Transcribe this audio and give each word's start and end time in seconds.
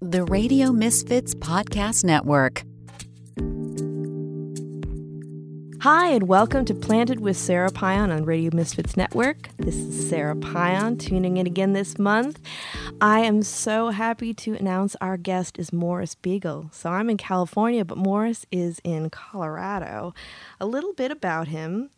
The 0.00 0.22
Radio 0.26 0.70
Misfits 0.70 1.34
Podcast 1.34 2.04
Network. 2.04 2.62
Hi, 5.80 6.10
and 6.10 6.28
welcome 6.28 6.64
to 6.66 6.74
Planted 6.74 7.18
with 7.18 7.36
Sarah 7.36 7.72
Pion 7.72 8.12
on 8.12 8.24
Radio 8.24 8.54
Misfits 8.54 8.96
Network. 8.96 9.48
This 9.56 9.74
is 9.74 10.08
Sarah 10.08 10.36
Pion 10.36 10.98
tuning 10.98 11.36
in 11.38 11.48
again 11.48 11.72
this 11.72 11.98
month. 11.98 12.38
I 13.00 13.22
am 13.22 13.42
so 13.42 13.88
happy 13.88 14.32
to 14.34 14.54
announce 14.54 14.94
our 15.00 15.16
guest 15.16 15.58
is 15.58 15.72
Morris 15.72 16.14
Beegle. 16.14 16.72
So 16.72 16.90
I'm 16.90 17.10
in 17.10 17.16
California, 17.16 17.84
but 17.84 17.98
Morris 17.98 18.46
is 18.52 18.80
in 18.84 19.10
Colorado. 19.10 20.14
A 20.60 20.66
little 20.66 20.92
bit 20.92 21.10
about 21.10 21.48
him. 21.48 21.90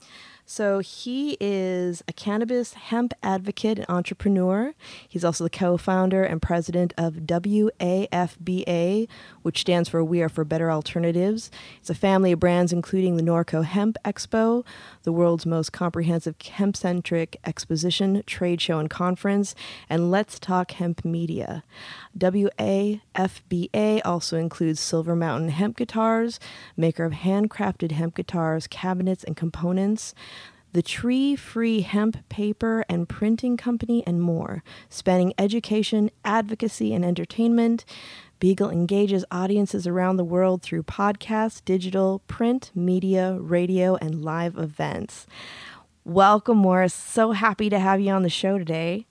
So 0.53 0.81
he 0.81 1.37
is 1.41 2.03
a 2.09 2.13
cannabis 2.13 2.73
hemp 2.73 3.15
advocate 3.23 3.79
and 3.79 3.89
entrepreneur. 3.89 4.75
He's 5.09 5.25
also 5.25 5.45
the 5.45 5.49
co-founder 5.49 6.25
and 6.25 6.43
president 6.43 6.93
of 6.99 7.15
WAFBA, 7.15 9.07
which 9.43 9.61
stands 9.61 9.89
for 9.89 10.03
We 10.03 10.23
Are 10.23 10.29
for 10.29 10.45
Better 10.45 10.69
Alternatives. 10.69 11.53
It's 11.79 11.89
a 11.89 11.95
family 11.95 12.33
of 12.33 12.41
brands 12.41 12.73
including 12.73 13.17
the 13.17 13.23
NOCO 13.23 13.65
Hemp 13.65 13.97
Expo, 14.05 14.67
the 15.05 15.13
world's 15.13 15.47
most 15.47 15.73
comprehensive 15.73 16.35
hemp-centric 16.43 17.39
exposition, 17.45 18.25
trade 18.27 18.61
show, 18.61 18.81
and 18.81 18.91
conference, 18.91 19.55
and 19.89 20.11
Let's 20.11 20.41
Talk 20.41 20.73
Hemp 20.73 21.05
Media. 21.05 21.63
WAFBA 22.19 24.01
also 24.05 24.37
includes 24.37 24.81
Silver 24.81 25.15
Mountain 25.15 25.51
Hemp 25.51 25.77
Guitars, 25.77 26.41
maker 26.77 27.05
of 27.05 27.13
handcrafted 27.13 27.93
hemp 27.93 28.17
guitars, 28.17 28.67
cabinets, 28.67 29.23
and 29.23 29.37
components 29.37 30.13
the 30.73 30.83
Tree 30.83 31.35
Free 31.37 31.81
Hemp 31.81 32.29
Paper 32.29 32.85
and 32.89 33.09
Printing 33.09 33.57
Company, 33.57 34.05
and 34.07 34.23
more, 34.23 34.63
spanning 34.89 35.35
education, 35.39 36.11
advocacy, 36.25 36.95
and 36.95 37.05
entertainment. 37.05 37.85
Beegle 38.41 38.73
engages 38.73 39.25
audiences 39.31 39.87
around 39.87 40.17
the 40.17 40.25
world 40.25 40.63
through 40.63 40.85
podcasts, 40.85 41.63
digital, 41.65 42.21
print, 42.27 42.71
media, 42.75 43.37
radio, 43.39 43.97
and 43.97 44.25
live 44.25 44.57
events. 44.57 45.27
Welcome, 46.05 46.59
Morris. 46.59 46.95
So 46.95 47.33
happy 47.33 47.69
to 47.69 47.79
have 47.79 48.01
you 48.01 48.13
on 48.13 48.23
the 48.23 48.31
show 48.31 48.57
today. 48.57 49.07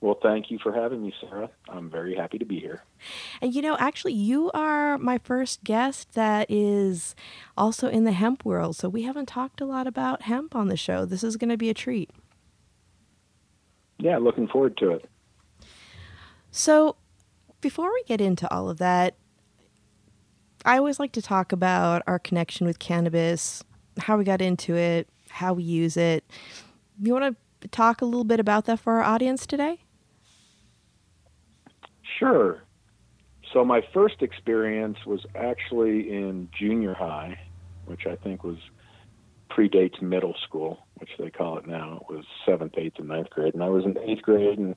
Well, 0.00 0.18
thank 0.22 0.50
you 0.50 0.58
for 0.62 0.72
having 0.72 1.02
me, 1.02 1.14
Sarah. 1.20 1.50
I'm 1.68 1.90
very 1.90 2.14
happy 2.14 2.38
to 2.38 2.44
be 2.44 2.60
here. 2.60 2.84
And 3.40 3.54
you 3.54 3.62
know, 3.62 3.76
actually, 3.78 4.12
you 4.12 4.50
are 4.52 4.98
my 4.98 5.18
first 5.18 5.64
guest 5.64 6.12
that 6.14 6.46
is 6.50 7.14
also 7.56 7.88
in 7.88 8.04
the 8.04 8.12
hemp 8.12 8.44
world. 8.44 8.76
So 8.76 8.88
we 8.88 9.02
haven't 9.02 9.26
talked 9.26 9.60
a 9.60 9.64
lot 9.64 9.86
about 9.86 10.22
hemp 10.22 10.54
on 10.54 10.68
the 10.68 10.76
show. 10.76 11.06
This 11.06 11.24
is 11.24 11.36
going 11.36 11.48
to 11.48 11.56
be 11.56 11.70
a 11.70 11.74
treat. 11.74 12.10
Yeah, 13.98 14.18
looking 14.18 14.46
forward 14.48 14.76
to 14.78 14.90
it. 14.90 15.08
So, 16.50 16.96
before 17.60 17.92
we 17.92 18.02
get 18.04 18.20
into 18.20 18.50
all 18.52 18.68
of 18.68 18.78
that, 18.78 19.16
I 20.64 20.76
always 20.78 21.00
like 21.00 21.12
to 21.12 21.22
talk 21.22 21.52
about 21.52 22.02
our 22.06 22.18
connection 22.18 22.66
with 22.66 22.78
cannabis, 22.78 23.64
how 23.98 24.18
we 24.18 24.24
got 24.24 24.42
into 24.42 24.76
it, 24.76 25.08
how 25.30 25.54
we 25.54 25.62
use 25.62 25.96
it. 25.96 26.24
You 27.00 27.12
want 27.14 27.36
to 27.62 27.68
talk 27.68 28.02
a 28.02 28.04
little 28.04 28.24
bit 28.24 28.40
about 28.40 28.66
that 28.66 28.80
for 28.80 28.94
our 28.94 29.02
audience 29.02 29.46
today? 29.46 29.80
Sure. 32.18 32.62
So 33.52 33.64
my 33.64 33.82
first 33.94 34.22
experience 34.22 34.98
was 35.06 35.24
actually 35.34 36.10
in 36.12 36.48
junior 36.58 36.94
high, 36.94 37.38
which 37.86 38.06
I 38.06 38.16
think 38.16 38.42
was 38.42 38.58
predates 39.50 40.02
middle 40.02 40.34
school, 40.46 40.86
which 40.98 41.10
they 41.18 41.30
call 41.30 41.58
it 41.58 41.66
now. 41.66 42.02
It 42.02 42.12
was 42.12 42.24
seventh, 42.44 42.74
eighth, 42.76 42.98
and 42.98 43.08
ninth 43.08 43.30
grade, 43.30 43.54
and 43.54 43.62
I 43.62 43.68
was 43.68 43.84
in 43.84 43.96
eighth 43.98 44.22
grade, 44.22 44.58
and 44.58 44.74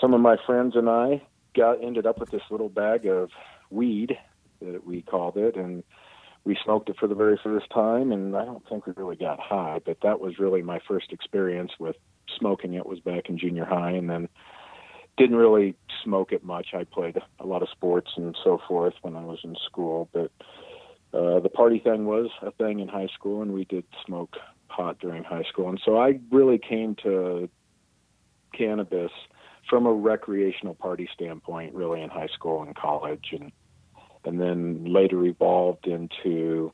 some 0.00 0.14
of 0.14 0.20
my 0.20 0.36
friends 0.46 0.74
and 0.76 0.88
I 0.88 1.22
got 1.54 1.82
ended 1.82 2.06
up 2.06 2.18
with 2.18 2.30
this 2.30 2.42
little 2.50 2.68
bag 2.68 3.06
of 3.06 3.30
weed 3.70 4.18
that 4.60 4.86
we 4.86 5.02
called 5.02 5.36
it, 5.36 5.56
and 5.56 5.84
we 6.44 6.56
smoked 6.64 6.88
it 6.88 6.96
for 6.98 7.06
the 7.06 7.14
very 7.14 7.38
first 7.42 7.70
time. 7.70 8.10
And 8.12 8.36
I 8.36 8.44
don't 8.44 8.66
think 8.68 8.86
we 8.86 8.92
really 8.96 9.16
got 9.16 9.38
high, 9.38 9.80
but 9.84 9.98
that 10.02 10.20
was 10.20 10.38
really 10.38 10.62
my 10.62 10.80
first 10.88 11.12
experience 11.12 11.72
with 11.78 11.96
smoking. 12.38 12.74
It 12.74 12.86
was 12.86 13.00
back 13.00 13.28
in 13.28 13.38
junior 13.38 13.64
high, 13.64 13.92
and 13.92 14.08
then 14.10 14.28
didn't 15.16 15.36
really 15.36 15.76
smoke 16.02 16.32
it 16.32 16.44
much. 16.44 16.68
I 16.74 16.84
played 16.84 17.16
a 17.38 17.46
lot 17.46 17.62
of 17.62 17.68
sports 17.70 18.10
and 18.16 18.36
so 18.42 18.60
forth 18.66 18.94
when 19.02 19.16
I 19.16 19.24
was 19.24 19.38
in 19.44 19.56
school, 19.66 20.08
but 20.12 20.30
uh, 21.12 21.40
the 21.40 21.48
party 21.48 21.78
thing 21.78 22.06
was 22.06 22.30
a 22.42 22.50
thing 22.52 22.80
in 22.80 22.88
high 22.88 23.08
school, 23.14 23.40
and 23.42 23.52
we 23.52 23.64
did 23.64 23.84
smoke 24.04 24.36
pot 24.68 24.98
during 24.98 25.22
high 25.22 25.44
school. 25.44 25.68
And 25.68 25.80
so 25.84 25.96
I 25.96 26.18
really 26.30 26.58
came 26.58 26.96
to 27.04 27.48
cannabis 28.52 29.12
from 29.68 29.86
a 29.86 29.92
recreational 29.92 30.74
party 30.74 31.08
standpoint, 31.14 31.74
really 31.74 32.02
in 32.02 32.10
high 32.10 32.28
school 32.34 32.62
and 32.62 32.74
college, 32.74 33.28
and 33.32 33.52
and 34.26 34.40
then 34.40 34.86
later 34.86 35.22
evolved 35.24 35.86
into 35.86 36.72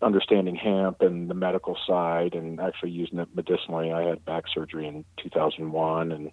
understanding 0.00 0.54
hemp 0.54 1.00
and 1.00 1.28
the 1.28 1.34
medical 1.34 1.76
side, 1.86 2.34
and 2.34 2.60
actually 2.60 2.90
using 2.90 3.18
it 3.18 3.28
medicinally. 3.34 3.92
I 3.92 4.02
had 4.02 4.24
back 4.24 4.44
surgery 4.52 4.86
in 4.86 5.04
2001, 5.22 6.12
and 6.12 6.30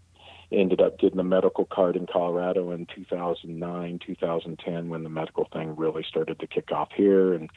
ended 0.51 0.81
up 0.81 0.99
getting 0.99 1.19
a 1.19 1.23
medical 1.23 1.65
card 1.65 1.95
in 1.95 2.05
Colorado 2.05 2.71
in 2.71 2.85
2009, 2.93 3.99
2010 4.05 4.89
when 4.89 5.03
the 5.03 5.09
medical 5.09 5.47
thing 5.51 5.75
really 5.75 6.03
started 6.07 6.39
to 6.39 6.47
kick 6.47 6.71
off 6.71 6.89
here 6.95 7.33
and 7.33 7.49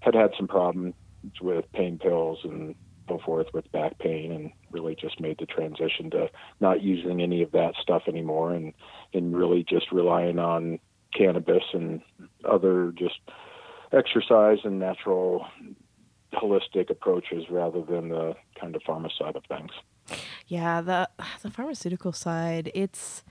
had 0.00 0.14
had 0.14 0.30
some 0.36 0.48
problems 0.48 0.94
with 1.40 1.64
pain 1.72 1.98
pills 1.98 2.38
and 2.44 2.74
so 3.08 3.18
forth 3.24 3.46
with 3.52 3.70
back 3.72 3.98
pain 3.98 4.32
and 4.32 4.50
really 4.70 4.94
just 4.94 5.20
made 5.20 5.38
the 5.38 5.46
transition 5.46 6.10
to 6.10 6.28
not 6.60 6.82
using 6.82 7.20
any 7.20 7.42
of 7.42 7.52
that 7.52 7.74
stuff 7.80 8.02
anymore 8.08 8.52
and 8.52 8.72
and 9.12 9.36
really 9.36 9.62
just 9.62 9.92
relying 9.92 10.38
on 10.38 10.78
cannabis 11.14 11.62
and 11.72 12.00
other 12.44 12.92
just 12.96 13.20
exercise 13.92 14.58
and 14.64 14.78
natural 14.78 15.46
holistic 16.32 16.90
approaches 16.90 17.44
rather 17.50 17.82
than 17.82 18.08
the 18.08 18.34
kind 18.60 18.74
of 18.74 18.82
pharma 18.82 19.08
side 19.16 19.36
of 19.36 19.44
things. 19.46 19.70
Yeah, 20.46 20.80
the 20.80 21.08
the 21.42 21.50
pharmaceutical 21.50 22.12
side, 22.12 22.70
it's 22.74 23.22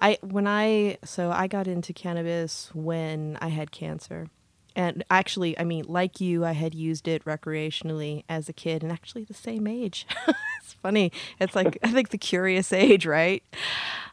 I 0.00 0.18
when 0.20 0.46
I 0.46 0.98
so 1.04 1.30
I 1.30 1.46
got 1.46 1.66
into 1.66 1.92
cannabis 1.92 2.70
when 2.74 3.38
I 3.40 3.48
had 3.48 3.70
cancer. 3.70 4.28
And 4.76 5.02
actually, 5.10 5.58
I 5.58 5.64
mean, 5.64 5.86
like 5.88 6.20
you, 6.20 6.44
I 6.44 6.52
had 6.52 6.72
used 6.72 7.08
it 7.08 7.24
recreationally 7.24 8.22
as 8.28 8.48
a 8.48 8.52
kid 8.52 8.84
and 8.84 8.92
actually 8.92 9.24
the 9.24 9.34
same 9.34 9.66
age. 9.66 10.06
it's 10.62 10.74
funny. 10.74 11.10
It's 11.40 11.56
like 11.56 11.78
I 11.82 11.90
think 11.90 12.10
the 12.10 12.18
curious 12.18 12.72
age, 12.72 13.04
right? 13.04 13.42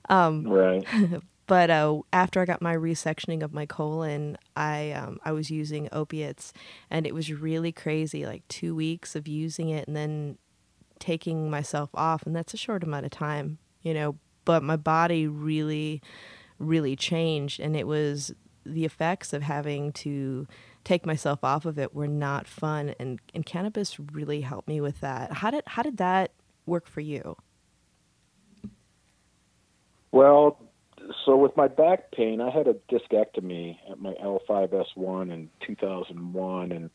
Um, 0.10 0.48
right. 0.48 0.86
But 1.48 1.70
uh, 1.70 2.02
after 2.12 2.42
I 2.42 2.46
got 2.46 2.62
my 2.62 2.76
resectioning 2.76 3.44
of 3.44 3.54
my 3.54 3.66
colon, 3.66 4.38
I 4.56 4.92
um, 4.94 5.20
I 5.24 5.32
was 5.32 5.52
using 5.52 5.88
opiates, 5.92 6.54
and 6.90 7.06
it 7.06 7.14
was 7.14 7.32
really 7.32 7.72
crazy. 7.72 8.26
Like 8.26 8.48
two 8.48 8.74
weeks 8.74 9.16
of 9.16 9.28
using 9.28 9.70
it, 9.70 9.88
and 9.88 9.96
then 9.96 10.38
taking 11.00 11.50
myself 11.50 11.90
off, 11.94 12.26
and 12.26 12.36
that's 12.36 12.54
a 12.54 12.58
short 12.58 12.84
amount 12.84 13.06
of 13.06 13.12
time, 13.12 13.58
you 13.82 13.94
know. 13.94 14.18
But 14.46 14.64
my 14.64 14.76
body 14.76 15.28
really, 15.28 16.02
really 16.60 16.96
changed, 16.96 17.60
and 17.60 17.76
it 17.76 17.88
was 17.88 18.34
the 18.66 18.86
effects 18.86 19.34
of 19.34 19.44
having 19.44 19.92
to 19.92 20.48
take 20.84 21.06
myself 21.06 21.44
off 21.44 21.66
of 21.66 21.78
it 21.80 21.94
were 21.94 22.08
not 22.08 22.48
fun, 22.48 22.94
and 23.00 23.20
and 23.34 23.46
cannabis 23.46 24.00
really 24.00 24.42
helped 24.42 24.68
me 24.68 24.82
with 24.82 25.02
that. 25.02 25.34
How 25.34 25.52
did 25.52 25.64
how 25.66 25.84
did 25.84 25.98
that 25.98 26.32
work 26.66 26.88
for 26.88 27.02
you? 27.02 27.36
Well, 30.12 30.60
so 31.26 31.36
with 31.36 31.56
my 31.58 31.68
back 31.68 32.12
pain, 32.12 32.40
I 32.40 32.50
had 32.50 32.68
a 32.68 32.76
discectomy 32.90 33.78
at 33.92 34.00
my 34.00 34.14
L5S1 34.14 35.32
in 35.32 35.50
2001, 35.66 36.72
and 36.72 36.90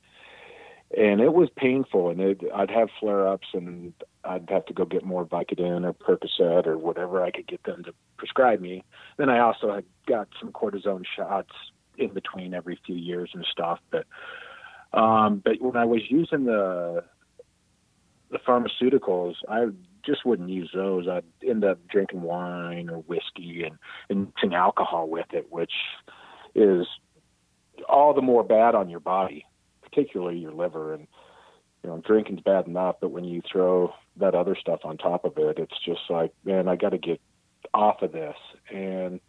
and 0.96 1.20
it 1.20 1.32
was 1.32 1.48
painful 1.56 2.10
and 2.10 2.20
it, 2.20 2.40
I'd 2.54 2.70
have 2.70 2.88
flare 2.98 3.28
ups 3.28 3.48
and 3.52 3.92
I'd 4.24 4.48
have 4.50 4.66
to 4.66 4.72
go 4.72 4.84
get 4.84 5.04
more 5.04 5.24
Vicodin 5.24 5.84
or 5.84 5.92
Percocet 5.92 6.66
or 6.66 6.78
whatever 6.78 7.22
I 7.22 7.30
could 7.30 7.46
get 7.46 7.62
them 7.62 7.84
to 7.84 7.94
prescribe 8.16 8.60
me. 8.60 8.82
Then 9.16 9.28
I 9.30 9.38
also 9.38 9.72
had 9.72 9.84
got 10.06 10.28
some 10.40 10.50
cortisone 10.50 11.04
shots 11.16 11.52
in 11.96 12.12
between 12.12 12.54
every 12.54 12.78
few 12.84 12.96
years 12.96 13.30
and 13.34 13.46
stuff. 13.50 13.78
But 13.90 14.06
um, 14.92 15.40
but 15.44 15.60
when 15.60 15.76
I 15.76 15.84
was 15.84 16.02
using 16.08 16.44
the 16.44 17.04
the 18.30 18.38
pharmaceuticals, 18.38 19.34
I 19.48 19.66
just 20.04 20.24
wouldn't 20.24 20.50
use 20.50 20.70
those. 20.74 21.06
I'd 21.06 21.24
end 21.46 21.64
up 21.64 21.78
drinking 21.88 22.22
wine 22.22 22.90
or 22.90 22.98
whiskey 22.98 23.64
and, 23.64 23.78
and 24.08 24.26
mixing 24.26 24.54
alcohol 24.54 25.08
with 25.08 25.26
it, 25.32 25.46
which 25.50 25.72
is 26.54 26.86
all 27.88 28.12
the 28.12 28.22
more 28.22 28.42
bad 28.42 28.74
on 28.74 28.88
your 28.88 29.00
body 29.00 29.44
particularly 29.90 30.38
your 30.38 30.52
liver. 30.52 30.94
And 30.94 31.06
you 31.82 31.90
know, 31.90 32.02
drinking's 32.06 32.42
bad 32.42 32.66
enough, 32.66 32.96
but 33.00 33.10
when 33.10 33.24
you 33.24 33.42
throw 33.50 33.92
that 34.16 34.34
other 34.34 34.54
stuff 34.54 34.80
on 34.84 34.98
top 34.98 35.24
of 35.24 35.38
it, 35.38 35.58
it's 35.58 35.78
just 35.84 36.00
like, 36.10 36.32
man, 36.44 36.68
I 36.68 36.76
got 36.76 36.90
to 36.90 36.98
get 36.98 37.20
off 37.72 38.02
of 38.02 38.12
this. 38.12 38.36
And 38.70 39.20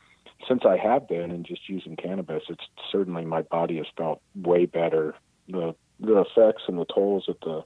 since 0.47 0.63
I 0.65 0.77
have 0.77 1.07
been 1.07 1.31
and 1.31 1.45
just 1.45 1.69
using 1.69 1.95
cannabis, 1.95 2.43
it's 2.49 2.63
certainly 2.91 3.23
my 3.23 3.43
body 3.43 3.77
has 3.77 3.85
felt 3.97 4.21
way 4.35 4.65
better. 4.65 5.15
The 5.47 5.75
the 5.99 6.21
effects 6.21 6.63
and 6.67 6.79
the 6.79 6.85
tolls 6.85 7.25
that 7.27 7.39
the 7.41 7.63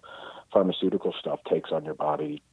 pharmaceutical 0.51 1.13
stuff 1.17 1.39
takes 1.49 1.71
on 1.71 1.85
your 1.85 1.93
body 1.93 2.43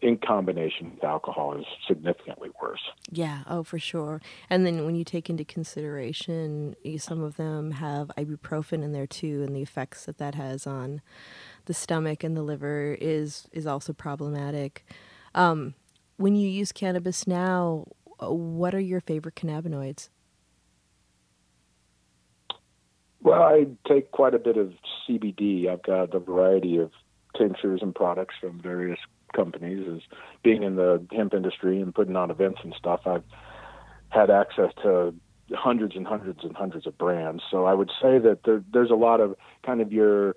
in 0.00 0.16
combination 0.16 0.92
with 0.94 1.02
alcohol 1.02 1.58
is 1.58 1.66
significantly 1.86 2.50
worse. 2.62 2.80
Yeah, 3.10 3.42
oh, 3.48 3.64
for 3.64 3.78
sure. 3.78 4.20
And 4.48 4.64
then 4.64 4.84
when 4.84 4.94
you 4.94 5.04
take 5.04 5.28
into 5.28 5.44
consideration, 5.44 6.76
some 6.98 7.22
of 7.22 7.36
them 7.36 7.72
have 7.72 8.10
ibuprofen 8.16 8.84
in 8.84 8.92
there 8.92 9.06
too, 9.06 9.42
and 9.42 9.56
the 9.56 9.62
effects 9.62 10.04
that 10.06 10.18
that 10.18 10.34
has 10.36 10.66
on 10.66 11.00
the 11.64 11.74
stomach 11.74 12.22
and 12.22 12.36
the 12.36 12.42
liver 12.42 12.96
is 13.00 13.48
is 13.52 13.66
also 13.66 13.92
problematic. 13.92 14.86
Um, 15.34 15.74
when 16.16 16.36
you 16.36 16.48
use 16.48 16.72
cannabis 16.72 17.26
now, 17.26 17.86
uh, 18.22 18.32
what 18.32 18.74
are 18.74 18.80
your 18.80 19.00
favorite 19.00 19.34
cannabinoids? 19.34 20.08
Well, 23.20 23.42
I 23.42 23.66
take 23.86 24.12
quite 24.12 24.34
a 24.34 24.38
bit 24.38 24.56
of 24.56 24.72
CBD. 25.08 25.68
I've 25.68 25.82
got 25.82 26.14
a 26.14 26.20
variety 26.20 26.78
of 26.78 26.92
tinctures 27.36 27.80
and 27.82 27.94
products 27.94 28.34
from 28.40 28.60
various 28.60 28.98
companies. 29.32 29.86
is 29.86 30.02
being 30.42 30.62
in 30.62 30.76
the 30.76 31.04
hemp 31.12 31.34
industry 31.34 31.80
and 31.80 31.94
putting 31.94 32.16
on 32.16 32.30
events 32.30 32.60
and 32.62 32.74
stuff, 32.78 33.00
I've 33.06 33.24
had 34.10 34.30
access 34.30 34.72
to 34.82 35.14
hundreds 35.52 35.96
and 35.96 36.06
hundreds 36.06 36.40
and 36.42 36.56
hundreds 36.56 36.86
of 36.86 36.96
brands. 36.98 37.42
So 37.50 37.64
I 37.64 37.74
would 37.74 37.90
say 38.02 38.18
that 38.18 38.40
there, 38.44 38.62
there's 38.72 38.90
a 38.90 38.94
lot 38.94 39.20
of 39.20 39.34
kind 39.64 39.80
of 39.80 39.92
your 39.92 40.34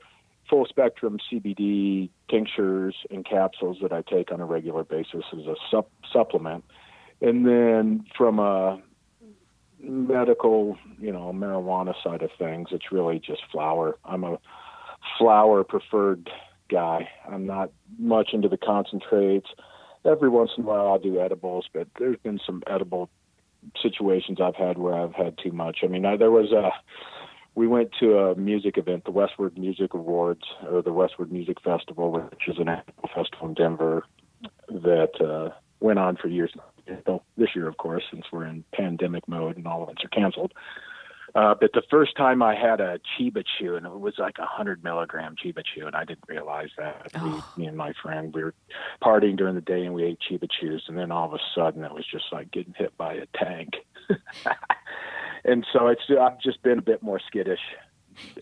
full 0.49 0.65
spectrum 0.65 1.17
CBD 1.31 2.09
tinctures 2.29 2.95
and 3.09 3.25
capsules 3.25 3.77
that 3.81 3.91
I 3.91 4.01
take 4.01 4.31
on 4.31 4.39
a 4.39 4.45
regular 4.45 4.83
basis 4.83 5.23
as 5.33 5.45
a 5.45 5.55
sup- 5.69 5.91
supplement. 6.11 6.63
And 7.21 7.45
then 7.45 8.05
from 8.17 8.39
a 8.39 8.81
medical, 9.79 10.77
you 10.99 11.11
know, 11.11 11.31
marijuana 11.33 11.93
side 12.03 12.21
of 12.21 12.29
things, 12.37 12.69
it's 12.71 12.91
really 12.91 13.19
just 13.19 13.41
flower. 13.51 13.97
I'm 14.05 14.23
a 14.23 14.39
flower 15.17 15.63
preferred 15.63 16.29
guy. 16.71 17.09
I'm 17.29 17.45
not 17.45 17.71
much 17.99 18.29
into 18.33 18.47
the 18.47 18.57
concentrates. 18.57 19.47
Every 20.05 20.29
once 20.29 20.51
in 20.57 20.63
a 20.63 20.67
while 20.67 20.87
I'll 20.87 20.99
do 20.99 21.19
edibles, 21.19 21.65
but 21.73 21.87
there's 21.99 22.17
been 22.23 22.39
some 22.45 22.63
edible 22.67 23.09
situations 23.81 24.39
I've 24.41 24.55
had 24.55 24.77
where 24.77 24.95
I've 24.95 25.13
had 25.13 25.37
too 25.37 25.51
much. 25.51 25.79
I 25.83 25.87
mean, 25.87 26.05
I, 26.05 26.17
there 26.17 26.31
was 26.31 26.51
a 26.51 26.71
we 27.53 27.67
went 27.67 27.91
to 27.99 28.17
a 28.17 28.35
music 28.35 28.77
event, 28.77 29.03
the 29.03 29.11
Westword 29.11 29.57
Music 29.57 29.93
Awards 29.93 30.43
or 30.69 30.81
the 30.81 30.91
Westword 30.91 31.31
Music 31.31 31.57
Festival, 31.61 32.11
which 32.11 32.47
is 32.47 32.57
an 32.57 32.69
annual 32.69 33.09
festival 33.13 33.49
in 33.49 33.53
Denver 33.53 34.03
that 34.69 35.21
uh, 35.21 35.53
went 35.81 35.99
on 35.99 36.15
for 36.15 36.29
years. 36.29 36.53
This 37.37 37.49
year, 37.55 37.67
of 37.67 37.77
course, 37.77 38.03
since 38.09 38.25
we're 38.31 38.45
in 38.45 38.63
pandemic 38.73 39.27
mode 39.27 39.57
and 39.57 39.67
all 39.67 39.83
events 39.83 40.03
are 40.03 40.09
canceled. 40.09 40.53
Uh, 41.33 41.55
but 41.59 41.71
the 41.73 41.83
first 41.89 42.15
time 42.17 42.43
I 42.43 42.55
had 42.55 42.81
a 42.81 42.99
Chiba 42.99 43.43
Chew, 43.57 43.75
and 43.75 43.85
it 43.85 43.99
was 43.99 44.15
like 44.17 44.37
a 44.37 44.45
hundred 44.45 44.83
milligram 44.83 45.35
Chiba 45.35 45.63
Chew, 45.63 45.87
and 45.87 45.95
I 45.95 46.03
didn't 46.03 46.27
realize 46.27 46.69
that. 46.77 47.11
Oh. 47.15 47.43
We, 47.55 47.63
me 47.63 47.67
and 47.67 47.77
my 47.77 47.93
friend, 48.01 48.33
we 48.33 48.43
were 48.43 48.53
partying 49.01 49.37
during 49.37 49.55
the 49.55 49.61
day, 49.61 49.85
and 49.85 49.93
we 49.93 50.03
ate 50.03 50.19
Chiba 50.29 50.49
Chews, 50.49 50.83
and 50.87 50.97
then 50.97 51.11
all 51.11 51.27
of 51.27 51.33
a 51.33 51.39
sudden, 51.55 51.83
it 51.83 51.93
was 51.93 52.05
just 52.05 52.25
like 52.31 52.51
getting 52.51 52.73
hit 52.77 52.95
by 52.97 53.13
a 53.13 53.25
tank. 53.37 53.75
and 55.45 55.65
so 55.71 55.87
it's 55.87 56.01
I've 56.09 56.39
just 56.41 56.61
been 56.63 56.79
a 56.79 56.83
bit 56.83 57.01
more 57.01 57.19
skittish 57.25 57.61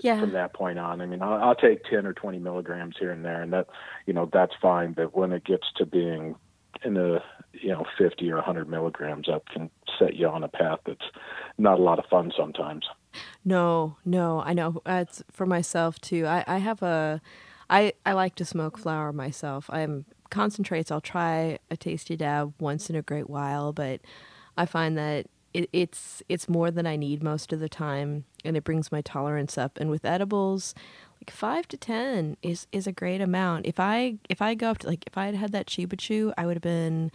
yeah. 0.01 0.19
from 0.19 0.33
that 0.33 0.53
point 0.53 0.79
on. 0.79 1.01
I 1.01 1.05
mean, 1.05 1.21
I'll, 1.21 1.49
I'll 1.49 1.55
take 1.55 1.83
ten 1.83 2.05
or 2.05 2.13
twenty 2.13 2.39
milligrams 2.39 2.95
here 2.99 3.11
and 3.11 3.23
there, 3.23 3.41
and 3.41 3.53
that 3.53 3.67
you 4.05 4.13
know 4.13 4.29
that's 4.31 4.53
fine. 4.61 4.93
But 4.93 5.15
when 5.15 5.31
it 5.31 5.43
gets 5.43 5.67
to 5.77 5.85
being 5.85 6.35
in 6.83 6.93
the 6.93 7.19
you 7.53 7.69
know 7.69 7.85
50 7.97 8.29
or 8.31 8.35
100 8.35 8.69
milligrams 8.69 9.27
up 9.27 9.45
can 9.47 9.69
set 9.97 10.15
you 10.15 10.27
on 10.27 10.43
a 10.43 10.47
path 10.47 10.79
that's 10.85 11.05
not 11.57 11.79
a 11.79 11.81
lot 11.81 11.99
of 11.99 12.05
fun 12.05 12.31
sometimes. 12.37 12.85
No 13.43 13.97
no 14.05 14.41
i 14.41 14.53
know. 14.53 14.81
It's 14.85 15.23
for 15.31 15.45
myself 15.45 15.99
too. 15.99 16.25
I 16.25 16.43
i 16.47 16.57
have 16.57 16.81
a 16.81 17.21
i 17.69 17.93
i 18.05 18.13
like 18.13 18.35
to 18.35 18.45
smoke 18.45 18.77
flower 18.77 19.11
myself. 19.11 19.69
I'm 19.69 20.05
concentrates. 20.29 20.91
I'll 20.91 21.01
try 21.01 21.57
a 21.71 21.77
tasty 21.77 22.15
dab 22.15 22.53
once 22.59 22.89
in 22.89 22.95
a 22.95 23.01
great 23.01 23.29
while 23.29 23.73
but 23.73 23.99
i 24.57 24.65
find 24.65 24.95
that 24.97 25.25
it, 25.53 25.67
it's 25.73 26.21
it's 26.29 26.47
more 26.47 26.69
than 26.69 26.85
i 26.85 26.95
need 26.95 27.23
most 27.23 27.51
of 27.51 27.59
the 27.59 27.69
time 27.69 28.25
and 28.45 28.57
it 28.57 28.63
brings 28.63 28.91
my 28.91 29.01
tolerance 29.01 29.57
up. 29.57 29.77
And 29.79 29.89
with 29.89 30.05
edibles 30.05 30.73
like 31.21 31.31
five 31.31 31.67
to 31.69 31.77
ten 31.77 32.37
is 32.41 32.67
is 32.71 32.87
a 32.87 32.91
great 32.91 33.21
amount. 33.21 33.65
If 33.65 33.79
I 33.79 34.15
if 34.29 34.41
I 34.41 34.55
go 34.55 34.69
up 34.69 34.79
to 34.79 34.87
like 34.87 35.03
if 35.07 35.17
I 35.17 35.25
had 35.25 35.35
had 35.35 35.51
that 35.51 35.67
Chiba 35.67 35.97
Chew, 35.97 36.33
I 36.37 36.45
would 36.45 36.55
have 36.55 36.63
been 36.63 37.11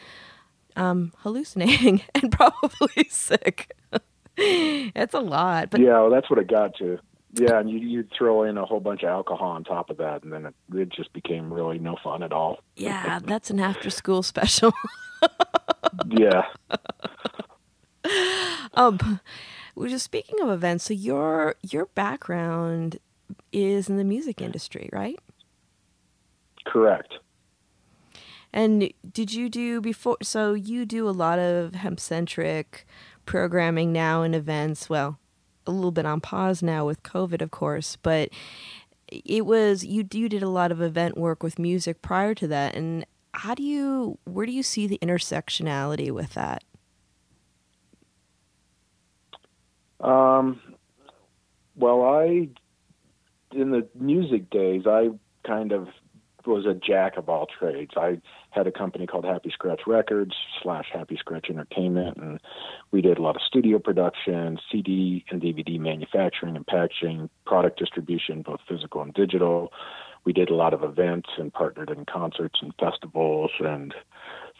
um, 0.76 1.12
hallucinating 1.18 2.02
and 2.14 2.30
probably 2.30 3.04
sick. 3.08 3.74
it's 4.36 5.14
a 5.14 5.20
lot, 5.20 5.70
but 5.70 5.80
yeah, 5.80 6.00
well, 6.00 6.10
that's 6.10 6.28
what 6.28 6.38
it 6.38 6.48
got 6.48 6.76
to. 6.78 6.98
Yeah, 7.34 7.58
and 7.58 7.68
you 7.68 7.78
you'd 7.78 8.12
throw 8.16 8.44
in 8.44 8.58
a 8.58 8.64
whole 8.64 8.80
bunch 8.80 9.02
of 9.02 9.08
alcohol 9.08 9.50
on 9.50 9.64
top 9.64 9.90
of 9.90 9.96
that, 9.96 10.22
and 10.22 10.32
then 10.32 10.46
it, 10.46 10.54
it 10.74 10.88
just 10.90 11.12
became 11.12 11.52
really 11.52 11.78
no 11.78 11.96
fun 12.02 12.22
at 12.22 12.32
all. 12.32 12.60
Yeah, 12.76 13.20
that's 13.24 13.50
an 13.50 13.60
after 13.60 13.90
school 13.90 14.22
special. 14.22 14.72
yeah. 16.10 16.42
Um, 18.74 19.20
we're 19.74 19.88
just 19.88 20.04
speaking 20.04 20.40
of 20.40 20.50
events. 20.50 20.84
So 20.84 20.94
your 20.94 21.56
your 21.62 21.86
background 21.86 22.98
is 23.54 23.88
in 23.88 23.96
the 23.96 24.04
music 24.04 24.40
industry, 24.40 24.88
right? 24.92 25.18
Correct. 26.66 27.14
And 28.52 28.92
did 29.12 29.32
you 29.32 29.48
do 29.48 29.80
before? 29.80 30.18
So 30.22 30.54
you 30.54 30.86
do 30.86 31.08
a 31.08 31.10
lot 31.10 31.38
of 31.38 31.74
hemp 31.74 31.98
centric 31.98 32.86
programming 33.26 33.92
now 33.92 34.22
and 34.22 34.34
events. 34.34 34.88
Well, 34.88 35.18
a 35.66 35.70
little 35.70 35.90
bit 35.90 36.06
on 36.06 36.20
pause 36.20 36.62
now 36.62 36.86
with 36.86 37.02
COVID, 37.02 37.42
of 37.42 37.50
course, 37.50 37.96
but 37.96 38.28
it 39.08 39.44
was 39.46 39.84
you. 39.84 40.06
You 40.12 40.28
did 40.28 40.42
a 40.42 40.48
lot 40.48 40.70
of 40.70 40.80
event 40.80 41.16
work 41.16 41.42
with 41.42 41.58
music 41.58 42.00
prior 42.00 42.34
to 42.36 42.46
that, 42.48 42.74
and 42.74 43.04
how 43.32 43.54
do 43.54 43.62
you? 43.62 44.18
Where 44.24 44.46
do 44.46 44.52
you 44.52 44.62
see 44.62 44.86
the 44.86 44.98
intersectionality 45.02 46.10
with 46.10 46.34
that? 46.34 46.62
Um. 50.00 50.60
Well, 51.76 52.02
I 52.02 52.48
in 53.54 53.70
the 53.70 53.86
music 53.98 54.50
days, 54.50 54.82
I 54.86 55.10
kind 55.46 55.72
of 55.72 55.88
was 56.46 56.66
a 56.66 56.74
jack 56.74 57.16
of 57.16 57.28
all 57.28 57.46
trades. 57.46 57.92
I 57.96 58.20
had 58.50 58.66
a 58.66 58.72
company 58.72 59.06
called 59.06 59.24
Happy 59.24 59.50
Scratch 59.50 59.82
Records 59.86 60.34
slash 60.62 60.86
Happy 60.92 61.16
Scratch 61.16 61.46
Entertainment, 61.48 62.18
and 62.18 62.40
we 62.90 63.00
did 63.00 63.18
a 63.18 63.22
lot 63.22 63.36
of 63.36 63.42
studio 63.42 63.78
production, 63.78 64.58
CD 64.70 65.24
and 65.30 65.40
DVD 65.40 65.78
manufacturing 65.78 66.56
and 66.56 66.66
packaging, 66.66 67.30
product 67.46 67.78
distribution, 67.78 68.42
both 68.42 68.60
physical 68.68 69.00
and 69.00 69.14
digital. 69.14 69.72
We 70.24 70.32
did 70.32 70.50
a 70.50 70.54
lot 70.54 70.74
of 70.74 70.82
events 70.82 71.30
and 71.38 71.52
partnered 71.52 71.90
in 71.90 72.04
concerts 72.04 72.58
and 72.60 72.74
festivals, 72.78 73.50
and 73.60 73.94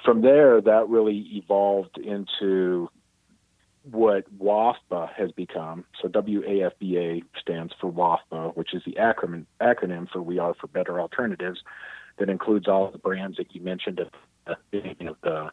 from 0.05 0.23
there, 0.23 0.61
that 0.61 0.89
really 0.89 1.19
evolved 1.33 1.99
into 1.99 2.89
what 3.91 4.25
WAFBA 4.39 5.13
has 5.13 5.31
become. 5.33 5.85
So 6.01 6.09
WAFBA 6.09 7.23
stands 7.39 7.75
for 7.81 7.93
WAFBA, 7.93 8.57
which 8.57 8.75
is 8.75 8.83
the 8.87 8.93
acronym 8.93 9.47
acronym 9.61 10.09
for 10.11 10.23
We 10.23 10.39
Are 10.39 10.55
for 10.55 10.69
Better 10.69 11.01
Alternatives, 11.01 11.63
that 12.19 12.31
includes 12.31 12.69
all 12.69 12.91
the 12.91 12.99
brands 12.99 13.37
that 13.37 13.55
you 13.55 13.61
mentioned 13.61 14.01
at 14.01 14.09
the 14.47 14.57
beginning 14.71 15.09
of 15.09 15.17
the 15.23 15.51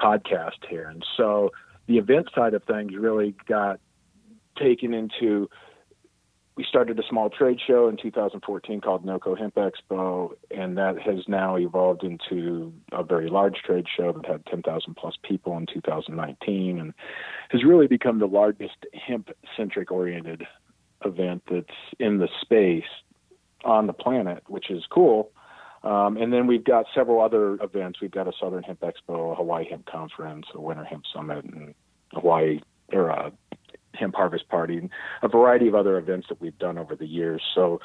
podcast 0.00 0.64
here. 0.68 0.88
And 0.88 1.04
so 1.16 1.52
the 1.86 1.98
event 1.98 2.28
side 2.34 2.54
of 2.54 2.64
things 2.64 2.92
really 2.96 3.34
got 3.48 3.80
taken 4.58 4.92
into 4.92 5.48
we 6.56 6.64
started 6.64 6.98
a 6.98 7.02
small 7.08 7.28
trade 7.28 7.58
show 7.64 7.88
in 7.88 7.98
2014 7.98 8.80
called 8.80 9.04
NOCO 9.04 9.38
Hemp 9.38 9.56
Expo, 9.56 10.30
and 10.50 10.78
that 10.78 10.98
has 10.98 11.28
now 11.28 11.56
evolved 11.56 12.02
into 12.02 12.72
a 12.92 13.04
very 13.04 13.28
large 13.28 13.56
trade 13.56 13.84
show 13.94 14.12
that 14.12 14.24
had 14.24 14.46
10,000 14.46 14.94
plus 14.94 15.14
people 15.22 15.56
in 15.58 15.66
2019 15.66 16.80
and 16.80 16.94
has 17.50 17.62
really 17.62 17.86
become 17.86 18.18
the 18.18 18.26
largest 18.26 18.86
hemp 18.94 19.28
centric 19.54 19.92
oriented 19.92 20.46
event 21.04 21.42
that's 21.50 21.66
in 21.98 22.18
the 22.18 22.28
space 22.40 22.84
on 23.64 23.86
the 23.86 23.92
planet, 23.92 24.42
which 24.46 24.70
is 24.70 24.82
cool. 24.90 25.30
Um, 25.82 26.16
and 26.16 26.32
then 26.32 26.46
we've 26.46 26.64
got 26.64 26.86
several 26.94 27.20
other 27.20 27.58
events. 27.62 28.00
We've 28.00 28.10
got 28.10 28.28
a 28.28 28.32
Southern 28.40 28.62
Hemp 28.62 28.80
Expo, 28.80 29.32
a 29.32 29.34
Hawaii 29.34 29.68
Hemp 29.68 29.84
Conference, 29.84 30.46
a 30.54 30.60
Winter 30.60 30.84
Hemp 30.84 31.04
Summit, 31.14 31.44
and 31.44 31.74
Hawaii 32.14 32.60
or 32.92 33.08
a 33.08 33.32
Hemp 33.96 34.14
Harvest 34.14 34.48
Party, 34.48 34.78
and 34.78 34.90
a 35.22 35.28
variety 35.28 35.68
of 35.68 35.74
other 35.74 35.98
events 35.98 36.28
that 36.28 36.40
we've 36.40 36.58
done 36.58 36.78
over 36.78 36.94
the 36.94 37.06
years. 37.06 37.42
So, 37.54 37.80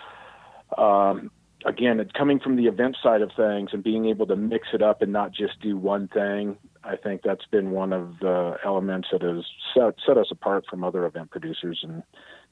um, 0.77 1.31
again, 1.65 1.99
it's 1.99 2.11
coming 2.11 2.39
from 2.39 2.55
the 2.55 2.67
event 2.67 2.97
side 3.01 3.21
of 3.21 3.31
things 3.35 3.69
and 3.73 3.83
being 3.83 4.05
able 4.05 4.27
to 4.27 4.35
mix 4.35 4.69
it 4.73 4.81
up 4.81 5.01
and 5.01 5.11
not 5.11 5.31
just 5.31 5.59
do 5.61 5.77
one 5.77 6.07
thing. 6.07 6.57
I 6.83 6.95
think 6.95 7.21
that's 7.23 7.45
been 7.45 7.71
one 7.71 7.93
of 7.93 8.19
the 8.19 8.57
elements 8.65 9.09
that 9.11 9.21
has 9.21 9.45
set, 9.73 9.95
set 10.05 10.17
us 10.17 10.27
apart 10.31 10.65
from 10.69 10.83
other 10.83 11.05
event 11.05 11.31
producers 11.31 11.79
and 11.83 12.03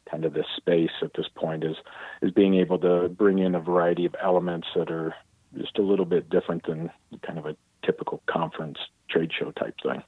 kind 0.10 0.26
of 0.26 0.34
this 0.34 0.46
space 0.58 0.92
at 1.02 1.12
this 1.16 1.28
point 1.36 1.64
is 1.64 1.76
is 2.22 2.32
being 2.32 2.56
able 2.56 2.80
to 2.80 3.10
bring 3.10 3.40
in 3.40 3.56
a 3.56 3.60
variety 3.60 4.06
of 4.06 4.16
elements 4.22 4.68
that 4.76 4.90
are 4.90 5.14
just 5.58 5.78
a 5.78 5.82
little 5.82 6.06
bit 6.06 6.30
different 6.30 6.66
than 6.66 6.90
kind 7.26 7.38
of 7.38 7.46
a 7.46 7.56
typical 7.86 8.22
conference 8.28 8.78
trade 9.10 9.32
show 9.38 9.52
type 9.52 9.76
thing. 9.82 10.04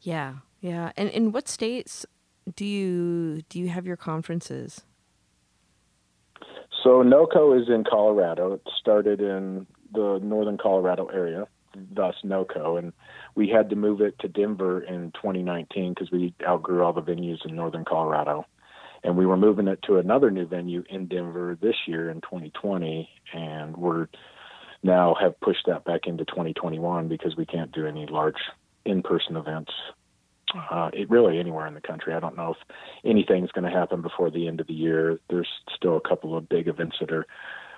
Yeah, 0.00 0.34
yeah. 0.60 0.92
And 0.96 1.08
in 1.10 1.32
what 1.32 1.48
states 1.48 2.04
do 2.56 2.64
you 2.64 3.42
do 3.48 3.58
you 3.58 3.68
have 3.68 3.86
your 3.86 3.96
conferences? 3.96 4.82
So 6.82 7.02
NOCO 7.02 7.60
is 7.60 7.68
in 7.68 7.84
Colorado. 7.88 8.54
It 8.54 8.62
started 8.78 9.20
in 9.20 9.66
the 9.92 10.20
northern 10.22 10.58
Colorado 10.58 11.06
area. 11.06 11.46
thus 11.74 12.14
NOCO. 12.22 12.76
And 12.76 12.92
we 13.34 13.48
had 13.48 13.70
to 13.70 13.76
move 13.76 14.00
it 14.00 14.18
to 14.20 14.28
Denver 14.28 14.82
in 14.82 15.10
2019 15.12 15.94
because 15.94 16.10
we 16.10 16.34
outgrew 16.46 16.84
all 16.84 16.92
the 16.92 17.02
venues 17.02 17.44
in 17.44 17.56
northern 17.56 17.84
Colorado. 17.84 18.44
And 19.02 19.16
we 19.16 19.26
were 19.26 19.36
moving 19.36 19.66
it 19.66 19.80
to 19.84 19.96
another 19.96 20.30
new 20.30 20.46
venue 20.46 20.84
in 20.88 21.08
Denver 21.08 21.58
this 21.60 21.74
year 21.86 22.10
in 22.10 22.20
2020. 22.20 23.08
And 23.32 23.76
we're 23.76 24.08
now 24.82 25.16
have 25.20 25.40
pushed 25.40 25.66
that 25.66 25.84
back 25.84 26.02
into 26.06 26.24
2021 26.26 27.08
because 27.08 27.34
we 27.36 27.46
can't 27.46 27.72
do 27.72 27.86
any 27.86 28.06
large 28.06 28.36
in 28.84 29.02
person 29.02 29.36
events 29.36 29.72
uh, 30.70 30.90
it 30.92 31.10
really 31.10 31.38
anywhere 31.38 31.66
in 31.66 31.74
the 31.74 31.80
country. 31.80 32.14
I 32.14 32.20
don't 32.20 32.36
know 32.36 32.52
if 32.52 32.76
anything's 33.04 33.52
going 33.52 33.70
to 33.70 33.76
happen 33.76 34.02
before 34.02 34.30
the 34.30 34.48
end 34.48 34.60
of 34.60 34.66
the 34.66 34.74
year. 34.74 35.18
There's 35.28 35.48
still 35.74 35.96
a 35.96 36.08
couple 36.08 36.36
of 36.36 36.48
big 36.48 36.68
events 36.68 36.96
that 37.00 37.12
are 37.12 37.26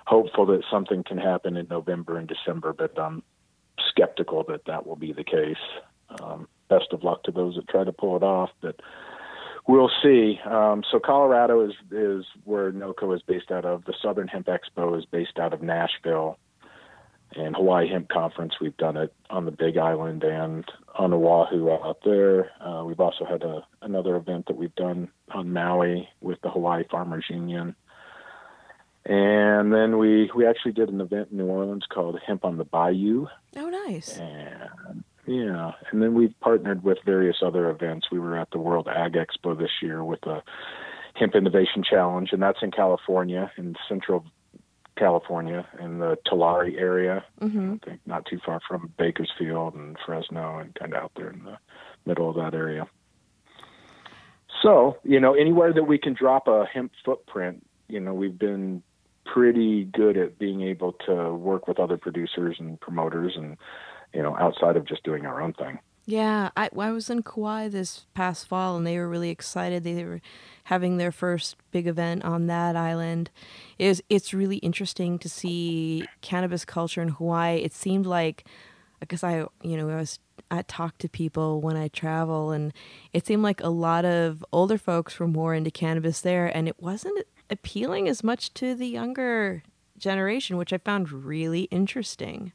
hopeful 0.05 0.45
that 0.47 0.63
something 0.71 1.03
can 1.03 1.17
happen 1.17 1.57
in 1.57 1.67
November 1.69 2.17
and 2.17 2.27
December, 2.27 2.73
but 2.73 2.97
I'm 2.97 3.23
skeptical 3.89 4.43
that 4.47 4.65
that 4.65 4.87
will 4.87 4.95
be 4.95 5.13
the 5.13 5.23
case. 5.23 5.57
Um, 6.21 6.47
best 6.69 6.93
of 6.93 7.03
luck 7.03 7.23
to 7.23 7.31
those 7.31 7.55
that 7.55 7.67
try 7.67 7.83
to 7.83 7.91
pull 7.91 8.15
it 8.15 8.23
off, 8.23 8.49
but 8.61 8.79
we'll 9.67 9.91
see. 10.01 10.39
Um, 10.45 10.83
so 10.89 10.99
Colorado 10.99 11.67
is 11.67 11.73
is 11.91 12.25
where 12.45 12.71
NOCO 12.71 13.15
is 13.15 13.21
based 13.21 13.51
out 13.51 13.65
of. 13.65 13.85
The 13.85 13.93
Southern 14.01 14.27
Hemp 14.27 14.47
Expo 14.47 14.97
is 14.97 15.05
based 15.05 15.39
out 15.39 15.53
of 15.53 15.61
Nashville 15.61 16.37
and 17.35 17.55
Hawaii 17.55 17.89
Hemp 17.89 18.09
Conference. 18.09 18.53
We've 18.59 18.77
done 18.77 18.97
it 18.97 19.13
on 19.29 19.45
the 19.45 19.51
Big 19.51 19.77
Island 19.77 20.23
and 20.23 20.65
on 20.95 21.13
Oahu 21.13 21.71
out 21.71 21.99
there. 22.03 22.51
Uh, 22.61 22.83
we've 22.85 22.99
also 22.99 23.25
had 23.25 23.43
a, 23.43 23.65
another 23.81 24.15
event 24.15 24.47
that 24.47 24.57
we've 24.57 24.75
done 24.75 25.09
on 25.31 25.51
Maui 25.53 26.09
with 26.21 26.41
the 26.41 26.49
Hawaii 26.49 26.83
Farmers 26.89 27.25
Union. 27.29 27.75
And 29.05 29.73
then 29.73 29.97
we 29.97 30.29
we 30.35 30.45
actually 30.45 30.73
did 30.73 30.89
an 30.89 30.99
event 30.99 31.29
in 31.31 31.37
New 31.37 31.45
Orleans 31.45 31.85
called 31.89 32.19
Hemp 32.25 32.43
on 32.43 32.57
the 32.57 32.65
Bayou. 32.65 33.27
Oh, 33.55 33.69
nice. 33.69 34.17
And 34.17 35.03
yeah, 35.25 35.71
and 35.91 36.01
then 36.01 36.13
we've 36.13 36.37
partnered 36.41 36.83
with 36.83 36.97
various 37.05 37.37
other 37.41 37.69
events. 37.69 38.07
We 38.11 38.19
were 38.19 38.37
at 38.37 38.51
the 38.51 38.59
World 38.59 38.89
Ag 38.89 39.13
Expo 39.13 39.57
this 39.57 39.71
year 39.81 40.03
with 40.03 40.25
a 40.25 40.43
Hemp 41.15 41.35
Innovation 41.35 41.83
Challenge, 41.89 42.29
and 42.33 42.41
that's 42.41 42.59
in 42.61 42.71
California, 42.71 43.51
in 43.57 43.75
Central 43.87 44.25
California 44.97 45.65
in 45.79 45.99
the 45.99 46.17
Tulare 46.25 46.71
area. 46.77 47.23
Mm-hmm. 47.41 47.75
I 47.75 47.85
think 47.85 48.01
not 48.05 48.25
too 48.25 48.39
far 48.45 48.59
from 48.67 48.91
Bakersfield 48.97 49.75
and 49.75 49.97
Fresno 50.05 50.59
and 50.59 50.73
kind 50.75 50.93
of 50.93 51.03
out 51.03 51.11
there 51.15 51.29
in 51.29 51.43
the 51.43 51.57
middle 52.05 52.29
of 52.29 52.35
that 52.35 52.53
area. 52.57 52.87
So, 54.61 54.97
you 55.03 55.19
know, 55.19 55.33
anywhere 55.33 55.71
that 55.73 55.83
we 55.83 55.97
can 55.97 56.13
drop 56.13 56.47
a 56.47 56.65
hemp 56.65 56.91
footprint, 57.05 57.65
you 57.87 57.99
know, 57.99 58.13
we've 58.13 58.37
been 58.37 58.81
pretty 59.25 59.83
good 59.85 60.17
at 60.17 60.39
being 60.39 60.61
able 60.61 60.93
to 61.05 61.33
work 61.33 61.67
with 61.67 61.79
other 61.79 61.97
producers 61.97 62.57
and 62.59 62.79
promoters 62.79 63.33
and, 63.35 63.57
you 64.13 64.23
know, 64.23 64.35
outside 64.37 64.77
of 64.77 64.85
just 64.85 65.03
doing 65.03 65.25
our 65.25 65.41
own 65.41 65.53
thing. 65.53 65.79
Yeah, 66.09 66.51
I, 66.55 66.69
I 66.79 66.91
was 66.91 67.09
in 67.09 67.21
Kauai 67.21 67.67
this 67.67 68.05
past 68.13 68.47
fall, 68.47 68.77
and 68.77 68.87
they 68.87 68.97
were 68.97 69.09
really 69.09 69.29
excited. 69.29 69.83
They, 69.83 70.05
were 70.05 70.21
having 70.63 70.95
their 70.95 71.11
first 71.11 71.57
big 71.71 71.85
event 71.85 72.23
on 72.23 72.47
that 72.47 72.77
island. 72.77 73.29
It 73.77 73.89
was, 73.89 74.01
it's 74.09 74.33
really 74.33 74.55
interesting 74.57 75.19
to 75.19 75.27
see 75.27 76.07
cannabis 76.21 76.63
culture 76.63 77.01
in 77.01 77.09
Hawaii. 77.09 77.57
It 77.57 77.73
seemed 77.73 78.05
like, 78.05 78.45
because 79.01 79.21
I, 79.21 79.47
you 79.61 79.75
know, 79.75 79.89
I 79.89 79.97
was 79.97 80.19
I 80.49 80.61
talk 80.61 80.97
to 80.99 81.09
people 81.09 81.59
when 81.59 81.75
I 81.75 81.89
travel, 81.89 82.51
and 82.51 82.71
it 83.11 83.25
seemed 83.25 83.43
like 83.43 83.61
a 83.61 83.67
lot 83.67 84.05
of 84.05 84.45
older 84.53 84.77
folks 84.77 85.19
were 85.19 85.27
more 85.27 85.53
into 85.53 85.71
cannabis 85.71 86.21
there, 86.21 86.47
and 86.55 86.69
it 86.69 86.81
wasn't 86.81 87.27
appealing 87.49 88.07
as 88.07 88.23
much 88.23 88.53
to 88.53 88.75
the 88.75 88.87
younger 88.87 89.61
generation, 89.97 90.55
which 90.55 90.71
I 90.71 90.77
found 90.77 91.11
really 91.11 91.63
interesting 91.63 92.53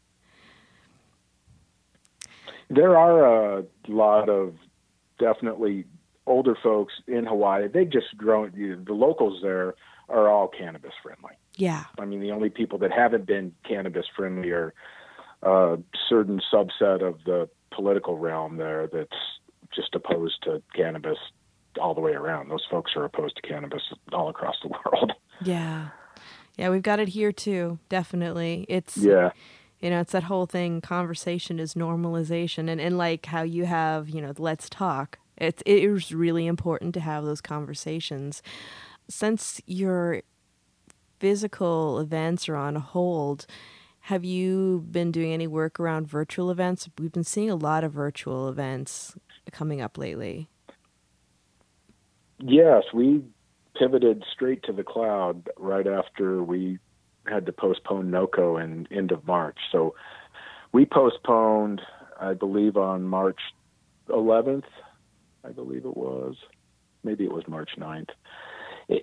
there 2.75 2.97
are 2.97 3.59
a 3.59 3.65
lot 3.89 4.29
of 4.29 4.55
definitely 5.19 5.85
older 6.27 6.57
folks 6.63 6.95
in 7.07 7.27
Hawaii. 7.27 7.69
They've 7.69 7.91
just 7.91 8.17
grown. 8.17 8.53
The 8.87 8.93
locals 8.93 9.41
there 9.43 9.75
are 10.09 10.29
all 10.29 10.49
cannabis 10.49 10.93
friendly. 11.03 11.33
Yeah. 11.57 11.85
I 11.99 12.05
mean, 12.05 12.21
the 12.21 12.31
only 12.31 12.51
people 12.51 12.79
that 12.79 12.93
haven't 12.93 13.27
been 13.27 13.53
cannabis 13.69 14.07
friendly 14.17 14.51
are 14.51 14.75
a 15.43 15.79
certain 16.09 16.41
subset 16.53 17.03
of 17.03 17.19
the 17.25 17.49
political 17.75 18.19
realm 18.19 18.57
there 18.57 18.89
that's 18.93 19.11
just 19.75 19.95
opposed 19.95 20.43
to 20.45 20.63
cannabis 20.75 21.19
all 21.81 21.95
the 21.95 22.01
way 22.01 22.13
around. 22.13 22.49
Those 22.51 22.67
folks 22.71 22.93
are 22.97 23.05
opposed 23.05 23.37
to 23.37 23.43
cannabis 23.43 23.83
all 24.13 24.29
across 24.29 24.57
the 24.63 24.69
world. 24.85 25.13
Yeah. 25.43 25.89
Yeah, 26.57 26.69
we've 26.69 26.83
got 26.83 27.01
it 27.01 27.09
here 27.09 27.33
too. 27.33 27.79
Definitely. 27.89 28.67
It's 28.69 28.97
Yeah 28.97 29.31
you 29.83 29.91
know 29.91 30.01
it's 30.01 30.13
that 30.13 30.23
whole 30.23 30.47
thing 30.47 30.81
conversation 30.81 31.59
is 31.59 31.75
normalization. 31.75 32.71
And, 32.71 32.81
and 32.81 32.97
like 32.97 33.27
how 33.27 33.43
you 33.43 33.67
have 33.67 34.09
you 34.09 34.23
know 34.23 34.33
let's 34.39 34.71
talk. 34.71 35.19
It's 35.37 35.63
it 35.67 35.83
is 35.83 36.15
really 36.15 36.47
important 36.47 36.95
to 36.95 37.01
have 37.01 37.25
those 37.25 37.41
conversations. 37.41 38.43
Since 39.09 39.61
your 39.67 40.23
physical 41.19 41.99
events 41.99 42.49
are 42.49 42.57
on 42.57 42.77
hold 42.77 43.47
have 44.07 44.25
you 44.25 44.85
been 44.91 45.13
doing 45.13 45.33
any 45.33 45.47
work 45.47 45.79
around 45.79 46.09
virtual 46.09 46.51
events? 46.51 46.89
We've 46.99 47.13
been 47.13 47.23
seeing 47.23 47.51
a 47.51 47.55
lot 47.55 47.85
of 47.85 47.93
virtual 47.93 48.49
events 48.49 49.15
coming 49.53 49.81
up 49.81 49.99
lately. 49.99 50.49
Yes 52.41 52.85
we 52.95 53.23
pivoted 53.79 54.25
straight 54.33 54.63
to 54.65 54.73
the 54.73 54.85
cloud 54.85 55.49
right 55.57 55.87
after 55.87 56.43
we 56.43 56.79
had 57.27 57.47
to 57.47 57.53
postpone 57.53 58.11
NOCO 58.11 58.63
in 58.63 58.89
end 58.91 59.13
of 59.13 59.27
March. 59.27 59.59
So 59.71 59.95
we 60.73 60.87
postponed, 60.87 61.81
I 62.21 62.35
believe, 62.35 62.77
on 62.77 63.05
March 63.05 63.39
11th. 64.09 64.65
I 65.45 65.51
believe 65.51 65.85
it 65.85 65.97
was. 65.97 66.37
Maybe 67.05 67.25
it 67.25 67.33
was 67.33 67.45
March 67.49 67.71
9th. 67.79 68.11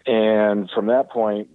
And 0.05 0.69
from 0.73 0.87
that 0.87 1.09
point, 1.09 1.49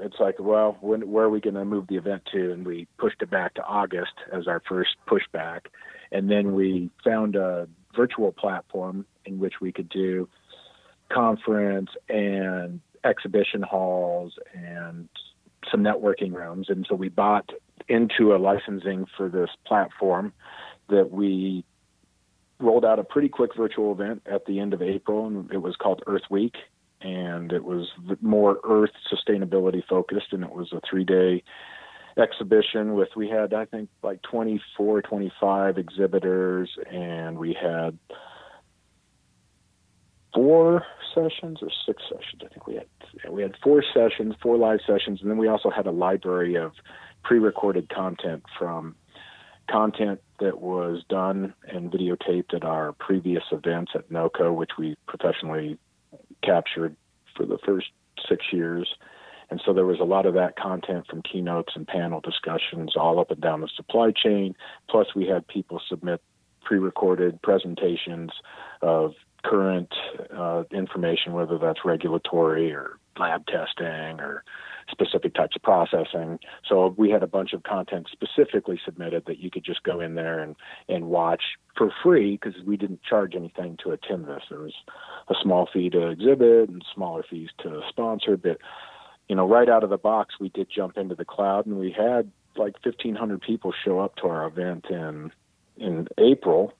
it's 0.00 0.16
like, 0.20 0.36
well, 0.38 0.76
when, 0.80 1.10
where 1.10 1.24
are 1.24 1.30
we 1.30 1.40
going 1.40 1.54
to 1.54 1.64
move 1.64 1.86
the 1.88 1.96
event 1.96 2.22
to? 2.32 2.52
And 2.52 2.66
we 2.66 2.86
pushed 2.98 3.22
it 3.22 3.30
back 3.30 3.54
to 3.54 3.62
August 3.62 4.12
as 4.32 4.46
our 4.46 4.62
first 4.68 4.90
pushback. 5.08 5.66
And 6.12 6.30
then 6.30 6.54
we 6.54 6.90
found 7.04 7.36
a 7.36 7.68
virtual 7.94 8.32
platform 8.32 9.06
in 9.24 9.38
which 9.38 9.54
we 9.60 9.72
could 9.72 9.88
do 9.88 10.28
conference 11.10 11.90
and 12.08 12.80
exhibition 13.04 13.62
halls 13.62 14.32
and 14.54 15.08
some 15.70 15.82
networking 15.82 16.32
rooms, 16.32 16.68
and 16.68 16.86
so 16.88 16.94
we 16.94 17.08
bought 17.08 17.50
into 17.88 18.34
a 18.34 18.38
licensing 18.38 19.06
for 19.16 19.28
this 19.28 19.50
platform 19.66 20.32
that 20.88 21.10
we 21.10 21.64
rolled 22.58 22.84
out 22.84 22.98
a 22.98 23.04
pretty 23.04 23.28
quick 23.28 23.54
virtual 23.56 23.92
event 23.92 24.22
at 24.26 24.46
the 24.46 24.60
end 24.60 24.72
of 24.72 24.82
April, 24.82 25.26
and 25.26 25.50
it 25.52 25.58
was 25.58 25.76
called 25.76 26.02
Earth 26.06 26.22
Week, 26.30 26.54
and 27.00 27.52
it 27.52 27.64
was 27.64 27.88
more 28.20 28.58
Earth 28.64 28.92
sustainability 29.12 29.82
focused, 29.86 30.32
and 30.32 30.42
it 30.42 30.52
was 30.52 30.72
a 30.72 30.80
three 30.88 31.04
day 31.04 31.42
exhibition 32.16 32.94
with 32.94 33.08
we 33.14 33.28
had 33.28 33.52
I 33.52 33.66
think 33.66 33.88
like 34.02 34.22
24 34.22 35.02
25 35.02 35.78
exhibitors. 35.78 36.70
And 36.90 37.38
we 37.38 37.56
had 37.60 37.98
four 40.36 40.84
sessions 41.14 41.60
or 41.62 41.70
six 41.86 42.02
sessions. 42.08 42.42
I 42.44 42.48
think 42.48 42.66
we 42.66 42.74
had 42.74 42.86
we 43.30 43.40
had 43.40 43.54
four 43.62 43.82
sessions, 43.94 44.34
four 44.42 44.58
live 44.58 44.80
sessions, 44.86 45.22
and 45.22 45.30
then 45.30 45.38
we 45.38 45.48
also 45.48 45.70
had 45.70 45.86
a 45.86 45.90
library 45.90 46.56
of 46.56 46.72
pre-recorded 47.24 47.88
content 47.88 48.44
from 48.58 48.94
content 49.68 50.20
that 50.38 50.60
was 50.60 51.02
done 51.08 51.54
and 51.66 51.90
videotaped 51.90 52.54
at 52.54 52.64
our 52.64 52.92
previous 52.92 53.42
events 53.50 53.92
at 53.94 54.10
NOCO, 54.10 54.52
which 54.54 54.72
we 54.78 54.96
professionally 55.08 55.78
captured 56.44 56.94
for 57.34 57.46
the 57.46 57.58
first 57.64 57.86
six 58.28 58.44
years. 58.52 58.94
And 59.50 59.60
so 59.64 59.72
there 59.72 59.86
was 59.86 60.00
a 60.00 60.04
lot 60.04 60.26
of 60.26 60.34
that 60.34 60.56
content 60.56 61.06
from 61.08 61.22
keynotes 61.22 61.72
and 61.74 61.86
panel 61.86 62.20
discussions 62.20 62.92
all 62.94 63.18
up 63.18 63.30
and 63.30 63.40
down 63.40 63.62
the 63.62 63.70
supply 63.74 64.12
chain. 64.12 64.54
Plus, 64.90 65.06
we 65.16 65.26
had 65.26 65.48
people 65.48 65.80
submit 65.88 66.20
pre 66.62 66.78
recorded 66.78 67.40
presentations 67.42 68.30
of 68.82 69.14
current 69.48 69.92
uh, 70.36 70.64
information, 70.72 71.32
whether 71.32 71.58
that's 71.58 71.84
regulatory 71.84 72.72
or 72.72 72.98
lab 73.18 73.46
testing 73.46 74.20
or 74.20 74.44
specific 74.90 75.34
types 75.34 75.56
of 75.56 75.62
processing. 75.62 76.38
So 76.68 76.94
we 76.96 77.10
had 77.10 77.22
a 77.22 77.26
bunch 77.26 77.52
of 77.52 77.62
content 77.62 78.08
specifically 78.10 78.80
submitted 78.84 79.24
that 79.26 79.38
you 79.38 79.50
could 79.50 79.64
just 79.64 79.82
go 79.82 80.00
in 80.00 80.14
there 80.14 80.38
and, 80.40 80.56
and 80.88 81.06
watch 81.06 81.42
for 81.76 81.90
free 82.02 82.38
because 82.40 82.60
we 82.64 82.76
didn't 82.76 83.02
charge 83.02 83.34
anything 83.34 83.78
to 83.82 83.90
attend 83.90 84.26
this. 84.26 84.42
There 84.48 84.60
was 84.60 84.74
a 85.28 85.34
small 85.42 85.68
fee 85.72 85.90
to 85.90 86.08
exhibit 86.08 86.68
and 86.68 86.84
smaller 86.94 87.24
fees 87.28 87.50
to 87.62 87.82
sponsor, 87.88 88.36
but 88.36 88.58
you 89.28 89.34
know, 89.34 89.48
right 89.48 89.68
out 89.68 89.82
of 89.82 89.90
the 89.90 89.98
box, 89.98 90.36
we 90.40 90.50
did 90.50 90.68
jump 90.74 90.96
into 90.96 91.16
the 91.16 91.24
cloud 91.24 91.66
and 91.66 91.78
we 91.78 91.90
had 91.90 92.30
like 92.56 92.74
1500 92.84 93.40
people 93.42 93.72
show 93.84 93.98
up 93.98 94.16
to 94.16 94.28
our 94.28 94.46
event 94.46 94.86
in, 94.88 95.32
in 95.76 96.06
April 96.18 96.72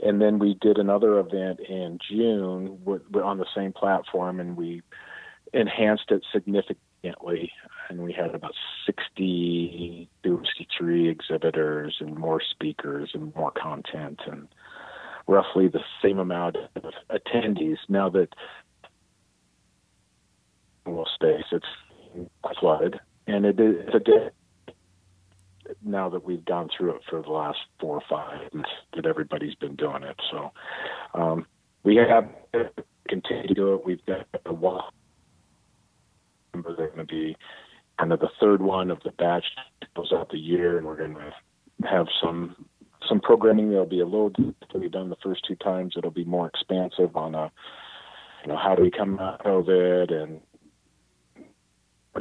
and 0.00 0.20
then 0.20 0.38
we 0.38 0.54
did 0.60 0.78
another 0.78 1.18
event 1.18 1.60
in 1.60 1.98
June 2.10 2.78
on 3.22 3.38
the 3.38 3.46
same 3.54 3.72
platform, 3.72 4.40
and 4.40 4.56
we 4.56 4.82
enhanced 5.52 6.10
it 6.10 6.22
significantly 6.32 7.52
and 7.88 8.00
we 8.00 8.12
had 8.12 8.34
about 8.34 8.54
60, 8.84 10.08
63 10.24 11.08
exhibitors 11.08 11.96
and 12.00 12.16
more 12.16 12.40
speakers 12.40 13.10
and 13.14 13.34
more 13.34 13.52
content 13.52 14.20
and 14.26 14.48
roughly 15.26 15.68
the 15.68 15.80
same 16.02 16.18
amount 16.18 16.56
of 16.56 16.92
attendees. 17.10 17.78
Now 17.88 18.08
that 18.10 18.28
well 20.84 21.08
space, 21.14 21.44
it's 21.52 21.66
flooded, 22.60 23.00
and 23.26 23.44
it 23.44 23.58
is 23.58 23.94
a 23.94 24.00
now 25.84 26.08
that 26.08 26.24
we've 26.24 26.44
gone 26.44 26.68
through 26.76 26.96
it 26.96 27.02
for 27.08 27.22
the 27.22 27.30
last 27.30 27.58
four 27.80 27.96
or 27.96 28.02
five 28.08 28.52
months 28.52 28.70
that 28.94 29.06
everybody's 29.06 29.54
been 29.56 29.76
doing 29.76 30.02
it. 30.02 30.16
So 30.30 30.52
um, 31.14 31.46
we 31.82 31.96
have 31.96 32.28
to 32.52 32.70
continue 33.08 33.48
to 33.48 33.54
do 33.54 33.74
it. 33.74 33.84
We've 33.84 34.04
got 34.06 34.26
a 34.44 34.52
walk 34.52 34.92
they're 36.76 36.88
going 36.88 36.98
to 36.98 37.04
be 37.04 37.36
kind 37.98 38.12
of 38.12 38.20
the 38.20 38.30
third 38.40 38.62
one 38.62 38.90
of 38.90 38.98
the 39.04 39.10
batch 39.12 39.44
that 39.80 39.94
goes 39.94 40.12
out 40.12 40.30
the 40.30 40.38
year, 40.38 40.78
and 40.78 40.86
we're 40.86 40.96
going 40.96 41.14
to 41.14 41.32
have 41.88 42.06
some 42.22 42.66
some 43.08 43.20
programming 43.20 43.70
that'll 43.70 43.86
be 43.86 44.00
a 44.00 44.04
little 44.04 44.32
we've 44.74 44.90
done 44.90 45.10
the 45.10 45.16
first 45.22 45.44
two 45.46 45.54
times. 45.56 45.94
It'll 45.96 46.10
be 46.10 46.24
more 46.24 46.48
expansive 46.48 47.16
on 47.16 47.34
a 47.34 47.50
you 48.42 48.48
know 48.48 48.56
how 48.56 48.74
do 48.74 48.82
we 48.82 48.90
come 48.90 49.18
out 49.18 49.44
of 49.46 49.68
it 49.68 50.10
and 50.10 50.40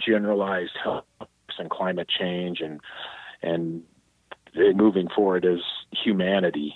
generalized 0.06 0.78
health 0.84 1.06
and 1.58 1.70
climate 1.70 2.10
change 2.10 2.60
and 2.60 2.82
and 3.42 3.84
moving 4.76 5.08
forward 5.16 5.46
as 5.46 5.60
humanity. 6.04 6.76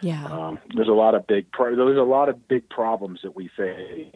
Yeah. 0.00 0.24
Um, 0.26 0.58
there's 0.74 0.88
a 0.88 0.92
lot 0.92 1.14
of 1.14 1.26
big 1.26 1.46
there's 1.58 1.98
a 1.98 2.02
lot 2.02 2.28
of 2.28 2.46
big 2.48 2.68
problems 2.68 3.20
that 3.22 3.34
we 3.34 3.48
face 3.56 4.12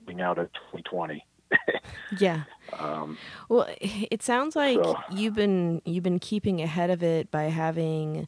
moving 0.00 0.20
out 0.20 0.38
of 0.38 0.52
2020 0.52 1.24
yeah. 2.18 2.44
Um, 2.78 3.18
well, 3.48 3.66
it 3.80 4.22
sounds 4.22 4.56
like 4.56 4.82
so. 4.82 4.96
you've 5.10 5.34
been 5.34 5.82
you've 5.84 6.04
been 6.04 6.18
keeping 6.18 6.60
ahead 6.60 6.90
of 6.90 7.02
it 7.02 7.30
by 7.30 7.44
having 7.44 8.26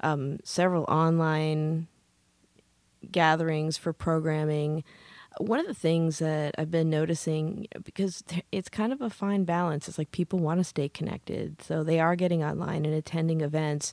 um, 0.00 0.38
several 0.44 0.84
online 0.84 1.88
gatherings 3.10 3.76
for 3.76 3.92
programming. 3.92 4.84
One 5.38 5.60
of 5.60 5.66
the 5.66 5.74
things 5.74 6.18
that 6.18 6.54
I've 6.58 6.70
been 6.70 6.90
noticing 6.90 7.68
because 7.84 8.24
it's 8.50 8.68
kind 8.68 8.92
of 8.92 9.00
a 9.00 9.10
fine 9.10 9.44
balance. 9.44 9.88
It's 9.88 9.98
like 9.98 10.10
people 10.10 10.38
want 10.38 10.58
to 10.58 10.64
stay 10.64 10.88
connected, 10.88 11.62
so 11.62 11.82
they 11.82 12.00
are 12.00 12.16
getting 12.16 12.42
online 12.42 12.84
and 12.84 12.94
attending 12.94 13.40
events. 13.40 13.92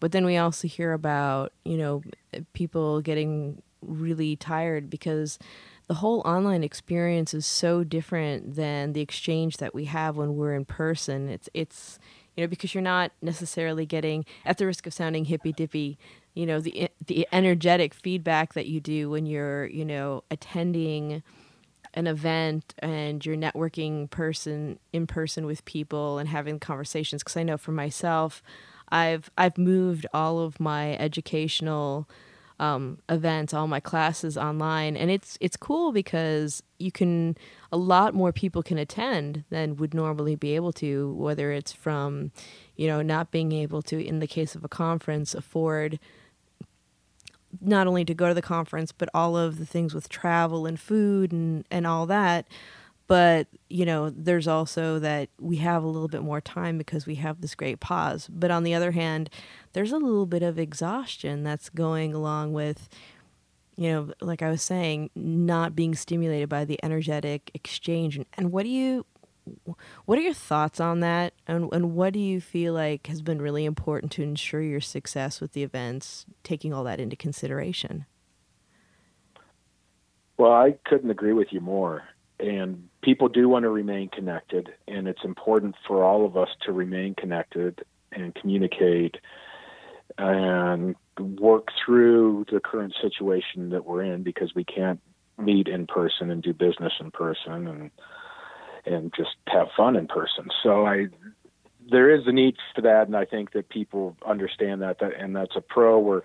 But 0.00 0.12
then 0.12 0.26
we 0.26 0.36
also 0.36 0.66
hear 0.66 0.92
about 0.92 1.52
you 1.64 1.76
know 1.76 2.02
people 2.52 3.00
getting 3.00 3.62
really 3.80 4.36
tired 4.36 4.90
because 4.90 5.38
the 5.88 5.94
whole 5.94 6.20
online 6.24 6.62
experience 6.62 7.34
is 7.34 7.44
so 7.46 7.84
different 7.84 8.54
than 8.54 8.92
the 8.92 9.00
exchange 9.00 9.58
that 9.58 9.74
we 9.74 9.86
have 9.86 10.16
when 10.16 10.36
we're 10.36 10.54
in 10.54 10.64
person. 10.64 11.28
It's 11.28 11.48
it's 11.54 11.98
you 12.36 12.44
know 12.44 12.48
because 12.48 12.74
you're 12.74 12.82
not 12.82 13.12
necessarily 13.20 13.86
getting 13.86 14.24
at 14.44 14.58
the 14.58 14.66
risk 14.66 14.86
of 14.86 14.94
sounding 14.94 15.26
hippy 15.26 15.52
dippy 15.52 15.98
you 16.34 16.46
know 16.46 16.60
the 16.60 16.88
the 17.06 17.26
energetic 17.32 17.94
feedback 17.94 18.54
that 18.54 18.66
you 18.66 18.80
do 18.80 19.10
when 19.10 19.26
you're 19.26 19.66
you 19.66 19.84
know 19.84 20.24
attending 20.30 21.22
an 21.94 22.06
event 22.06 22.74
and 22.78 23.24
you're 23.24 23.36
networking 23.36 24.08
person 24.08 24.78
in 24.92 25.06
person 25.06 25.44
with 25.44 25.64
people 25.64 26.18
and 26.18 26.28
having 26.28 26.58
conversations. 26.58 27.22
Because 27.22 27.36
I 27.36 27.42
know 27.42 27.58
for 27.58 27.72
myself 27.72 28.42
I've 28.88 29.30
I've 29.36 29.58
moved 29.58 30.06
all 30.12 30.40
of 30.40 30.60
my 30.60 30.96
educational 30.96 32.08
um, 32.62 32.98
events, 33.08 33.52
all 33.52 33.66
my 33.66 33.80
classes 33.80 34.38
online, 34.38 34.96
and 34.96 35.10
it's 35.10 35.36
it's 35.40 35.56
cool 35.56 35.90
because 35.90 36.62
you 36.78 36.92
can 36.92 37.36
a 37.72 37.76
lot 37.76 38.14
more 38.14 38.30
people 38.32 38.62
can 38.62 38.78
attend 38.78 39.42
than 39.50 39.74
would 39.76 39.92
normally 39.92 40.36
be 40.36 40.54
able 40.54 40.72
to, 40.74 41.12
whether 41.14 41.50
it's 41.50 41.72
from, 41.72 42.30
you 42.76 42.86
know, 42.86 43.02
not 43.02 43.32
being 43.32 43.50
able 43.50 43.82
to, 43.82 44.00
in 44.00 44.20
the 44.20 44.28
case 44.28 44.54
of 44.54 44.62
a 44.62 44.68
conference, 44.68 45.34
afford 45.34 45.98
not 47.60 47.88
only 47.88 48.04
to 48.04 48.14
go 48.14 48.28
to 48.28 48.34
the 48.34 48.40
conference 48.40 48.92
but 48.92 49.08
all 49.12 49.36
of 49.36 49.58
the 49.58 49.66
things 49.66 49.92
with 49.92 50.08
travel 50.08 50.64
and 50.64 50.78
food 50.78 51.32
and 51.32 51.66
and 51.70 51.84
all 51.84 52.06
that 52.06 52.46
but 53.12 53.46
you 53.68 53.84
know 53.84 54.08
there's 54.08 54.48
also 54.48 54.98
that 54.98 55.28
we 55.38 55.56
have 55.56 55.84
a 55.84 55.86
little 55.86 56.08
bit 56.08 56.22
more 56.22 56.40
time 56.40 56.78
because 56.78 57.04
we 57.04 57.16
have 57.16 57.42
this 57.42 57.54
great 57.54 57.78
pause. 57.78 58.26
But 58.32 58.50
on 58.50 58.62
the 58.62 58.72
other 58.72 58.92
hand 58.92 59.28
there's 59.74 59.92
a 59.92 59.98
little 59.98 60.24
bit 60.24 60.42
of 60.42 60.58
exhaustion 60.58 61.42
that's 61.42 61.68
going 61.68 62.14
along 62.14 62.54
with 62.54 62.88
you 63.76 63.92
know 63.92 64.12
like 64.22 64.40
i 64.40 64.48
was 64.48 64.62
saying 64.62 65.10
not 65.14 65.76
being 65.76 65.94
stimulated 65.94 66.48
by 66.48 66.64
the 66.64 66.82
energetic 66.82 67.50
exchange. 67.52 68.16
And, 68.16 68.24
and 68.38 68.50
what 68.50 68.62
do 68.62 68.70
you 68.70 69.04
what 70.06 70.18
are 70.18 70.22
your 70.22 70.32
thoughts 70.32 70.80
on 70.80 71.00
that? 71.00 71.34
And, 71.46 71.70
and 71.70 71.94
what 71.94 72.14
do 72.14 72.18
you 72.18 72.40
feel 72.40 72.72
like 72.72 73.08
has 73.08 73.20
been 73.20 73.42
really 73.42 73.66
important 73.66 74.10
to 74.12 74.22
ensure 74.22 74.62
your 74.62 74.80
success 74.80 75.38
with 75.38 75.52
the 75.52 75.62
events 75.62 76.24
taking 76.44 76.72
all 76.72 76.84
that 76.84 76.98
into 76.98 77.16
consideration? 77.16 78.06
Well 80.38 80.52
i 80.52 80.78
couldn't 80.86 81.10
agree 81.10 81.34
with 81.34 81.48
you 81.52 81.60
more 81.60 82.04
and 82.40 82.88
people 83.02 83.28
do 83.28 83.48
want 83.48 83.64
to 83.64 83.68
remain 83.68 84.08
connected 84.08 84.70
and 84.88 85.06
it's 85.06 85.24
important 85.24 85.74
for 85.86 86.04
all 86.04 86.24
of 86.24 86.36
us 86.36 86.48
to 86.62 86.72
remain 86.72 87.14
connected 87.14 87.84
and 88.12 88.34
communicate 88.34 89.16
and 90.18 90.94
work 91.18 91.68
through 91.84 92.44
the 92.50 92.60
current 92.60 92.94
situation 93.00 93.70
that 93.70 93.84
we're 93.84 94.02
in 94.02 94.22
because 94.22 94.54
we 94.54 94.64
can't 94.64 95.00
meet 95.38 95.68
in 95.68 95.86
person 95.86 96.30
and 96.30 96.42
do 96.42 96.52
business 96.52 96.92
in 97.00 97.10
person 97.10 97.66
and 97.66 97.90
and 98.84 99.12
just 99.16 99.36
have 99.46 99.68
fun 99.76 99.94
in 99.94 100.08
person. 100.08 100.48
So 100.62 100.86
I 100.86 101.06
there 101.90 102.10
is 102.14 102.26
a 102.26 102.32
need 102.32 102.56
for 102.74 102.82
that 102.82 103.06
and 103.06 103.16
I 103.16 103.24
think 103.24 103.52
that 103.52 103.68
people 103.68 104.16
understand 104.26 104.82
that, 104.82 104.98
that 105.00 105.12
and 105.18 105.34
that's 105.34 105.56
a 105.56 105.60
pro 105.60 105.98
where 105.98 106.22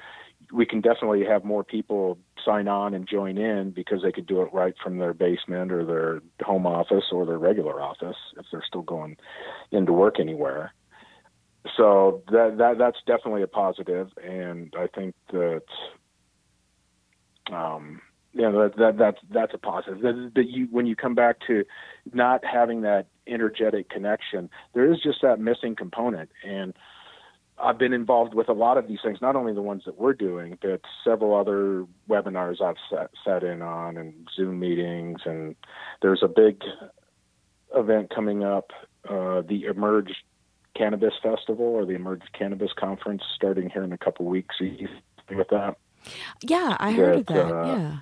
we 0.51 0.65
can 0.65 0.81
definitely 0.81 1.25
have 1.25 1.43
more 1.43 1.63
people 1.63 2.17
sign 2.45 2.67
on 2.67 2.93
and 2.93 3.07
join 3.07 3.37
in 3.37 3.71
because 3.71 4.01
they 4.01 4.11
could 4.11 4.25
do 4.25 4.41
it 4.41 4.53
right 4.53 4.73
from 4.81 4.97
their 4.97 5.13
basement 5.13 5.71
or 5.71 5.85
their 5.85 6.21
home 6.45 6.65
office 6.65 7.05
or 7.11 7.25
their 7.25 7.37
regular 7.37 7.81
office 7.81 8.15
if 8.37 8.45
they're 8.51 8.63
still 8.65 8.81
going 8.81 9.17
into 9.71 9.91
work 9.91 10.19
anywhere. 10.19 10.73
So 11.75 12.23
that 12.31 12.55
that 12.59 12.77
that's 12.77 12.97
definitely 13.05 13.41
a 13.41 13.47
positive, 13.47 14.09
and 14.23 14.73
I 14.77 14.87
think 14.87 15.15
that 15.33 15.63
um, 17.51 18.01
you 18.33 18.43
know 18.43 18.69
that, 18.69 18.77
that 18.77 18.97
that's 18.97 19.17
that's 19.29 19.53
a 19.53 19.57
positive. 19.57 20.01
That, 20.01 20.31
that 20.35 20.47
you 20.47 20.67
when 20.71 20.85
you 20.85 20.95
come 20.95 21.13
back 21.13 21.37
to 21.47 21.65
not 22.13 22.45
having 22.45 22.81
that 22.81 23.07
energetic 23.27 23.89
connection, 23.89 24.49
there 24.73 24.91
is 24.91 25.01
just 25.01 25.21
that 25.23 25.41
missing 25.41 25.75
component, 25.75 26.29
and 26.45 26.73
I've 27.59 27.77
been 27.77 27.93
involved 27.93 28.33
with 28.33 28.49
a 28.49 28.53
lot 28.53 28.77
of 28.77 28.87
these 28.87 28.99
things, 29.03 29.19
not 29.21 29.35
only 29.35 29.53
the 29.53 29.61
ones 29.61 29.83
that 29.85 29.97
we're 29.97 30.13
doing, 30.13 30.57
but 30.61 30.81
several 31.03 31.35
other 31.35 31.85
webinars 32.09 32.61
I've 32.61 32.75
sat, 32.89 33.09
sat 33.25 33.43
in 33.43 33.61
on 33.61 33.97
and 33.97 34.27
Zoom 34.35 34.59
meetings. 34.59 35.21
And 35.25 35.55
there's 36.01 36.21
a 36.21 36.27
big 36.27 36.61
event 37.75 38.11
coming 38.13 38.43
up, 38.43 38.71
uh, 39.09 39.41
the 39.41 39.65
Emerge 39.65 40.13
Cannabis 40.75 41.13
Festival 41.21 41.65
or 41.65 41.85
the 41.85 41.95
Emerge 41.95 42.21
Cannabis 42.37 42.71
Conference 42.77 43.23
starting 43.35 43.69
here 43.69 43.83
in 43.83 43.91
a 43.91 43.97
couple 43.97 44.25
weeks. 44.25 44.55
With 44.59 45.47
that? 45.49 45.77
Yeah, 46.41 46.77
I 46.79 46.91
heard 46.91 47.25
that, 47.27 47.37
of 47.37 47.49
that. 47.49 47.55
Uh, 47.55 47.65
yeah. 47.65 47.97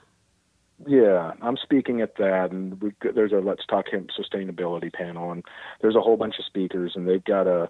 Yeah, 0.85 1.31
I'm 1.41 1.55
speaking 1.55 2.01
at 2.01 2.17
that, 2.17 2.51
and 2.51 2.81
we, 2.81 2.91
there's 3.13 3.31
a 3.31 3.37
Let's 3.37 3.65
Talk 3.65 3.85
Hemp 3.89 4.09
Sustainability 4.11 4.91
panel, 4.91 5.31
and 5.31 5.41
there's 5.79 5.95
a 5.95 6.01
whole 6.01 6.17
bunch 6.17 6.37
of 6.37 6.43
speakers, 6.43 6.91
and 6.95 7.07
they've 7.07 7.23
got 7.23 7.47
a 7.47 7.69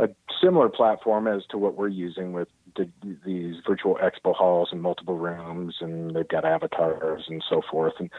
a 0.00 0.08
similar 0.42 0.68
platform 0.68 1.26
as 1.26 1.42
to 1.50 1.58
what 1.58 1.76
we're 1.76 1.88
using 1.88 2.32
with 2.32 2.48
the, 2.76 2.88
these 3.24 3.56
virtual 3.66 3.96
expo 3.96 4.34
halls 4.34 4.68
and 4.72 4.82
multiple 4.82 5.16
rooms, 5.16 5.76
and 5.80 6.14
they've 6.14 6.28
got 6.28 6.44
avatars 6.44 7.24
and 7.28 7.42
so 7.48 7.62
forth. 7.70 7.94
And 7.98 8.10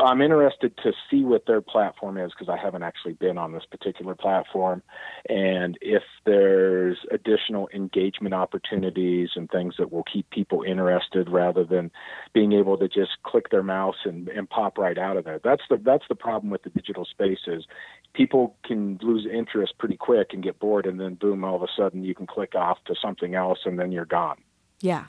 I'm 0.00 0.20
interested 0.20 0.76
to 0.78 0.92
see 1.10 1.24
what 1.24 1.46
their 1.46 1.60
platform 1.60 2.18
is 2.18 2.32
because 2.32 2.48
I 2.48 2.62
haven't 2.62 2.82
actually 2.82 3.14
been 3.14 3.38
on 3.38 3.52
this 3.52 3.64
particular 3.70 4.14
platform, 4.14 4.82
and 5.28 5.78
if 5.80 6.02
there's 6.24 6.98
additional 7.10 7.68
engagement 7.74 8.34
opportunities 8.34 9.30
and 9.36 9.50
things 9.50 9.74
that 9.78 9.92
will 9.92 10.04
keep 10.04 10.28
people 10.30 10.62
interested 10.62 11.28
rather 11.28 11.64
than 11.64 11.90
being 12.32 12.52
able 12.52 12.76
to 12.78 12.88
just 12.88 13.22
click 13.22 13.50
their 13.50 13.62
mouse 13.62 13.96
and, 14.04 14.28
and 14.28 14.48
pop 14.48 14.78
right 14.78 14.98
out 14.98 15.16
of 15.16 15.24
there. 15.24 15.40
That's 15.42 15.62
the 15.68 15.76
that's 15.76 16.04
the 16.08 16.14
problem 16.14 16.50
with 16.50 16.62
the 16.62 16.70
digital 16.70 17.04
spaces. 17.04 17.66
People 18.14 18.56
can 18.64 18.98
lose 19.02 19.26
interest 19.30 19.74
pretty 19.78 19.96
quick 19.96 20.28
and 20.32 20.42
get 20.42 20.58
bored, 20.58 20.86
and 20.86 20.98
then 20.98 21.14
boom, 21.14 21.44
all 21.44 21.56
of 21.56 21.62
a 21.62 21.68
sudden 21.76 22.04
you 22.04 22.14
can 22.14 22.26
click 22.26 22.54
off 22.54 22.78
to 22.86 22.94
something 23.00 23.34
else, 23.34 23.60
and 23.64 23.78
then 23.78 23.92
you're 23.96 24.04
gone. 24.04 24.36
Yeah, 24.80 25.06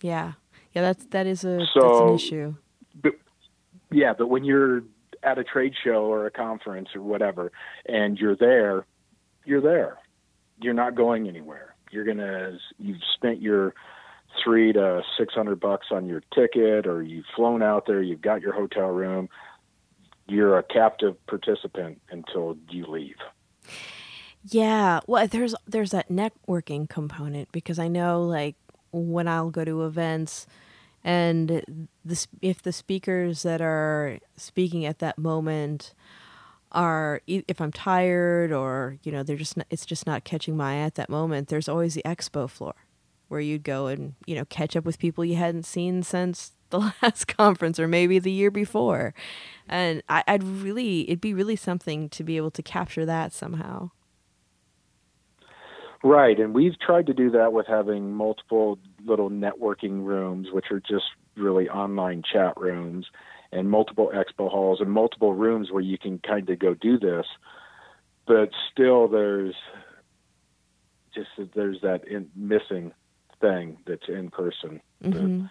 yeah, 0.00 0.34
yeah. 0.74 0.82
That's 0.82 1.06
that 1.06 1.26
is 1.26 1.42
a 1.42 1.66
so, 1.74 1.80
that's 1.80 2.00
an 2.00 2.14
issue. 2.14 2.54
But, 3.02 3.14
yeah, 3.90 4.12
but 4.16 4.28
when 4.28 4.44
you're 4.44 4.82
at 5.22 5.38
a 5.38 5.44
trade 5.44 5.74
show 5.82 6.04
or 6.04 6.26
a 6.26 6.30
conference 6.30 6.90
or 6.94 7.02
whatever, 7.02 7.50
and 7.86 8.16
you're 8.18 8.36
there, 8.36 8.86
you're 9.44 9.62
there. 9.62 9.98
You're 10.60 10.74
not 10.74 10.94
going 10.94 11.26
anywhere. 11.28 11.74
You're 11.90 12.04
gonna 12.04 12.58
you've 12.78 13.02
spent 13.14 13.40
your 13.40 13.74
three 14.44 14.72
to 14.72 15.02
six 15.18 15.34
hundred 15.34 15.58
bucks 15.60 15.86
on 15.90 16.06
your 16.06 16.22
ticket, 16.34 16.86
or 16.86 17.02
you've 17.02 17.24
flown 17.34 17.62
out 17.62 17.86
there. 17.86 18.02
You've 18.02 18.20
got 18.22 18.42
your 18.42 18.52
hotel 18.52 18.88
room. 18.88 19.28
you're 20.28 20.58
a 20.58 20.62
captive 20.62 21.14
participant 21.26 22.00
until 22.10 22.56
you 22.68 22.86
leave. 22.86 23.16
Yeah, 24.48 25.00
well, 25.06 25.26
there's 25.26 25.54
there's 25.66 25.90
that 25.90 26.08
networking 26.08 26.88
component 26.88 27.50
because 27.52 27.78
I 27.78 27.88
know 27.88 28.22
like 28.22 28.54
when 28.92 29.26
I'll 29.28 29.50
go 29.50 29.64
to 29.64 29.84
events 29.84 30.46
and 31.04 31.62
the 32.04 32.26
if 32.42 32.62
the 32.62 32.72
speakers 32.72 33.42
that 33.42 33.60
are 33.60 34.18
speaking 34.36 34.84
at 34.84 35.00
that 35.00 35.18
moment 35.18 35.94
are 36.72 37.22
if 37.26 37.60
I'm 37.60 37.72
tired 37.72 38.52
or 38.52 38.98
you 39.04 39.12
know 39.12 39.22
they're 39.22 39.36
just 39.36 39.56
not, 39.56 39.66
it's 39.70 39.86
just 39.86 40.06
not 40.06 40.24
catching 40.24 40.56
my 40.56 40.74
eye 40.74 40.86
at 40.86 40.96
that 40.96 41.10
moment. 41.10 41.48
There's 41.48 41.68
always 41.68 41.94
the 41.94 42.02
expo 42.04 42.48
floor 42.50 42.74
where 43.28 43.40
you'd 43.40 43.64
go 43.64 43.88
and 43.88 44.14
you 44.26 44.36
know 44.36 44.44
catch 44.46 44.76
up 44.76 44.84
with 44.84 44.98
people 44.98 45.24
you 45.24 45.36
hadn't 45.36 45.64
seen 45.66 46.02
since 46.02 46.52
the 46.70 46.92
last 47.02 47.26
conference 47.28 47.80
or 47.80 47.88
maybe 47.88 48.18
the 48.20 48.32
year 48.32 48.50
before, 48.52 49.14
and 49.68 50.02
I, 50.08 50.24
I'd 50.28 50.44
really 50.44 51.02
it'd 51.08 51.20
be 51.20 51.34
really 51.34 51.56
something 51.56 52.08
to 52.10 52.24
be 52.24 52.36
able 52.36 52.50
to 52.52 52.62
capture 52.62 53.06
that 53.06 53.32
somehow. 53.32 53.90
Right, 56.02 56.38
and 56.38 56.54
we've 56.54 56.78
tried 56.78 57.06
to 57.06 57.14
do 57.14 57.30
that 57.30 57.52
with 57.52 57.66
having 57.66 58.12
multiple 58.12 58.78
little 59.04 59.30
networking 59.30 60.04
rooms, 60.04 60.48
which 60.52 60.66
are 60.70 60.80
just 60.80 61.06
really 61.36 61.68
online 61.68 62.22
chat 62.22 62.54
rooms, 62.56 63.06
and 63.52 63.70
multiple 63.70 64.12
expo 64.14 64.50
halls 64.50 64.80
and 64.80 64.90
multiple 64.90 65.34
rooms 65.34 65.70
where 65.70 65.82
you 65.82 65.98
can 65.98 66.18
kind 66.18 66.48
of 66.50 66.58
go 66.58 66.74
do 66.74 66.98
this. 66.98 67.26
But 68.26 68.50
still, 68.72 69.08
there's 69.08 69.54
just 71.14 71.28
there's 71.54 71.80
that 71.82 72.06
in, 72.06 72.28
missing 72.34 72.92
thing 73.40 73.78
that's 73.86 74.08
in 74.08 74.30
person. 74.30 74.80
Mm-hmm. 75.02 75.12
That, 75.12 75.50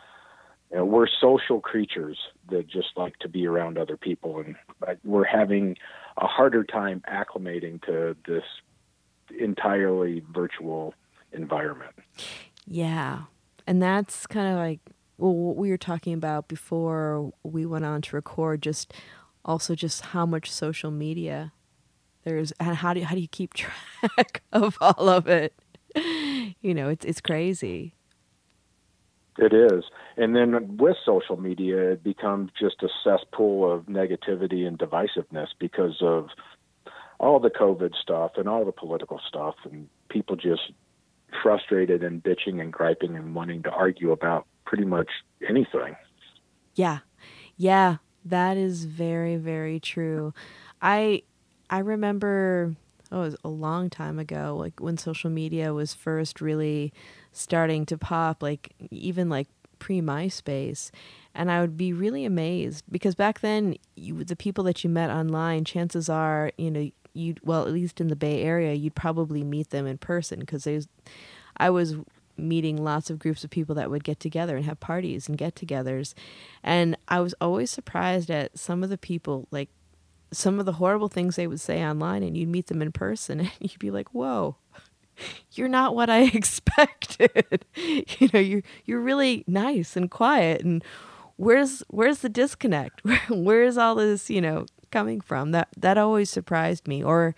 you 0.72 0.78
know, 0.78 0.86
we're 0.86 1.08
social 1.08 1.62
creatures 1.62 2.18
that 2.50 2.68
just 2.68 2.90
like 2.96 3.18
to 3.20 3.30
be 3.30 3.48
around 3.48 3.78
other 3.78 3.98
people, 3.98 4.40
and 4.40 4.56
we're 5.04 5.24
having 5.24 5.78
a 6.18 6.28
harder 6.28 6.64
time 6.64 7.04
acclimating 7.08 7.82
to 7.86 8.16
this 8.28 8.44
entirely 9.40 10.24
virtual 10.34 10.94
environment. 11.32 11.94
Yeah. 12.68 13.24
And 13.68 13.82
that's 13.82 14.28
kind 14.28 14.52
of 14.52 14.58
like 14.58 14.80
well 15.18 15.34
what 15.34 15.56
we 15.56 15.70
were 15.70 15.78
talking 15.78 16.14
about 16.14 16.48
before 16.48 17.32
we 17.44 17.66
went 17.66 17.86
on 17.86 18.02
to 18.02 18.16
record 18.16 18.62
just 18.62 18.94
also 19.46 19.76
just 19.76 20.02
how 20.02 20.26
much 20.26 20.52
social 20.52 20.92
media 20.92 21.54
there's 22.24 22.52
and 22.60 22.76
how 22.76 22.94
do 22.94 23.00
you, 23.00 23.06
how 23.06 23.16
do 23.16 23.22
you 23.22 23.28
keep 23.28 23.54
track 24.02 24.44
of 24.52 24.78
all 24.82 25.10
of 25.10 25.28
it? 25.28 25.54
You 26.62 26.74
know, 26.74 26.90
it's 26.90 27.06
it's 27.06 27.22
crazy. 27.22 27.96
It 29.38 29.54
is. 29.54 29.84
And 30.18 30.36
then 30.36 30.78
with 30.78 30.96
social 31.06 31.36
media, 31.36 31.92
it 31.92 32.04
becomes 32.04 32.52
just 32.58 32.84
a 32.84 32.90
cesspool 33.04 33.70
of 33.70 33.86
negativity 33.86 34.66
and 34.66 34.80
divisiveness 34.80 35.48
because 35.60 35.98
of 36.02 36.30
all 37.20 37.40
the 37.40 37.50
COVID 37.50 37.94
stuff 38.02 38.34
and 38.38 38.48
all 38.48 38.66
the 38.66 38.72
political 38.72 39.20
stuff, 39.28 39.56
and 39.64 39.88
people 40.10 40.36
just 40.36 40.72
frustrated 41.42 42.04
and 42.04 42.24
bitching 42.24 42.62
and 42.62 42.72
griping 42.72 43.16
and 43.16 43.36
wanting 43.36 43.64
to 43.64 43.72
argue 43.72 44.12
about 44.12 44.46
pretty 44.66 44.86
much 44.86 45.10
anything. 45.48 45.96
Yeah. 46.76 47.00
Yeah, 47.58 47.98
that 48.26 48.58
is 48.58 48.86
very 48.86 49.38
very 49.38 49.80
true. 49.80 50.34
I 50.82 51.24
I 51.70 51.80
remember 51.80 52.76
oh, 53.12 53.22
it 53.22 53.26
was 53.26 53.38
a 53.44 53.50
long 53.50 53.90
time 53.90 54.20
ago 54.20 54.56
like 54.60 54.80
when 54.80 54.98
social 54.98 55.30
media 55.30 55.74
was 55.74 55.94
first 55.94 56.42
really 56.42 56.92
starting 57.32 57.86
to 57.86 57.98
pop 57.98 58.42
like 58.44 58.74
even 58.92 59.30
like 59.30 59.48
pre 59.80 60.02
MySpace 60.02 60.92
and 61.34 61.52
I 61.52 61.62
would 61.62 61.78
be 61.78 61.94
really 61.94 62.26
amazed 62.26 62.84
because 62.92 63.16
back 63.16 63.42
then 63.42 63.76
you, 63.96 64.24
the 64.24 64.36
people 64.36 64.64
that 64.66 64.84
you 64.84 64.90
met 64.90 65.10
online 65.10 65.64
chances 65.64 66.10
are 66.10 66.52
you 66.58 66.72
know 66.72 66.90
you 67.16 67.36
well 67.44 67.66
at 67.66 67.74
least 67.74 68.02
in 68.02 68.08
the 68.08 68.16
Bay 68.16 68.42
Area 68.42 68.74
you'd 68.74 68.96
probably 68.96 69.44
meet 69.44 69.70
them 69.70 69.88
in 69.88 69.98
person 69.98 70.40
because 70.40 70.64
there's 70.64 70.88
I 71.58 71.70
was 71.70 71.96
meeting 72.38 72.84
lots 72.84 73.10
of 73.10 73.20
groups 73.20 73.44
of 73.44 73.50
people 73.50 73.76
that 73.76 73.90
would 73.90 74.04
get 74.04 74.20
together 74.20 74.58
and 74.58 74.66
have 74.66 74.80
parties 74.80 75.30
and 75.30 75.38
get-togethers. 75.38 76.14
And 76.64 76.98
I 77.08 77.22
was 77.22 77.34
always 77.40 77.72
surprised 77.72 78.30
at 78.30 78.60
some 78.60 78.84
of 78.84 78.90
the 78.90 78.98
people 78.98 79.48
like 79.52 79.70
some 80.32 80.60
of 80.60 80.66
the 80.66 80.74
horrible 80.74 81.08
things 81.08 81.36
they 81.36 81.48
would 81.48 81.62
say 81.62 81.86
online 81.86 82.24
and 82.24 82.36
you'd 82.36 82.50
meet 82.50 82.68
them 82.68 82.82
in 82.82 82.92
person 82.92 83.40
and 83.40 83.52
you'd 83.60 83.80
be 83.80 83.92
like 83.92 84.14
whoa 84.14 84.58
you're 85.54 85.70
not 85.70 85.96
what 85.96 86.10
I 86.10 86.24
expected. 86.34 87.66
You 88.20 88.30
know 88.34 88.40
you're 88.40 88.64
you're 88.86 89.00
really 89.00 89.44
nice 89.48 89.96
and 89.96 90.10
quiet 90.10 90.62
and 90.62 90.84
where's 91.38 91.84
where's 91.90 92.20
the 92.20 92.30
disconnect? 92.30 93.02
Where's 93.30 93.78
all 93.78 93.96
this 93.96 94.30
you 94.30 94.42
know 94.42 94.66
coming 94.96 95.20
from. 95.20 95.52
That 95.52 95.68
that 95.76 95.98
always 95.98 96.30
surprised 96.30 96.88
me. 96.88 97.04
Or 97.04 97.36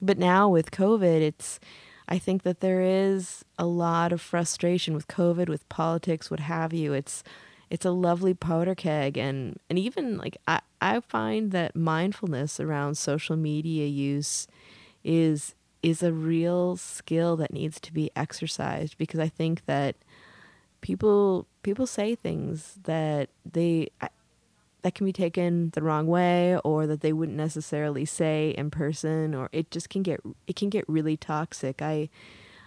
but 0.00 0.18
now 0.18 0.48
with 0.48 0.70
COVID, 0.70 1.20
it's 1.20 1.60
I 2.08 2.18
think 2.18 2.42
that 2.44 2.60
there 2.60 2.80
is 2.80 3.44
a 3.58 3.66
lot 3.66 4.10
of 4.10 4.22
frustration 4.22 4.94
with 4.94 5.06
COVID, 5.06 5.48
with 5.48 5.68
politics, 5.68 6.30
what 6.30 6.40
have 6.40 6.72
you. 6.72 6.94
It's 6.94 7.22
it's 7.68 7.84
a 7.84 7.90
lovely 7.90 8.32
powder 8.32 8.74
keg 8.74 9.18
and 9.18 9.58
and 9.68 9.78
even 9.78 10.16
like 10.16 10.38
I, 10.48 10.60
I 10.80 11.00
find 11.00 11.50
that 11.52 11.76
mindfulness 11.76 12.58
around 12.58 12.96
social 12.96 13.36
media 13.36 13.86
use 13.86 14.46
is 15.02 15.54
is 15.82 16.02
a 16.02 16.12
real 16.12 16.76
skill 16.76 17.36
that 17.36 17.52
needs 17.52 17.78
to 17.80 17.92
be 17.92 18.10
exercised 18.16 18.96
because 18.96 19.20
I 19.20 19.28
think 19.28 19.66
that 19.66 19.96
people 20.80 21.46
people 21.62 21.86
say 21.86 22.14
things 22.14 22.78
that 22.84 23.28
they 23.44 23.90
that 24.84 24.94
can 24.94 25.06
be 25.06 25.14
taken 25.14 25.70
the 25.70 25.82
wrong 25.82 26.06
way 26.06 26.58
or 26.58 26.86
that 26.86 27.00
they 27.00 27.14
wouldn't 27.14 27.38
necessarily 27.38 28.04
say 28.04 28.50
in 28.50 28.70
person 28.70 29.34
or 29.34 29.48
it 29.50 29.70
just 29.70 29.88
can 29.88 30.02
get 30.02 30.20
it 30.46 30.56
can 30.56 30.68
get 30.68 30.84
really 30.86 31.16
toxic. 31.16 31.80
I 31.80 32.10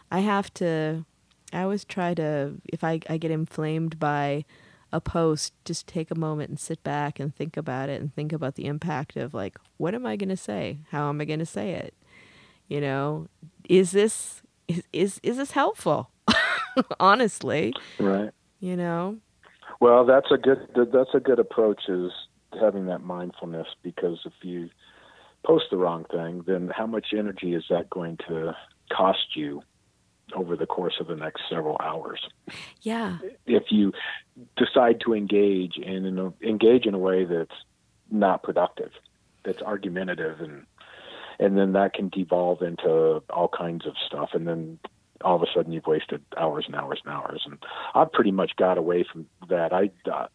i 0.09 0.19
have 0.19 0.51
to 0.53 1.05
i 1.53 1.61
always 1.61 1.83
try 1.83 2.13
to 2.13 2.53
if 2.65 2.83
i, 2.83 2.99
I 3.09 3.17
get 3.17 3.29
inflamed 3.29 3.99
by 3.99 4.45
a 4.91 4.99
post 5.01 5.53
just 5.65 5.85
take 5.85 6.09
a 6.09 6.15
moment 6.15 6.49
and 6.49 6.59
sit 6.59 6.81
back 6.83 7.19
and 7.19 7.35
think 7.35 7.55
about 7.55 7.89
it 7.89 8.01
and 8.01 8.15
think 8.15 8.33
about 8.33 8.55
the 8.55 8.65
impact 8.65 9.15
of 9.15 9.33
like 9.35 9.59
what 9.77 9.93
am 9.93 10.05
i 10.05 10.15
going 10.15 10.29
to 10.29 10.37
say? 10.37 10.79
How 10.89 11.09
am 11.09 11.21
i 11.21 11.25
going 11.25 11.39
to 11.39 11.45
say 11.45 11.71
it? 11.71 11.93
You 12.67 12.81
know 12.81 13.27
is 13.69 13.91
this 13.91 14.41
is 14.67 14.81
is, 14.91 15.19
is 15.21 15.37
this 15.37 15.51
helpful? 15.51 16.09
Honestly. 16.99 17.73
Right. 17.99 18.31
You 18.59 18.75
know 18.75 19.17
well, 19.79 20.05
that's 20.05 20.31
a 20.31 20.37
good 20.37 20.67
that's 20.75 21.13
a 21.13 21.19
good 21.19 21.39
approach 21.39 21.83
is 21.87 22.11
having 22.59 22.85
that 22.87 23.03
mindfulness 23.03 23.67
because 23.83 24.19
if 24.25 24.33
you 24.41 24.69
post 25.45 25.65
the 25.71 25.77
wrong 25.77 26.05
thing, 26.11 26.43
then 26.47 26.71
how 26.75 26.87
much 26.87 27.07
energy 27.15 27.53
is 27.53 27.65
that 27.69 27.89
going 27.89 28.17
to 28.27 28.55
cost 28.91 29.35
you 29.35 29.61
over 30.33 30.55
the 30.55 30.65
course 30.65 30.95
of 30.99 31.07
the 31.07 31.15
next 31.15 31.43
several 31.49 31.77
hours? 31.81 32.27
Yeah. 32.81 33.19
If 33.45 33.63
you 33.69 33.93
decide 34.57 35.01
to 35.01 35.13
engage 35.13 35.77
in, 35.77 36.05
in 36.05 36.19
a, 36.19 36.33
engage 36.41 36.85
in 36.85 36.93
a 36.93 36.99
way 36.99 37.25
that's 37.25 37.55
not 38.11 38.43
productive, 38.43 38.91
that's 39.43 39.61
argumentative 39.61 40.41
and 40.41 40.65
and 41.39 41.55
then 41.55 41.73
that 41.73 41.93
can 41.93 42.09
devolve 42.09 42.63
into 42.63 43.21
all 43.29 43.47
kinds 43.47 43.85
of 43.85 43.93
stuff 44.05 44.29
and 44.33 44.47
then 44.47 44.79
all 45.23 45.35
of 45.35 45.41
a 45.41 45.47
sudden 45.53 45.71
you've 45.71 45.87
wasted 45.87 46.21
hours 46.37 46.65
and 46.67 46.75
hours 46.75 47.01
and 47.03 47.13
hours. 47.13 47.43
And 47.45 47.57
I've 47.95 48.11
pretty 48.11 48.31
much 48.31 48.55
got 48.55 48.77
away 48.77 49.05
from 49.11 49.27
that. 49.49 49.73
I 49.73 49.91
uh, 50.09 50.27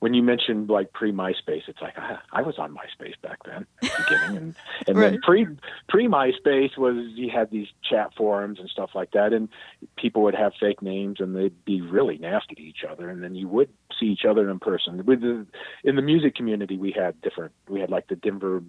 when 0.00 0.14
you 0.14 0.22
mentioned 0.22 0.68
like 0.68 0.92
pre 0.92 1.12
MySpace, 1.12 1.68
it's 1.68 1.80
like 1.80 1.98
I, 1.98 2.18
I 2.32 2.42
was 2.42 2.58
on 2.58 2.74
MySpace 2.74 3.20
back 3.22 3.38
then 3.44 3.66
at 3.82 3.90
the 3.90 4.04
beginning, 4.08 4.36
and 4.36 4.54
and 4.88 4.98
right. 4.98 5.10
then 5.12 5.20
pre 5.20 5.46
pre 5.88 6.06
MySpace 6.06 6.76
was 6.76 6.96
you 7.14 7.30
had 7.30 7.50
these 7.50 7.68
chat 7.88 8.14
forums 8.16 8.58
and 8.58 8.68
stuff 8.68 8.90
like 8.94 9.12
that, 9.12 9.32
and 9.32 9.48
people 9.96 10.22
would 10.22 10.34
have 10.34 10.52
fake 10.58 10.82
names 10.82 11.20
and 11.20 11.36
they'd 11.36 11.64
be 11.64 11.80
really 11.80 12.18
nasty 12.18 12.54
to 12.54 12.62
each 12.62 12.84
other, 12.88 13.08
and 13.08 13.22
then 13.22 13.34
you 13.34 13.46
would 13.48 13.68
see 13.98 14.06
each 14.06 14.24
other 14.24 14.50
in 14.50 14.58
person. 14.58 15.04
With 15.04 15.20
the, 15.20 15.46
in 15.84 15.96
the 15.96 16.02
music 16.02 16.34
community, 16.34 16.78
we 16.78 16.92
had 16.92 17.20
different. 17.20 17.52
We 17.68 17.80
had 17.80 17.90
like 17.90 18.08
the 18.08 18.16
Denver 18.16 18.62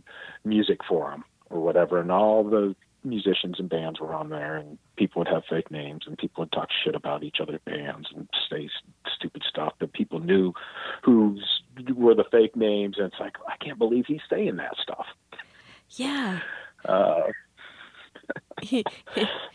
Music 0.44 0.80
Forum 0.88 1.24
or 1.50 1.62
whatever, 1.62 2.00
and 2.00 2.12
all 2.12 2.44
the 2.44 2.76
musicians 3.04 3.56
and 3.60 3.70
bands 3.70 4.00
were 4.00 4.14
on 4.14 4.30
there, 4.30 4.58
and 4.58 4.78
people 4.96 5.20
would 5.20 5.28
have 5.28 5.44
fake 5.50 5.72
names, 5.72 6.04
and 6.06 6.18
people 6.18 6.42
would 6.42 6.52
talk 6.52 6.70
shit 6.84 6.96
about 6.96 7.24
each 7.24 7.38
other's 7.42 7.62
bands 7.66 8.08
and 8.16 8.28
say 8.50 8.70
stupid 9.16 9.44
stuff. 9.48 9.74
But 9.80 9.94
people 9.94 10.20
knew 10.20 10.54
who 11.04 11.40
were 11.96 12.16
the 12.16 12.26
fake 12.32 12.56
names, 12.56 12.96
and 12.98 13.08
it's 13.08 13.20
like 13.20 13.36
I 13.48 13.58
can't 13.64 13.80
believe 13.80 14.06
he's 14.08 14.22
saying 14.30 14.58
that 14.58 14.76
stuff. 14.82 15.06
Yeah. 15.92 16.40
Uh, 16.86 17.22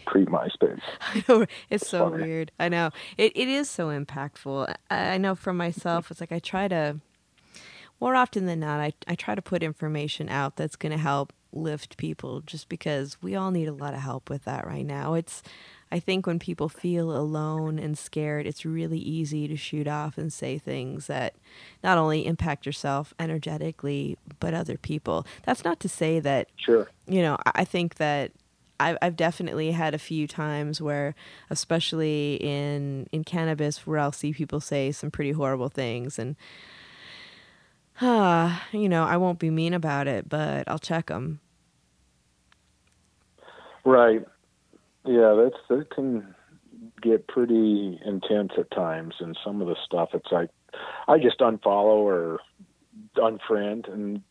pre 0.07 0.27
MySpace. 0.27 0.81
I 1.01 1.25
know 1.29 1.41
it's, 1.43 1.53
it's 1.71 1.89
so 1.89 2.11
funny. 2.11 2.25
weird. 2.25 2.53
I 2.59 2.69
know 2.69 2.91
it. 3.17 3.33
It 3.37 3.49
is 3.49 3.71
so 3.71 3.89
impactful. 3.89 4.75
I, 4.91 4.97
I 4.97 5.19
know 5.19 5.35
for 5.35 5.53
myself, 5.53 6.11
it's 6.11 6.21
like 6.21 6.33
I 6.33 6.39
try 6.39 6.69
to 6.69 7.01
more 8.01 8.15
often 8.15 8.47
than 8.47 8.61
not, 8.61 8.81
I, 8.81 8.93
I 9.07 9.15
try 9.15 9.35
to 9.35 9.43
put 9.43 9.63
information 9.63 10.29
out 10.29 10.57
that's 10.57 10.77
going 10.77 10.93
to 10.93 10.99
help 10.99 11.33
lift 11.57 11.97
people 11.97 12.41
just 12.43 12.69
because 12.69 13.17
we 13.23 13.35
all 13.35 13.51
need 13.51 13.69
a 13.69 13.73
lot 13.73 13.95
of 13.95 14.01
help 14.01 14.29
with 14.31 14.45
that 14.45 14.67
right 14.67 14.87
now. 14.87 15.15
It's 15.15 15.43
I 15.91 16.01
think 16.01 16.27
when 16.27 16.39
people 16.39 16.69
feel 16.69 17.17
alone 17.17 17.79
and 17.79 17.97
scared, 17.97 18.47
it's 18.47 18.65
really 18.65 18.99
easy 18.99 19.47
to 19.47 19.57
shoot 19.57 19.87
off 19.87 20.19
and 20.19 20.33
say 20.33 20.59
things 20.59 21.07
that 21.07 21.35
not 21.85 21.97
only 21.97 22.27
impact 22.27 22.67
yourself 22.67 23.15
energetically, 23.21 24.19
but 24.41 24.53
other 24.53 24.77
people. 24.77 25.27
That's 25.45 25.65
not 25.65 25.79
to 25.81 25.89
say 25.89 26.19
that, 26.21 26.49
sure. 26.57 26.89
you 27.07 27.23
know, 27.23 27.37
I 27.55 27.65
think 27.65 27.97
that 27.97 28.33
I've, 28.81 28.99
I've 29.01 29.17
definitely 29.17 29.71
had 29.71 29.95
a 29.95 29.99
few 29.99 30.27
times 30.27 30.83
where, 30.83 31.15
especially 31.51 32.35
in, 32.41 33.09
in 33.13 33.23
cannabis, 33.23 33.87
where 33.87 34.01
I'll 34.01 34.13
see 34.13 34.33
people 34.33 34.61
say 34.61 34.91
some 34.91 35.13
pretty 35.13 35.33
horrible 35.33 35.69
things. 35.69 36.19
And, 36.19 36.35
uh, 38.01 38.59
you 38.73 38.89
know, 38.89 39.05
I 39.05 39.19
won't 39.19 39.39
be 39.39 39.51
mean 39.51 39.73
about 39.73 40.09
it, 40.09 40.29
but 40.29 40.69
I'll 40.69 40.81
check 40.81 41.07
them. 41.07 41.41
Right. 43.87 44.23
Yeah, 45.05 45.35
that's 45.41 45.63
that 45.69 45.91
can 45.95 46.35
get 47.01 47.29
pretty 47.29 47.99
intense 48.05 48.53
at 48.59 48.71
times, 48.73 49.15
and 49.21 49.39
some 49.45 49.63
of 49.63 49.69
the 49.69 49.77
stuff 49.85 50.11
it's 50.13 50.33
like 50.33 50.51
I 51.07 51.19
just 51.19 51.39
unfollow 51.39 52.03
or 52.03 52.41
unfriend, 53.17 53.91
and 53.93 54.23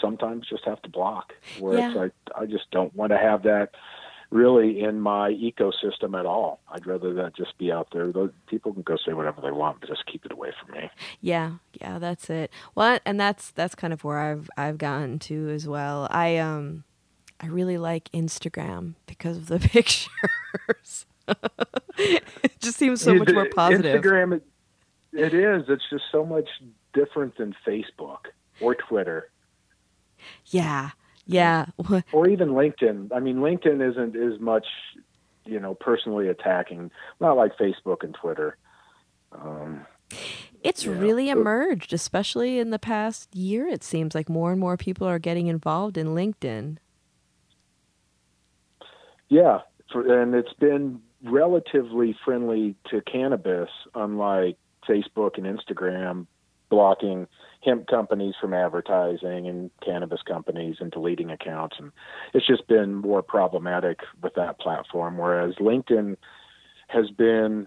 sometimes 0.00 0.48
just 0.48 0.64
have 0.64 0.80
to 0.82 0.88
block. 0.88 1.32
Where 1.58 1.78
Yeah. 1.78 1.88
it's 1.88 1.96
like 1.96 2.12
I 2.38 2.46
just 2.46 2.70
don't 2.70 2.94
want 2.94 3.10
to 3.10 3.18
have 3.18 3.42
that 3.42 3.70
really 4.30 4.80
in 4.80 5.00
my 5.00 5.30
ecosystem 5.32 6.16
at 6.16 6.24
all. 6.24 6.60
I'd 6.70 6.86
rather 6.86 7.12
that 7.14 7.34
just 7.34 7.58
be 7.58 7.72
out 7.72 7.88
there. 7.92 8.12
Those 8.12 8.30
people 8.46 8.72
can 8.72 8.82
go 8.82 8.96
say 9.04 9.12
whatever 9.12 9.40
they 9.40 9.50
want, 9.50 9.80
but 9.80 9.88
just 9.88 10.06
keep 10.06 10.24
it 10.24 10.30
away 10.30 10.52
from 10.64 10.76
me. 10.76 10.88
Yeah, 11.20 11.54
yeah, 11.80 11.98
that's 11.98 12.30
it. 12.30 12.52
Well, 12.76 13.00
and 13.04 13.18
that's 13.18 13.50
that's 13.50 13.74
kind 13.74 13.92
of 13.92 14.04
where 14.04 14.18
I've 14.18 14.48
I've 14.56 14.78
gotten 14.78 15.18
to 15.20 15.48
as 15.48 15.66
well. 15.66 16.06
I 16.12 16.36
um 16.36 16.84
I 17.40 17.46
really 17.46 17.78
like 17.78 18.10
Instagram 18.12 18.94
because 19.06 19.36
of 19.38 19.46
the 19.48 19.58
pictures. 19.68 21.06
it 21.98 22.60
just 22.60 22.76
seems 22.76 23.00
so 23.00 23.14
much 23.14 23.32
more 23.32 23.48
positive. 23.54 24.02
Instagram, 24.02 24.34
it, 24.36 24.42
it 25.12 25.34
is. 25.34 25.64
It's 25.68 25.88
just 25.90 26.04
so 26.12 26.24
much 26.24 26.48
different 26.92 27.36
than 27.38 27.54
Facebook 27.66 28.26
or 28.60 28.74
Twitter. 28.74 29.30
Yeah, 30.46 30.90
yeah, 31.24 31.66
or 32.12 32.28
even 32.28 32.50
LinkedIn. 32.50 33.10
I 33.14 33.20
mean, 33.20 33.36
LinkedIn 33.36 33.80
isn't 33.90 34.16
as 34.16 34.38
much, 34.40 34.66
you 35.46 35.58
know, 35.60 35.74
personally 35.74 36.28
attacking. 36.28 36.90
Not 37.20 37.36
like 37.38 37.56
Facebook 37.56 38.02
and 38.04 38.14
Twitter. 38.14 38.56
Um, 39.32 39.86
it's 40.62 40.84
Yeah. 40.84 40.98
really 40.98 41.30
emerged, 41.30 41.92
especially 41.94 42.58
in 42.58 42.68
the 42.70 42.78
past 42.78 43.34
year. 43.34 43.66
It 43.66 43.82
seems 43.82 44.14
like 44.14 44.28
more 44.28 44.50
and 44.50 44.60
more 44.60 44.76
people 44.76 45.06
are 45.06 45.18
getting 45.20 45.46
involved 45.46 45.96
in 45.96 46.08
LinkedIn. 46.08 46.76
Yeah, 49.30 49.60
and 49.94 50.34
it's 50.34 50.52
been 50.54 51.00
relatively 51.24 52.16
friendly 52.24 52.74
to 52.90 53.00
cannabis, 53.02 53.70
unlike 53.94 54.58
Facebook 54.88 55.38
and 55.38 55.46
Instagram 55.46 56.26
blocking 56.68 57.26
hemp 57.64 57.86
companies 57.86 58.34
from 58.40 58.54
advertising 58.54 59.46
and 59.46 59.70
cannabis 59.84 60.20
companies 60.26 60.76
and 60.80 60.90
deleting 60.90 61.30
accounts. 61.30 61.76
And 61.78 61.92
it's 62.32 62.46
just 62.46 62.66
been 62.68 62.94
more 62.94 63.22
problematic 63.22 64.00
with 64.22 64.34
that 64.34 64.58
platform 64.58 65.18
whereas 65.18 65.54
LinkedIn 65.56 66.16
has 66.88 67.10
been 67.10 67.66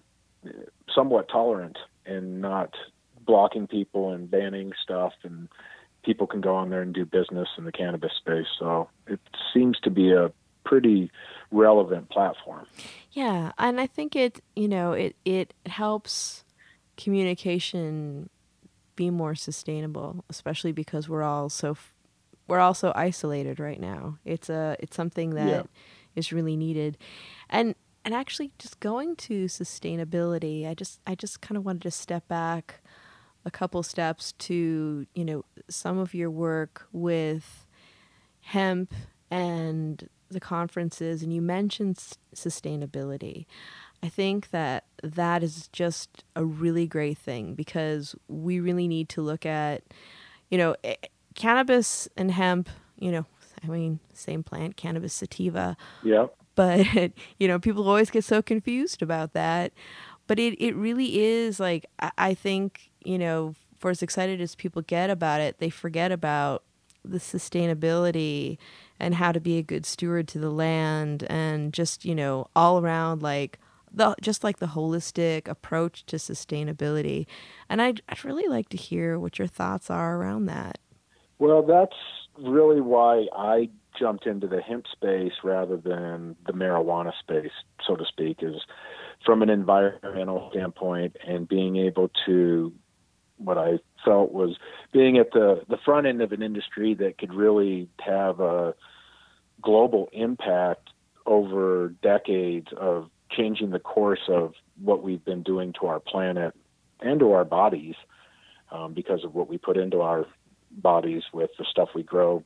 somewhat 0.93 1.29
tolerant 1.29 1.77
and 2.05 2.41
not 2.41 2.73
blocking 3.25 3.67
people 3.67 4.11
and 4.11 4.29
banning 4.29 4.71
stuff 4.81 5.13
and 5.23 5.47
people 6.03 6.27
can 6.27 6.41
go 6.41 6.55
on 6.55 6.69
there 6.69 6.81
and 6.81 6.93
do 6.93 7.05
business 7.05 7.47
in 7.57 7.65
the 7.65 7.71
cannabis 7.71 8.11
space. 8.17 8.47
So 8.59 8.89
it 9.07 9.19
seems 9.53 9.79
to 9.81 9.89
be 9.89 10.11
a 10.11 10.31
pretty 10.65 11.11
relevant 11.51 12.09
platform 12.09 12.65
Yeah, 13.11 13.51
and 13.57 13.79
I 13.79 13.87
think 13.87 14.15
it, 14.15 14.41
you 14.55 14.67
know, 14.67 14.93
it 14.93 15.15
it 15.25 15.53
helps 15.65 16.43
communication 16.97 18.29
be 18.95 19.09
more 19.09 19.35
sustainable, 19.35 20.23
especially 20.29 20.71
because 20.71 21.09
we're 21.09 21.23
all 21.23 21.49
so 21.49 21.71
f- 21.71 21.93
we're 22.47 22.59
all 22.59 22.73
so 22.73 22.91
isolated 22.95 23.59
right 23.59 23.79
now. 23.79 24.17
It's 24.25 24.49
a 24.49 24.75
it's 24.79 24.95
something 24.95 25.31
that 25.31 25.67
is 26.15 26.31
Yeah. 26.31 26.35
really 26.35 26.55
needed. 26.57 26.97
And 27.49 27.75
and 28.05 28.13
actually 28.13 28.51
just 28.59 28.79
going 28.79 29.15
to 29.15 29.45
sustainability, 29.45 30.67
I 30.67 30.73
just 30.73 30.99
I 31.07 31.15
just 31.15 31.41
kind 31.41 31.57
of 31.57 31.65
wanted 31.65 31.83
to 31.83 31.91
step 31.91 32.27
back 32.27 32.81
a 33.45 33.51
couple 33.51 33.83
steps 33.83 34.31
to, 34.33 35.05
you 35.13 35.25
know, 35.25 35.45
some 35.69 35.97
of 35.97 36.13
your 36.13 36.31
work 36.31 36.87
with 36.91 37.67
hemp 38.41 38.93
and 39.31 40.07
the 40.33 40.39
conferences 40.39 41.23
and 41.23 41.33
you 41.33 41.41
mentioned 41.41 41.97
s- 41.97 42.17
sustainability 42.35 43.45
i 44.01 44.09
think 44.09 44.49
that 44.51 44.85
that 45.01 45.43
is 45.43 45.67
just 45.69 46.23
a 46.35 46.43
really 46.43 46.87
great 46.87 47.17
thing 47.17 47.53
because 47.55 48.15
we 48.27 48.59
really 48.59 48.87
need 48.87 49.09
to 49.09 49.21
look 49.21 49.45
at 49.45 49.83
you 50.49 50.57
know 50.57 50.75
eh, 50.83 50.95
cannabis 51.35 52.07
and 52.17 52.31
hemp 52.31 52.69
you 52.99 53.11
know 53.11 53.25
i 53.63 53.67
mean 53.67 53.99
same 54.13 54.43
plant 54.43 54.75
cannabis 54.75 55.13
sativa. 55.13 55.77
Yeah 56.03 56.27
but 56.55 56.85
you 57.39 57.47
know 57.47 57.59
people 57.59 57.87
always 57.87 58.09
get 58.09 58.23
so 58.23 58.41
confused 58.41 59.01
about 59.01 59.33
that. 59.33 59.73
But 60.27 60.39
it, 60.39 60.59
it 60.61 60.75
really 60.75 61.21
is 61.21 61.59
like 61.59 61.85
I, 61.99 62.11
I 62.17 62.33
think 62.33 62.91
you 63.03 63.17
know 63.17 63.55
for 63.77 63.91
as 63.91 64.01
excited 64.01 64.39
as 64.39 64.55
people 64.55 64.81
get 64.81 65.09
about 65.09 65.41
it 65.41 65.59
they 65.59 65.69
forget 65.69 66.11
about 66.11 66.63
the 67.03 67.17
sustainability 67.17 68.57
and 68.99 69.15
how 69.15 69.31
to 69.31 69.39
be 69.39 69.57
a 69.57 69.63
good 69.63 69.85
steward 69.85 70.27
to 70.29 70.39
the 70.39 70.49
land 70.49 71.25
and 71.29 71.73
just 71.73 72.05
you 72.05 72.15
know 72.15 72.47
all 72.55 72.79
around 72.79 73.21
like 73.21 73.59
the 73.93 74.15
just 74.21 74.43
like 74.43 74.57
the 74.57 74.67
holistic 74.67 75.47
approach 75.47 76.05
to 76.07 76.17
sustainability. 76.17 77.27
And 77.69 77.81
I'd, 77.81 78.01
I'd 78.09 78.25
really 78.25 78.47
like 78.47 78.69
to 78.69 78.77
hear 78.77 79.19
what 79.19 79.37
your 79.37 79.47
thoughts 79.47 79.89
are 79.89 80.17
around 80.17 80.47
that. 80.47 80.79
Well, 81.39 81.61
that's 81.61 81.95
really 82.37 82.81
why 82.81 83.27
I 83.35 83.69
jumped 83.99 84.25
into 84.25 84.47
the 84.47 84.61
hemp 84.61 84.85
space 84.91 85.33
rather 85.43 85.77
than 85.77 86.35
the 86.47 86.53
marijuana 86.53 87.11
space, 87.19 87.51
so 87.85 87.95
to 87.95 88.05
speak, 88.05 88.39
is 88.41 88.55
from 89.25 89.41
an 89.41 89.49
environmental 89.49 90.49
standpoint 90.51 91.15
and 91.25 91.47
being 91.47 91.77
able 91.77 92.09
to 92.25 92.73
what 93.37 93.57
I 93.57 93.79
felt 94.05 94.31
was 94.31 94.57
being 94.91 95.17
at 95.17 95.31
the, 95.31 95.63
the 95.67 95.77
front 95.83 96.07
end 96.07 96.21
of 96.21 96.31
an 96.31 96.41
industry 96.41 96.93
that 96.95 97.17
could 97.17 97.33
really 97.33 97.89
have 97.99 98.39
a 98.39 98.73
global 99.61 100.09
impact 100.11 100.89
over 101.25 101.89
decades 102.01 102.67
of 102.77 103.09
changing 103.31 103.71
the 103.71 103.79
course 103.79 104.27
of 104.27 104.53
what 104.81 105.01
we've 105.01 105.23
been 105.23 105.43
doing 105.43 105.73
to 105.79 105.87
our 105.87 105.99
planet 105.99 106.53
and 107.01 107.19
to 107.19 107.31
our 107.31 107.45
bodies 107.45 107.95
um, 108.71 108.93
because 108.93 109.23
of 109.23 109.33
what 109.33 109.49
we 109.49 109.57
put 109.57 109.77
into 109.77 110.01
our 110.01 110.25
bodies 110.71 111.23
with 111.33 111.49
the 111.57 111.65
stuff 111.69 111.89
we 111.95 112.03
grow 112.03 112.43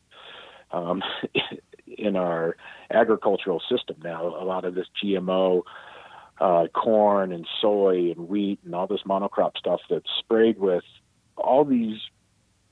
um, 0.71 1.02
in 1.97 2.15
our 2.15 2.56
agricultural 2.91 3.62
system 3.69 3.95
now. 4.04 4.23
A 4.26 4.45
lot 4.45 4.65
of 4.65 4.76
this 4.76 4.88
GMO 5.04 5.63
uh, 6.39 6.67
corn 6.73 7.32
and 7.32 7.47
soy 7.62 8.12
and 8.15 8.28
wheat 8.28 8.60
and 8.63 8.76
all 8.76 8.88
this 8.88 9.02
monocrop 9.08 9.58
stuff 9.58 9.82
that's 9.89 10.10
sprayed 10.19 10.60
with 10.60 10.84
all 11.36 11.65
these 11.65 12.00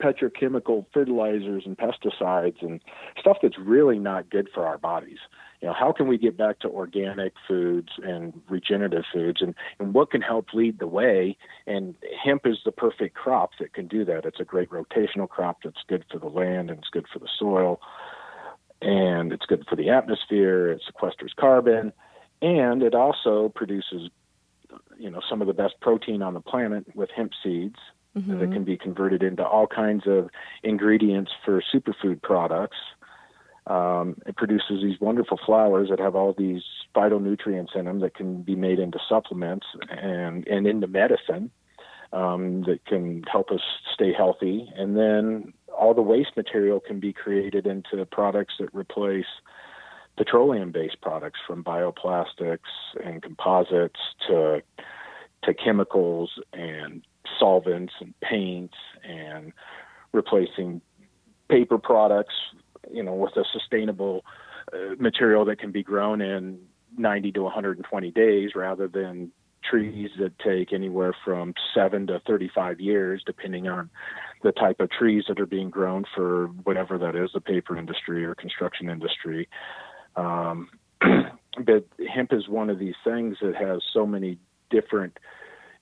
petrochemical 0.00 0.84
fertilizers 0.92 1.64
and 1.64 1.78
pesticides 1.78 2.60
and 2.62 2.80
stuff 3.18 3.38
that's 3.42 3.58
really 3.58 3.98
not 3.98 4.28
good 4.30 4.48
for 4.52 4.66
our 4.66 4.78
bodies. 4.78 5.18
You 5.62 5.68
know, 5.68 5.74
how 5.74 5.90
can 5.90 6.06
we 6.06 6.18
get 6.18 6.36
back 6.36 6.58
to 6.60 6.68
organic 6.68 7.32
foods 7.48 7.88
and 8.02 8.34
regenerative 8.48 9.04
foods 9.12 9.40
and, 9.40 9.54
and 9.78 9.94
what 9.94 10.10
can 10.10 10.20
help 10.20 10.52
lead 10.52 10.78
the 10.78 10.86
way? 10.86 11.36
And 11.66 11.94
hemp 12.22 12.42
is 12.44 12.58
the 12.64 12.72
perfect 12.72 13.16
crop 13.16 13.52
that 13.58 13.72
can 13.72 13.86
do 13.86 14.04
that. 14.04 14.26
It's 14.26 14.40
a 14.40 14.44
great 14.44 14.70
rotational 14.70 15.28
crop 15.28 15.58
that's 15.64 15.82
good 15.88 16.04
for 16.10 16.18
the 16.18 16.26
land 16.26 16.70
and 16.70 16.78
it's 16.78 16.90
good 16.90 17.06
for 17.10 17.18
the 17.18 17.28
soil 17.38 17.80
and 18.82 19.32
it's 19.32 19.46
good 19.46 19.64
for 19.68 19.76
the 19.76 19.88
atmosphere. 19.88 20.72
It 20.72 20.82
sequesters 20.86 21.34
carbon 21.34 21.92
and 22.42 22.82
it 22.82 22.94
also 22.94 23.50
produces 23.54 24.10
you 24.98 25.10
know 25.10 25.20
some 25.28 25.40
of 25.40 25.46
the 25.46 25.54
best 25.54 25.74
protein 25.80 26.22
on 26.22 26.34
the 26.34 26.40
planet 26.40 26.84
with 26.94 27.10
hemp 27.14 27.32
seeds 27.42 27.76
that 28.40 28.50
can 28.50 28.64
be 28.64 28.78
converted 28.78 29.22
into 29.22 29.44
all 29.44 29.66
kinds 29.66 30.06
of 30.06 30.30
ingredients 30.62 31.30
for 31.44 31.62
superfood 31.74 32.22
products. 32.22 32.78
Um, 33.66 34.16
it 34.26 34.36
produces 34.36 34.82
these 34.82 34.98
wonderful 35.00 35.38
flowers 35.44 35.90
that 35.90 35.98
have 35.98 36.16
all 36.16 36.32
these 36.32 36.62
phytonutrients 36.94 37.76
in 37.76 37.84
them 37.84 38.00
that 38.00 38.14
can 38.14 38.42
be 38.42 38.54
made 38.54 38.78
into 38.78 38.98
supplements 39.06 39.66
and, 39.90 40.46
and 40.46 40.66
into 40.66 40.86
medicine 40.86 41.50
um, 42.14 42.62
that 42.62 42.86
can 42.86 43.22
help 43.30 43.50
us 43.50 43.60
stay 43.92 44.14
healthy. 44.14 44.72
And 44.74 44.96
then 44.96 45.52
all 45.76 45.92
the 45.92 46.00
waste 46.00 46.36
material 46.36 46.80
can 46.80 47.00
be 47.00 47.12
created 47.12 47.66
into 47.66 48.02
products 48.06 48.54
that 48.60 48.72
replace 48.72 49.26
petroleum 50.16 50.72
based 50.72 51.00
products 51.00 51.40
from 51.46 51.62
bioplastics 51.62 52.58
and 53.04 53.22
composites 53.22 54.00
to 54.26 54.62
to 55.42 55.54
chemicals 55.54 56.30
and 56.52 57.02
solvents 57.38 57.92
and 58.00 58.14
paints 58.20 58.76
and 59.04 59.52
replacing 60.12 60.80
paper 61.48 61.78
products 61.78 62.34
you 62.90 63.02
know 63.02 63.14
with 63.14 63.36
a 63.36 63.44
sustainable 63.52 64.24
uh, 64.72 64.94
material 64.98 65.44
that 65.44 65.58
can 65.58 65.70
be 65.70 65.82
grown 65.82 66.20
in 66.20 66.58
90 66.96 67.32
to 67.32 67.42
120 67.42 68.10
days 68.10 68.50
rather 68.54 68.88
than 68.88 69.30
trees 69.68 70.10
that 70.18 70.38
take 70.38 70.72
anywhere 70.72 71.14
from 71.24 71.54
seven 71.74 72.06
to 72.06 72.20
35 72.26 72.80
years, 72.80 73.22
depending 73.26 73.68
on 73.68 73.90
the 74.42 74.52
type 74.52 74.80
of 74.80 74.90
trees 74.90 75.24
that 75.28 75.40
are 75.40 75.46
being 75.46 75.70
grown 75.70 76.04
for 76.14 76.46
whatever 76.64 76.98
that 76.98 77.16
is, 77.16 77.30
the 77.34 77.40
paper 77.40 77.76
industry 77.76 78.24
or 78.24 78.34
construction 78.34 78.88
industry. 78.88 79.48
Um, 80.16 80.68
but 81.00 81.86
hemp 82.12 82.32
is 82.32 82.48
one 82.48 82.70
of 82.70 82.78
these 82.78 82.94
things 83.04 83.36
that 83.42 83.54
has 83.56 83.82
so 83.92 84.06
many 84.06 84.38
different 84.70 85.18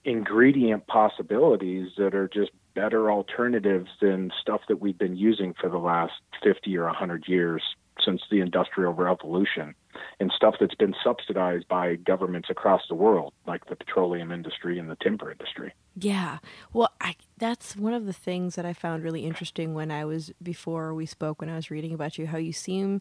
ingredient 0.05 0.87
possibilities 0.87 1.88
that 1.97 2.14
are 2.14 2.29
just 2.29 2.51
better 2.75 3.11
alternatives 3.11 3.88
than 4.01 4.31
stuff 4.40 4.61
that 4.68 4.81
we've 4.81 4.99
been 4.99 5.16
using 5.16 5.55
for 5.59 5.70
the 5.70 5.79
last 5.79 6.14
50 6.42 6.77
or 6.77 6.85
100 6.87 7.27
years 7.27 7.62
since 8.05 8.23
the 8.31 8.40
Industrial 8.40 8.92
Revolution 8.92 9.75
and 10.18 10.33
stuff 10.35 10.57
that's 10.59 10.75
been 10.75 10.94
subsidized 11.03 11.68
by 11.68 11.94
governments 11.94 12.51
across 12.51 12.83
the 12.88 12.94
world, 12.94 13.33
like 13.47 13.66
the 13.66 13.77
petroleum 13.77 14.33
industry 14.33 14.79
and 14.79 14.90
the 14.90 14.97
timber 14.97 15.31
industry. 15.31 15.73
Yeah. 15.97 16.38
Well, 16.73 16.90
I, 17.01 17.14
that's 17.38 17.77
one 17.77 17.94
of 17.94 18.07
the 18.07 18.12
things 18.12 18.57
that 18.57 18.66
I 18.66 18.73
found 18.73 19.05
really 19.05 19.25
interesting 19.25 19.73
when 19.75 19.92
I 19.92 20.05
was, 20.05 20.33
before 20.42 20.92
we 20.92 21.07
spoke, 21.07 21.40
when 21.40 21.49
I 21.49 21.55
was 21.55 21.70
reading 21.70 21.94
about 21.94 22.18
you, 22.18 22.27
how 22.27 22.38
you 22.38 22.53
seem 22.53 23.01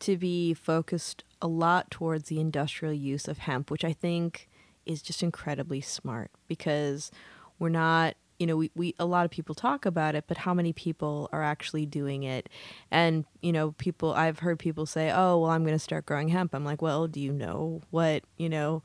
to 0.00 0.16
be 0.16 0.54
focused 0.54 1.24
a 1.40 1.48
lot 1.48 1.90
towards 1.90 2.28
the 2.28 2.40
industrial 2.40 2.94
use 2.94 3.28
of 3.28 3.38
hemp, 3.38 3.70
which 3.70 3.84
I 3.84 3.92
think 3.92 4.48
is 4.86 5.02
just 5.02 5.22
incredibly 5.22 5.80
smart 5.80 6.30
because 6.48 7.10
we're 7.58 7.68
not 7.68 8.14
you 8.38 8.46
know 8.46 8.56
we, 8.56 8.70
we 8.74 8.94
a 8.98 9.04
lot 9.04 9.24
of 9.24 9.30
people 9.30 9.54
talk 9.54 9.84
about 9.84 10.14
it 10.14 10.24
but 10.28 10.38
how 10.38 10.54
many 10.54 10.72
people 10.72 11.28
are 11.32 11.42
actually 11.42 11.84
doing 11.84 12.22
it? 12.22 12.48
And 12.90 13.24
you 13.42 13.52
know 13.52 13.72
people 13.72 14.14
i've 14.14 14.38
heard 14.38 14.58
people 14.58 14.86
say 14.86 15.10
oh 15.10 15.38
well 15.38 15.50
i'm 15.50 15.62
going 15.62 15.74
to 15.74 15.78
start 15.78 16.06
growing 16.06 16.28
hemp. 16.28 16.54
I'm 16.54 16.64
like 16.64 16.80
well 16.80 17.06
do 17.06 17.20
you 17.20 17.32
know 17.32 17.82
what 17.90 18.24
you 18.36 18.48
know 18.48 18.82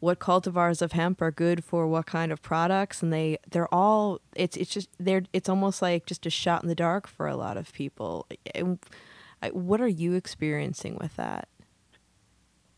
what 0.00 0.18
cultivars 0.18 0.80
of 0.80 0.92
hemp 0.92 1.20
are 1.20 1.30
good 1.30 1.62
for 1.62 1.86
what 1.86 2.06
kind 2.06 2.32
of 2.32 2.42
products? 2.42 3.02
And 3.02 3.12
they 3.12 3.38
they're 3.50 3.72
all 3.72 4.20
it's 4.34 4.56
it's 4.56 4.70
just 4.70 4.88
they're 4.98 5.22
it's 5.32 5.48
almost 5.48 5.80
like 5.80 6.06
just 6.06 6.26
a 6.26 6.30
shot 6.30 6.62
in 6.62 6.68
the 6.68 6.74
dark 6.74 7.06
for 7.06 7.28
a 7.28 7.36
lot 7.36 7.56
of 7.56 7.72
people 7.72 8.26
what 9.52 9.80
are 9.80 9.88
you 9.88 10.14
experiencing 10.14 10.96
with 11.00 11.16
that 11.16 11.48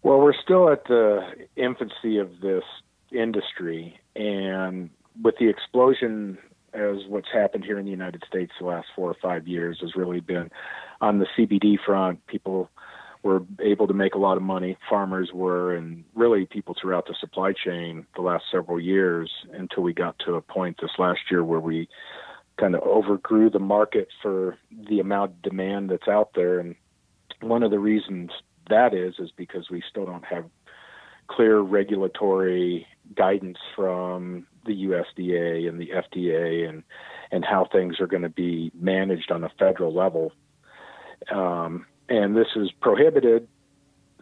well 0.02 0.18
we're 0.18 0.34
still 0.42 0.70
at 0.70 0.84
the 0.84 1.20
infancy 1.56 2.18
of 2.18 2.40
this 2.40 2.64
industry 3.10 3.98
and 4.16 4.90
with 5.22 5.34
the 5.38 5.48
explosion 5.48 6.38
as 6.74 6.96
what's 7.08 7.28
happened 7.32 7.64
here 7.64 7.78
in 7.78 7.84
the 7.84 7.90
United 7.90 8.22
States 8.26 8.52
the 8.58 8.66
last 8.66 8.88
four 8.96 9.10
or 9.10 9.16
five 9.20 9.46
years 9.46 9.78
has 9.80 9.94
really 9.94 10.20
been 10.20 10.50
on 11.00 11.18
the 11.18 11.26
CBD 11.36 11.76
front. 11.84 12.26
People 12.26 12.70
were 13.22 13.42
able 13.60 13.86
to 13.86 13.94
make 13.94 14.14
a 14.14 14.18
lot 14.18 14.36
of 14.36 14.42
money, 14.42 14.76
farmers 14.88 15.30
were, 15.32 15.76
and 15.76 16.04
really 16.14 16.46
people 16.46 16.74
throughout 16.80 17.06
the 17.06 17.14
supply 17.20 17.52
chain 17.52 18.06
the 18.16 18.22
last 18.22 18.44
several 18.50 18.80
years 18.80 19.30
until 19.52 19.82
we 19.82 19.92
got 19.92 20.18
to 20.20 20.34
a 20.34 20.40
point 20.40 20.78
this 20.80 20.90
last 20.98 21.20
year 21.30 21.44
where 21.44 21.60
we 21.60 21.88
kind 22.58 22.74
of 22.74 22.82
overgrew 22.82 23.50
the 23.50 23.58
market 23.58 24.08
for 24.22 24.58
the 24.88 25.00
amount 25.00 25.32
of 25.32 25.42
demand 25.42 25.90
that's 25.90 26.08
out 26.08 26.30
there. 26.34 26.58
And 26.58 26.74
one 27.40 27.62
of 27.62 27.70
the 27.70 27.78
reasons 27.78 28.30
that 28.68 28.94
is, 28.94 29.14
is 29.18 29.30
because 29.36 29.70
we 29.70 29.82
still 29.88 30.06
don't 30.06 30.24
have 30.24 30.44
clear 31.28 31.60
regulatory 31.60 32.86
guidance 33.16 33.58
from 33.74 34.46
the 34.66 34.84
USDA 34.86 35.68
and 35.68 35.80
the 35.80 35.88
FDA 35.88 36.68
and 36.68 36.82
and 37.30 37.44
how 37.44 37.66
things 37.72 37.98
are 37.98 38.06
going 38.06 38.22
to 38.22 38.28
be 38.28 38.70
managed 38.78 39.32
on 39.32 39.42
a 39.42 39.50
federal 39.58 39.94
level. 39.94 40.32
Um, 41.30 41.86
and 42.08 42.36
this 42.36 42.48
is 42.56 42.70
prohibited 42.82 43.48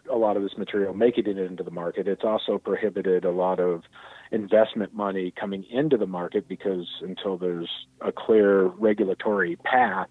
a 0.09 0.15
lot 0.15 0.37
of 0.37 0.43
this 0.43 0.57
material 0.57 0.93
making 0.93 1.27
it 1.27 1.37
into 1.37 1.63
the 1.63 1.71
market. 1.71 2.07
It's 2.07 2.23
also 2.23 2.57
prohibited 2.57 3.25
a 3.25 3.31
lot 3.31 3.59
of 3.59 3.83
investment 4.31 4.93
money 4.93 5.31
coming 5.31 5.65
into 5.69 5.97
the 5.97 6.07
market 6.07 6.47
because 6.47 6.87
until 7.01 7.37
there's 7.37 7.69
a 8.01 8.11
clear 8.11 8.65
regulatory 8.65 9.57
path, 9.57 10.07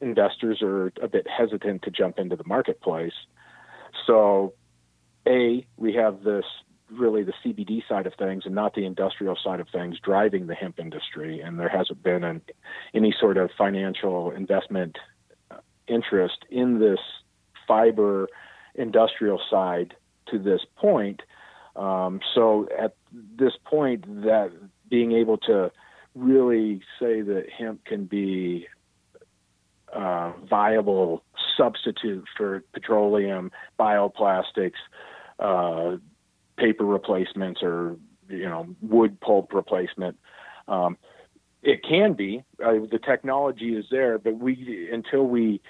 investors 0.00 0.60
are 0.62 0.92
a 1.00 1.08
bit 1.08 1.26
hesitant 1.28 1.82
to 1.82 1.90
jump 1.90 2.18
into 2.18 2.36
the 2.36 2.44
marketplace. 2.44 3.12
So, 4.06 4.54
A, 5.26 5.66
we 5.76 5.94
have 5.94 6.24
this 6.24 6.44
really 6.90 7.22
the 7.22 7.32
CBD 7.44 7.82
side 7.88 8.06
of 8.06 8.12
things 8.18 8.42
and 8.44 8.54
not 8.54 8.74
the 8.74 8.84
industrial 8.84 9.36
side 9.42 9.60
of 9.60 9.68
things 9.70 9.98
driving 10.02 10.46
the 10.46 10.54
hemp 10.54 10.78
industry. 10.78 11.40
And 11.40 11.58
there 11.58 11.68
hasn't 11.68 12.02
been 12.02 12.24
an, 12.24 12.42
any 12.94 13.14
sort 13.18 13.38
of 13.38 13.50
financial 13.56 14.30
investment 14.30 14.98
interest 15.86 16.44
in 16.50 16.78
this 16.78 17.00
fiber 17.66 18.28
industrial 18.74 19.40
side 19.50 19.94
to 20.28 20.38
this 20.38 20.60
point. 20.76 21.22
Um, 21.76 22.20
so 22.34 22.68
at 22.78 22.94
this 23.12 23.54
point, 23.64 24.04
that 24.24 24.52
being 24.88 25.12
able 25.12 25.38
to 25.38 25.70
really 26.14 26.80
say 27.00 27.22
that 27.22 27.44
hemp 27.56 27.84
can 27.84 28.04
be 28.04 28.66
a 29.92 30.32
viable 30.48 31.22
substitute 31.56 32.24
for 32.36 32.62
petroleum, 32.72 33.50
bioplastics, 33.78 34.80
uh, 35.38 35.96
paper 36.56 36.84
replacements 36.84 37.62
or 37.62 37.96
you 38.28 38.48
know 38.48 38.66
wood 38.80 39.20
pulp 39.20 39.52
replacement. 39.52 40.18
Um, 40.68 40.96
it 41.62 41.82
can 41.88 42.14
be 42.14 42.42
uh, 42.64 42.72
the 42.90 43.00
technology 43.04 43.74
is 43.76 43.86
there, 43.90 44.18
but 44.18 44.38
we 44.38 44.88
until 44.92 45.24
we 45.24 45.60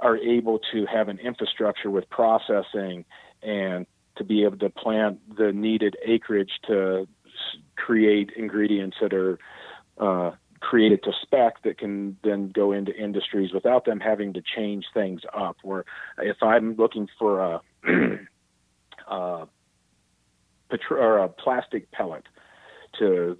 are 0.00 0.16
able 0.16 0.60
to 0.72 0.86
have 0.86 1.08
an 1.08 1.18
infrastructure 1.18 1.90
with 1.90 2.08
processing 2.10 3.04
and 3.42 3.86
to 4.16 4.24
be 4.24 4.44
able 4.44 4.58
to 4.58 4.70
plant 4.70 5.18
the 5.36 5.52
needed 5.52 5.96
acreage 6.04 6.50
to 6.66 7.06
create 7.76 8.30
ingredients 8.36 8.96
that 9.00 9.12
are 9.12 9.38
uh, 9.98 10.30
created 10.60 11.02
to 11.04 11.12
spec 11.22 11.62
that 11.62 11.78
can 11.78 12.16
then 12.24 12.50
go 12.50 12.72
into 12.72 12.94
industries 12.94 13.52
without 13.52 13.84
them 13.84 14.00
having 14.00 14.32
to 14.32 14.42
change 14.56 14.84
things 14.94 15.20
up. 15.36 15.56
Where 15.62 15.84
if 16.18 16.42
I'm 16.42 16.76
looking 16.76 17.08
for 17.18 17.40
a, 17.40 17.60
uh, 19.08 19.44
petro- 20.70 21.24
a 21.24 21.28
plastic 21.28 21.90
pellet 21.92 22.24
to 22.98 23.36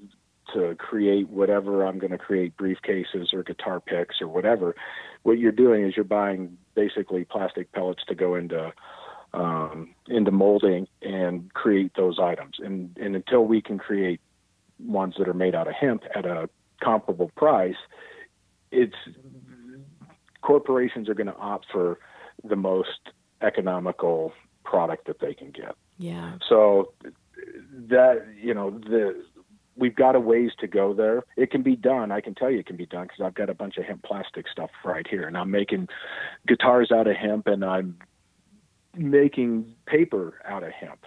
to 0.55 0.77
create 0.77 1.29
whatever 1.29 1.85
I'm 1.85 1.99
going 1.99 2.13
to 2.13 2.19
create 2.19 2.57
briefcases 2.57 3.35
or 3.35 3.43
guitar 3.43 3.81
picks 3.81 4.21
or 4.21 4.29
whatever. 4.29 4.77
What 5.27 5.41
you're 5.41 5.51
doing 5.51 5.85
is 5.85 5.97
you're 5.97 6.05
buying 6.05 6.57
basically 6.77 7.25
plastic 7.25 7.73
pellets 7.73 8.05
to 8.07 8.15
go 8.15 8.37
into 8.37 8.73
um, 9.35 9.93
into 10.07 10.31
molding 10.31 10.87
and 11.03 11.53
create 11.53 11.91
those 11.97 12.21
items. 12.21 12.61
And 12.61 12.97
and 12.97 13.17
until 13.17 13.45
we 13.45 13.61
can 13.61 13.77
create 13.77 14.21
ones 14.79 15.15
that 15.19 15.27
are 15.27 15.35
made 15.35 15.57
out 15.57 15.67
of 15.67 15.75
hemp 15.75 16.05
at 16.15 16.27
a 16.27 16.49
comparable 16.81 17.33
price, 17.37 17.75
it's 18.71 18.95
corporations 20.43 21.09
are 21.09 21.15
going 21.15 21.27
to 21.27 21.37
opt 21.39 21.67
for 21.73 21.99
the 22.45 22.55
most 22.55 23.01
economical 23.43 24.33
product 24.63 25.09
that 25.09 25.19
they 25.19 25.35
can 25.35 25.51
get. 25.51 25.75
Yeah. 25.99 26.39
So 26.49 26.93
that 27.89 28.27
you 28.41 28.55
know 28.55 28.71
the 28.71 29.25
we've 29.77 29.95
got 29.95 30.17
a 30.17 30.21
ways 30.21 30.51
to 30.61 30.67
go 30.67 30.95
there. 30.95 31.25
It 31.37 31.51
can 31.51 31.63
be 31.63 31.77
done. 31.77 32.11
I 32.11 32.21
can 32.21 32.35
tell 32.35 32.51
you 32.51 32.59
it 32.59 32.67
can 32.67 32.77
be 32.77 32.87
done 32.87 33.05
because 33.05 33.21
I've 33.25 33.35
got 33.35 33.51
a 33.51 33.55
bunch 33.55 33.77
of 33.77 33.85
hemp 33.85 34.03
plastic 34.03 34.47
stuff 34.49 34.71
right 34.85 35.07
here, 35.09 35.27
and 35.27 35.37
I'm 35.37 35.51
making 35.51 35.89
guitars 36.47 36.91
out 36.91 37.07
of 37.07 37.17
hemp, 37.17 37.47
and 37.47 37.65
I'm 37.65 37.99
making 38.95 39.75
paper 39.87 40.41
out 40.45 40.63
of 40.63 40.73
hemp. 40.73 41.05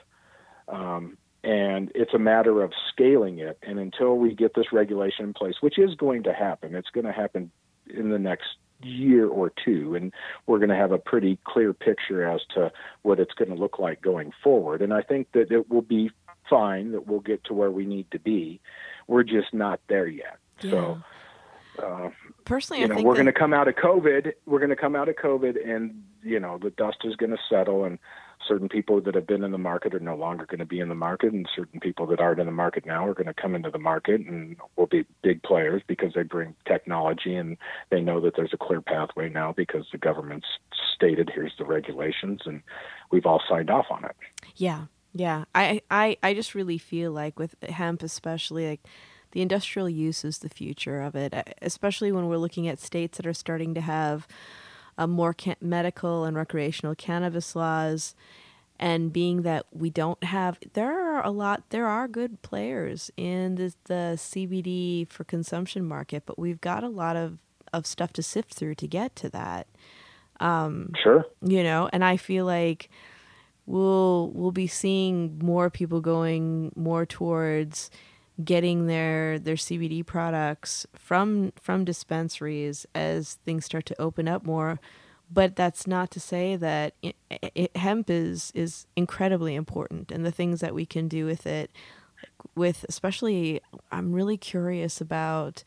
Um, 0.67 1.17
and 1.43 1.91
it's 1.95 2.13
a 2.13 2.19
matter 2.19 2.61
of 2.61 2.73
scaling 2.91 3.39
it. 3.39 3.57
And 3.63 3.79
until 3.79 4.17
we 4.17 4.35
get 4.35 4.53
this 4.55 4.71
regulation 4.71 5.25
in 5.25 5.33
place, 5.33 5.55
which 5.61 5.79
is 5.79 5.95
going 5.95 6.23
to 6.23 6.33
happen, 6.33 6.75
it's 6.75 6.89
going 6.89 7.05
to 7.05 7.13
happen 7.13 7.51
in 7.87 8.09
the 8.09 8.19
next 8.19 8.49
year 8.81 9.27
or 9.27 9.51
two, 9.65 9.95
and 9.95 10.13
we're 10.45 10.59
going 10.59 10.69
to 10.69 10.75
have 10.75 10.91
a 10.91 10.97
pretty 10.97 11.39
clear 11.43 11.73
picture 11.73 12.29
as 12.29 12.41
to 12.55 12.71
what 13.01 13.19
it's 13.19 13.33
going 13.33 13.49
to 13.49 13.55
look 13.55 13.79
like 13.79 14.01
going 14.01 14.31
forward. 14.43 14.81
And 14.81 14.93
I 14.93 15.01
think 15.01 15.31
that 15.33 15.51
it 15.51 15.69
will 15.69 15.81
be 15.81 16.11
fine, 16.49 16.91
that 16.91 17.07
we'll 17.07 17.19
get 17.19 17.43
to 17.45 17.53
where 17.53 17.71
we 17.71 17.85
need 17.85 18.09
to 18.11 18.19
be. 18.19 18.59
We're 19.07 19.23
just 19.23 19.53
not 19.53 19.79
there 19.87 20.07
yet. 20.07 20.37
Yeah. 20.61 20.71
So, 20.71 21.01
uh, 21.83 22.09
personally, 22.45 22.81
you 22.81 22.87
know, 22.87 23.01
we're 23.01 23.15
going 23.15 23.25
to 23.25 23.33
come 23.33 23.53
out 23.53 23.67
of 23.67 23.75
COVID. 23.75 24.33
We're 24.45 24.59
going 24.59 24.69
to 24.69 24.75
come 24.75 24.95
out 24.95 25.09
of 25.09 25.15
COVID, 25.15 25.55
and 25.67 26.03
you 26.23 26.39
know, 26.39 26.57
the 26.57 26.71
dust 26.71 26.97
is 27.03 27.15
going 27.15 27.31
to 27.31 27.37
settle, 27.49 27.85
and 27.85 27.97
certain 28.47 28.69
people 28.69 28.99
that 29.01 29.15
have 29.15 29.27
been 29.27 29.43
in 29.43 29.51
the 29.51 29.57
market 29.57 29.93
are 29.93 29.99
no 29.99 30.15
longer 30.15 30.45
going 30.45 30.59
to 30.59 30.65
be 30.65 30.79
in 30.79 30.89
the 30.89 30.95
market, 30.95 31.33
and 31.33 31.47
certain 31.55 31.79
people 31.79 32.05
that 32.07 32.19
aren't 32.19 32.39
in 32.39 32.45
the 32.45 32.51
market 32.51 32.85
now 32.85 33.05
are 33.05 33.13
going 33.13 33.27
to 33.27 33.33
come 33.33 33.55
into 33.55 33.69
the 33.69 33.79
market 33.79 34.21
and 34.21 34.57
will 34.75 34.87
be 34.87 35.05
big 35.21 35.41
players 35.43 35.81
because 35.87 36.13
they 36.13 36.23
bring 36.23 36.55
technology 36.65 37.35
and 37.35 37.57
they 37.89 38.01
know 38.01 38.19
that 38.19 38.35
there's 38.35 38.53
a 38.53 38.57
clear 38.57 38.81
pathway 38.81 39.29
now 39.29 39.53
because 39.53 39.85
the 39.91 39.97
government's 39.97 40.47
stated 40.95 41.31
here's 41.33 41.53
the 41.57 41.65
regulations 41.65 42.41
and 42.45 42.61
we've 43.11 43.25
all 43.25 43.41
signed 43.47 43.69
off 43.69 43.85
on 43.89 44.03
it. 44.03 44.15
Yeah, 44.55 44.85
yeah. 45.13 45.45
I 45.55 45.81
I 45.89 46.17
I 46.21 46.33
just 46.33 46.55
really 46.55 46.77
feel 46.77 47.11
like 47.11 47.39
with 47.39 47.55
hemp, 47.63 48.03
especially 48.03 48.67
like 48.67 48.81
the 49.31 49.41
industrial 49.41 49.89
use 49.89 50.25
is 50.25 50.39
the 50.39 50.49
future 50.49 51.01
of 51.01 51.15
it, 51.15 51.33
especially 51.61 52.11
when 52.11 52.27
we're 52.27 52.37
looking 52.37 52.67
at 52.67 52.79
states 52.79 53.17
that 53.17 53.27
are 53.27 53.33
starting 53.33 53.73
to 53.75 53.81
have 53.81 54.27
uh, 54.97 55.07
more 55.07 55.35
medical 55.61 56.25
and 56.25 56.35
recreational 56.35 56.95
cannabis 56.95 57.55
laws. 57.55 58.15
and 58.79 59.11
being 59.11 59.41
that 59.41 59.65
we 59.71 59.89
don't 59.89 60.23
have 60.23 60.57
there 60.73 60.91
are 60.91 61.25
a 61.25 61.31
lot 61.31 61.63
there 61.69 61.85
are 61.85 62.07
good 62.07 62.41
players 62.41 63.11
in 63.17 63.55
the, 63.55 63.73
the 63.85 64.13
CBD 64.15 65.07
for 65.09 65.23
consumption 65.23 65.85
market, 65.85 66.23
but 66.25 66.39
we've 66.39 66.61
got 66.61 66.83
a 66.83 66.89
lot 66.89 67.15
of 67.15 67.39
of 67.73 67.85
stuff 67.85 68.13
to 68.13 68.23
sift 68.23 68.53
through 68.53 68.75
to 68.75 68.87
get 68.87 69.15
to 69.17 69.29
that. 69.29 69.67
Um, 70.39 70.93
sure. 71.03 71.25
You 71.41 71.63
know, 71.63 71.89
and 71.91 72.03
I 72.03 72.17
feel 72.17 72.45
like 72.45 72.89
we'll 73.69 74.31
we'll 74.33 74.51
be 74.51 74.67
seeing 74.67 75.37
more 75.41 75.69
people 75.69 76.01
going 76.01 76.71
more 76.75 77.05
towards 77.05 77.91
getting 78.43 78.87
their 78.87 79.37
their 79.37 79.55
CBD 79.55 80.05
products 80.05 80.87
from 80.93 81.53
from 81.61 81.85
dispensaries 81.85 82.85
as 82.95 83.35
things 83.45 83.65
start 83.65 83.85
to 83.85 84.01
open 84.01 84.27
up 84.27 84.45
more. 84.45 84.79
But 85.31 85.55
that's 85.55 85.85
not 85.85 86.09
to 86.11 86.19
say 86.19 86.55
that 86.55 86.95
it, 87.03 87.15
it, 87.29 87.77
hemp 87.77 88.09
is 88.09 88.51
is 88.55 88.87
incredibly 88.95 89.53
important, 89.53 90.11
and 90.11 90.25
the 90.25 90.31
things 90.31 90.59
that 90.61 90.73
we 90.73 90.87
can 90.87 91.07
do 91.07 91.27
with 91.27 91.45
it, 91.45 91.69
with 92.55 92.83
especially, 92.89 93.61
I'm 93.91 94.11
really 94.13 94.37
curious 94.37 94.99
about 94.99 95.63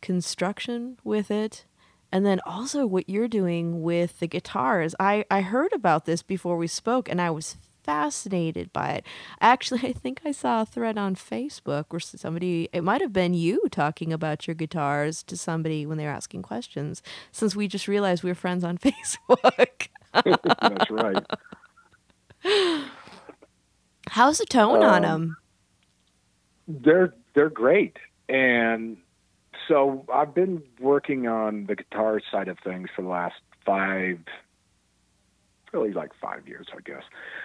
construction 0.00 0.98
with 1.02 1.32
it 1.32 1.64
and 2.12 2.26
then 2.26 2.40
also 2.44 2.86
what 2.86 3.08
you're 3.08 3.26
doing 3.26 3.82
with 3.82 4.20
the 4.20 4.28
guitars. 4.28 4.94
I, 5.00 5.24
I 5.30 5.40
heard 5.40 5.72
about 5.72 6.04
this 6.04 6.22
before 6.22 6.58
we 6.58 6.66
spoke 6.66 7.08
and 7.08 7.20
I 7.20 7.30
was 7.30 7.56
fascinated 7.82 8.72
by 8.72 8.90
it. 8.90 9.04
Actually, 9.40 9.80
I 9.88 9.92
think 9.92 10.20
I 10.24 10.32
saw 10.32 10.62
a 10.62 10.66
thread 10.66 10.98
on 10.98 11.16
Facebook 11.16 11.86
where 11.88 12.00
somebody, 12.00 12.68
it 12.72 12.84
might 12.84 13.00
have 13.00 13.12
been 13.12 13.34
you 13.34 13.62
talking 13.70 14.12
about 14.12 14.46
your 14.46 14.54
guitars 14.54 15.22
to 15.24 15.36
somebody 15.36 15.86
when 15.86 15.98
they 15.98 16.04
were 16.04 16.10
asking 16.10 16.42
questions, 16.42 17.02
since 17.32 17.56
we 17.56 17.66
just 17.66 17.88
realized 17.88 18.22
we 18.22 18.30
were 18.30 18.34
friends 18.34 18.62
on 18.62 18.78
Facebook. 19.30 19.88
That's 20.12 20.90
right. 20.90 21.24
How's 24.08 24.38
the 24.38 24.46
tone 24.46 24.82
um, 24.82 24.92
on 24.94 25.02
them? 25.02 25.36
They're 26.68 27.14
they're 27.34 27.50
great, 27.50 27.96
and 28.28 28.98
so 29.68 30.04
I've 30.12 30.34
been 30.34 30.62
working 30.80 31.26
on 31.26 31.66
the 31.66 31.76
guitar 31.76 32.20
side 32.30 32.48
of 32.48 32.58
things 32.64 32.88
for 32.94 33.02
the 33.02 33.08
last 33.08 33.36
five, 33.64 34.18
really 35.72 35.92
like 35.92 36.10
five 36.20 36.46
years, 36.46 36.66
I 36.76 36.80
guess. 36.80 37.02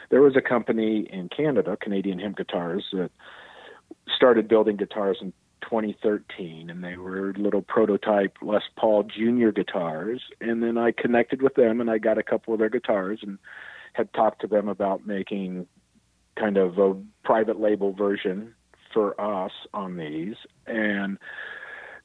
There 0.09 0.21
was 0.21 0.35
a 0.35 0.41
company 0.41 1.07
in 1.11 1.29
Canada, 1.29 1.77
Canadian 1.79 2.19
Hemp 2.19 2.37
Guitars, 2.37 2.85
that 2.93 3.11
started 4.15 4.47
building 4.47 4.77
guitars 4.77 5.17
in 5.21 5.33
2013, 5.61 6.69
and 6.69 6.83
they 6.83 6.97
were 6.97 7.33
little 7.37 7.61
prototype 7.61 8.37
Les 8.41 8.61
Paul 8.77 9.03
Junior 9.03 9.51
guitars. 9.51 10.21
And 10.39 10.63
then 10.63 10.77
I 10.77 10.91
connected 10.91 11.41
with 11.41 11.55
them, 11.55 11.81
and 11.81 11.89
I 11.89 11.97
got 11.97 12.17
a 12.17 12.23
couple 12.23 12.53
of 12.53 12.59
their 12.59 12.69
guitars, 12.69 13.19
and 13.21 13.37
had 13.93 14.13
talked 14.13 14.41
to 14.41 14.47
them 14.47 14.67
about 14.67 15.07
making 15.07 15.67
kind 16.37 16.57
of 16.57 16.77
a 16.77 16.95
private 17.23 17.59
label 17.59 17.93
version 17.93 18.53
for 18.93 19.19
us 19.19 19.51
on 19.73 19.97
these. 19.97 20.35
And 20.65 21.17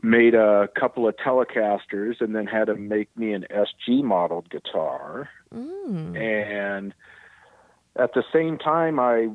made 0.02 0.34
a 0.34 0.68
couple 0.78 1.06
of 1.06 1.16
Telecasters 1.16 2.20
and 2.20 2.34
then 2.34 2.46
had 2.46 2.68
him 2.68 2.88
make 2.88 3.16
me 3.16 3.32
an 3.32 3.46
SG 3.50 4.02
modeled 4.02 4.50
guitar. 4.50 5.28
Mm. 5.54 6.16
And 6.16 6.94
at 7.96 8.12
the 8.14 8.24
same 8.32 8.58
time, 8.58 8.98
I 8.98 9.28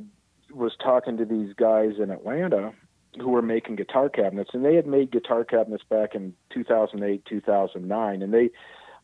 was 0.53 0.73
talking 0.81 1.17
to 1.17 1.25
these 1.25 1.53
guys 1.53 1.93
in 2.01 2.11
Atlanta 2.11 2.73
who 3.17 3.29
were 3.29 3.41
making 3.41 3.77
guitar 3.77 4.09
cabinets, 4.09 4.51
and 4.53 4.63
they 4.63 4.75
had 4.75 4.85
made 4.85 5.11
guitar 5.11 5.43
cabinets 5.43 5.83
back 5.89 6.13
in 6.13 6.33
2008, 6.53 7.25
2009, 7.25 8.21
and 8.21 8.33
they 8.33 8.49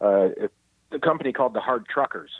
uh, 0.02 0.30
a 0.92 1.00
company 1.00 1.32
called 1.32 1.54
the 1.54 1.60
Hard 1.60 1.88
Truckers, 1.88 2.32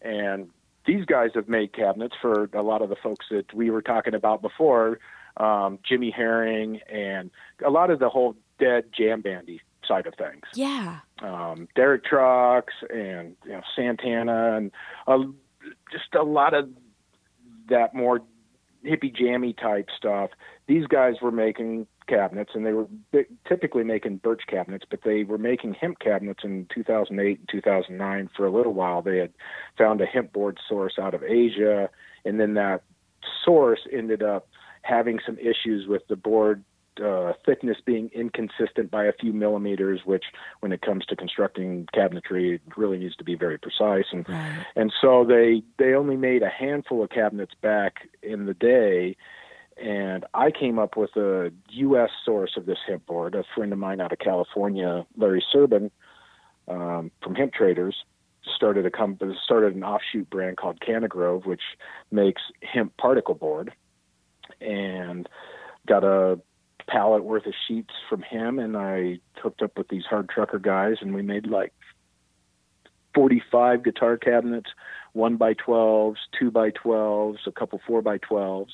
and 0.00 0.48
these 0.86 1.04
guys 1.04 1.30
have 1.34 1.48
made 1.48 1.72
cabinets 1.72 2.14
for 2.20 2.48
a 2.52 2.62
lot 2.62 2.82
of 2.82 2.88
the 2.88 2.96
folks 2.96 3.26
that 3.30 3.52
we 3.54 3.70
were 3.70 3.82
talking 3.82 4.14
about 4.14 4.42
before, 4.42 4.98
um, 5.36 5.78
Jimmy 5.88 6.10
Herring, 6.10 6.80
and 6.90 7.30
a 7.64 7.70
lot 7.70 7.90
of 7.90 8.00
the 8.00 8.08
whole 8.08 8.34
dead 8.58 8.84
jam 8.96 9.20
bandy 9.20 9.60
side 9.86 10.06
of 10.06 10.14
things. 10.14 10.42
Yeah. 10.54 11.00
Um, 11.20 11.68
Derek 11.74 12.04
Trucks 12.04 12.74
and 12.90 13.36
you 13.44 13.52
know 13.52 13.62
Santana 13.74 14.56
and 14.56 14.70
uh, 15.06 15.18
just 15.90 16.14
a 16.14 16.22
lot 16.22 16.54
of 16.54 16.68
that 17.68 17.94
more 17.94 18.20
hippie 18.84 19.14
jammy 19.14 19.52
type 19.52 19.88
stuff. 19.96 20.30
These 20.66 20.86
guys 20.86 21.14
were 21.22 21.30
making 21.30 21.86
cabinets, 22.08 22.50
and 22.54 22.66
they 22.66 22.72
were 22.72 22.86
typically 23.46 23.84
making 23.84 24.16
birch 24.18 24.42
cabinets, 24.48 24.84
but 24.88 25.00
they 25.04 25.24
were 25.24 25.38
making 25.38 25.74
hemp 25.74 25.98
cabinets 26.00 26.40
in 26.44 26.66
2008 26.74 27.38
and 27.38 27.48
2009 27.48 28.30
for 28.36 28.46
a 28.46 28.50
little 28.50 28.74
while. 28.74 29.02
They 29.02 29.18
had 29.18 29.32
found 29.78 30.00
a 30.00 30.06
hemp 30.06 30.32
board 30.32 30.58
source 30.68 30.94
out 31.00 31.14
of 31.14 31.22
Asia, 31.22 31.88
and 32.24 32.40
then 32.40 32.54
that 32.54 32.82
source 33.44 33.80
ended 33.92 34.22
up 34.22 34.48
having 34.82 35.20
some 35.24 35.38
issues 35.38 35.86
with 35.86 36.06
the 36.08 36.16
board 36.16 36.64
uh, 37.02 37.32
thickness 37.44 37.78
being 37.84 38.10
inconsistent 38.14 38.90
by 38.90 39.04
a 39.04 39.12
few 39.12 39.32
millimeters, 39.32 40.00
which, 40.04 40.24
when 40.60 40.72
it 40.72 40.82
comes 40.82 41.06
to 41.06 41.16
constructing 41.16 41.86
cabinetry, 41.94 42.60
really 42.76 42.98
needs 42.98 43.16
to 43.16 43.24
be 43.24 43.34
very 43.34 43.58
precise. 43.58 44.06
And 44.12 44.28
right. 44.28 44.66
and 44.76 44.92
so 45.00 45.24
they 45.24 45.62
they 45.78 45.94
only 45.94 46.16
made 46.16 46.42
a 46.42 46.48
handful 46.48 47.02
of 47.02 47.10
cabinets 47.10 47.54
back 47.60 48.08
in 48.22 48.46
the 48.46 48.54
day. 48.54 49.16
And 49.82 50.26
I 50.34 50.50
came 50.50 50.78
up 50.78 50.96
with 50.96 51.16
a 51.16 51.50
U.S. 51.70 52.10
source 52.24 52.52
of 52.56 52.66
this 52.66 52.78
hemp 52.86 53.06
board. 53.06 53.34
A 53.34 53.44
friend 53.54 53.72
of 53.72 53.78
mine 53.78 54.00
out 54.00 54.12
of 54.12 54.18
California, 54.18 55.06
Larry 55.16 55.42
Serban, 55.52 55.90
um, 56.68 57.10
from 57.22 57.34
Hemp 57.34 57.54
Traders, 57.54 58.04
started 58.54 58.84
a 58.84 58.90
company, 58.90 59.34
started 59.42 59.74
an 59.74 59.82
offshoot 59.82 60.28
brand 60.28 60.58
called 60.58 60.80
Canagrove, 60.80 61.46
which 61.46 61.62
makes 62.10 62.42
hemp 62.62 62.96
particle 62.98 63.34
board, 63.34 63.72
and 64.60 65.28
got 65.86 66.04
a 66.04 66.38
pallet 66.88 67.24
worth 67.24 67.46
of 67.46 67.54
sheets 67.66 67.94
from 68.08 68.22
him, 68.22 68.58
and 68.58 68.76
I 68.76 69.18
hooked 69.36 69.62
up 69.62 69.76
with 69.76 69.88
these 69.88 70.04
hard 70.04 70.28
trucker 70.28 70.58
guys, 70.58 70.96
and 71.00 71.14
we 71.14 71.22
made 71.22 71.46
like 71.46 71.72
45 73.14 73.84
guitar 73.84 74.16
cabinets, 74.16 74.70
one 75.12 75.36
by 75.36 75.54
12s, 75.54 76.16
two 76.38 76.50
by 76.50 76.70
12s, 76.70 77.38
a 77.46 77.52
couple 77.52 77.80
four 77.86 78.02
by 78.02 78.18
12s, 78.18 78.70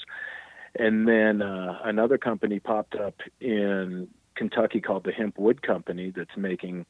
and 0.77 1.09
then 1.09 1.43
uh, 1.43 1.79
another 1.85 2.19
company 2.19 2.61
popped 2.61 2.95
up 2.95 3.15
in 3.41 4.09
Kentucky 4.37 4.81
called 4.81 5.05
the 5.05 5.13
Hemp 5.13 5.39
Wood 5.39 5.63
Company 5.63 6.13
that's 6.15 6.37
making 6.37 6.87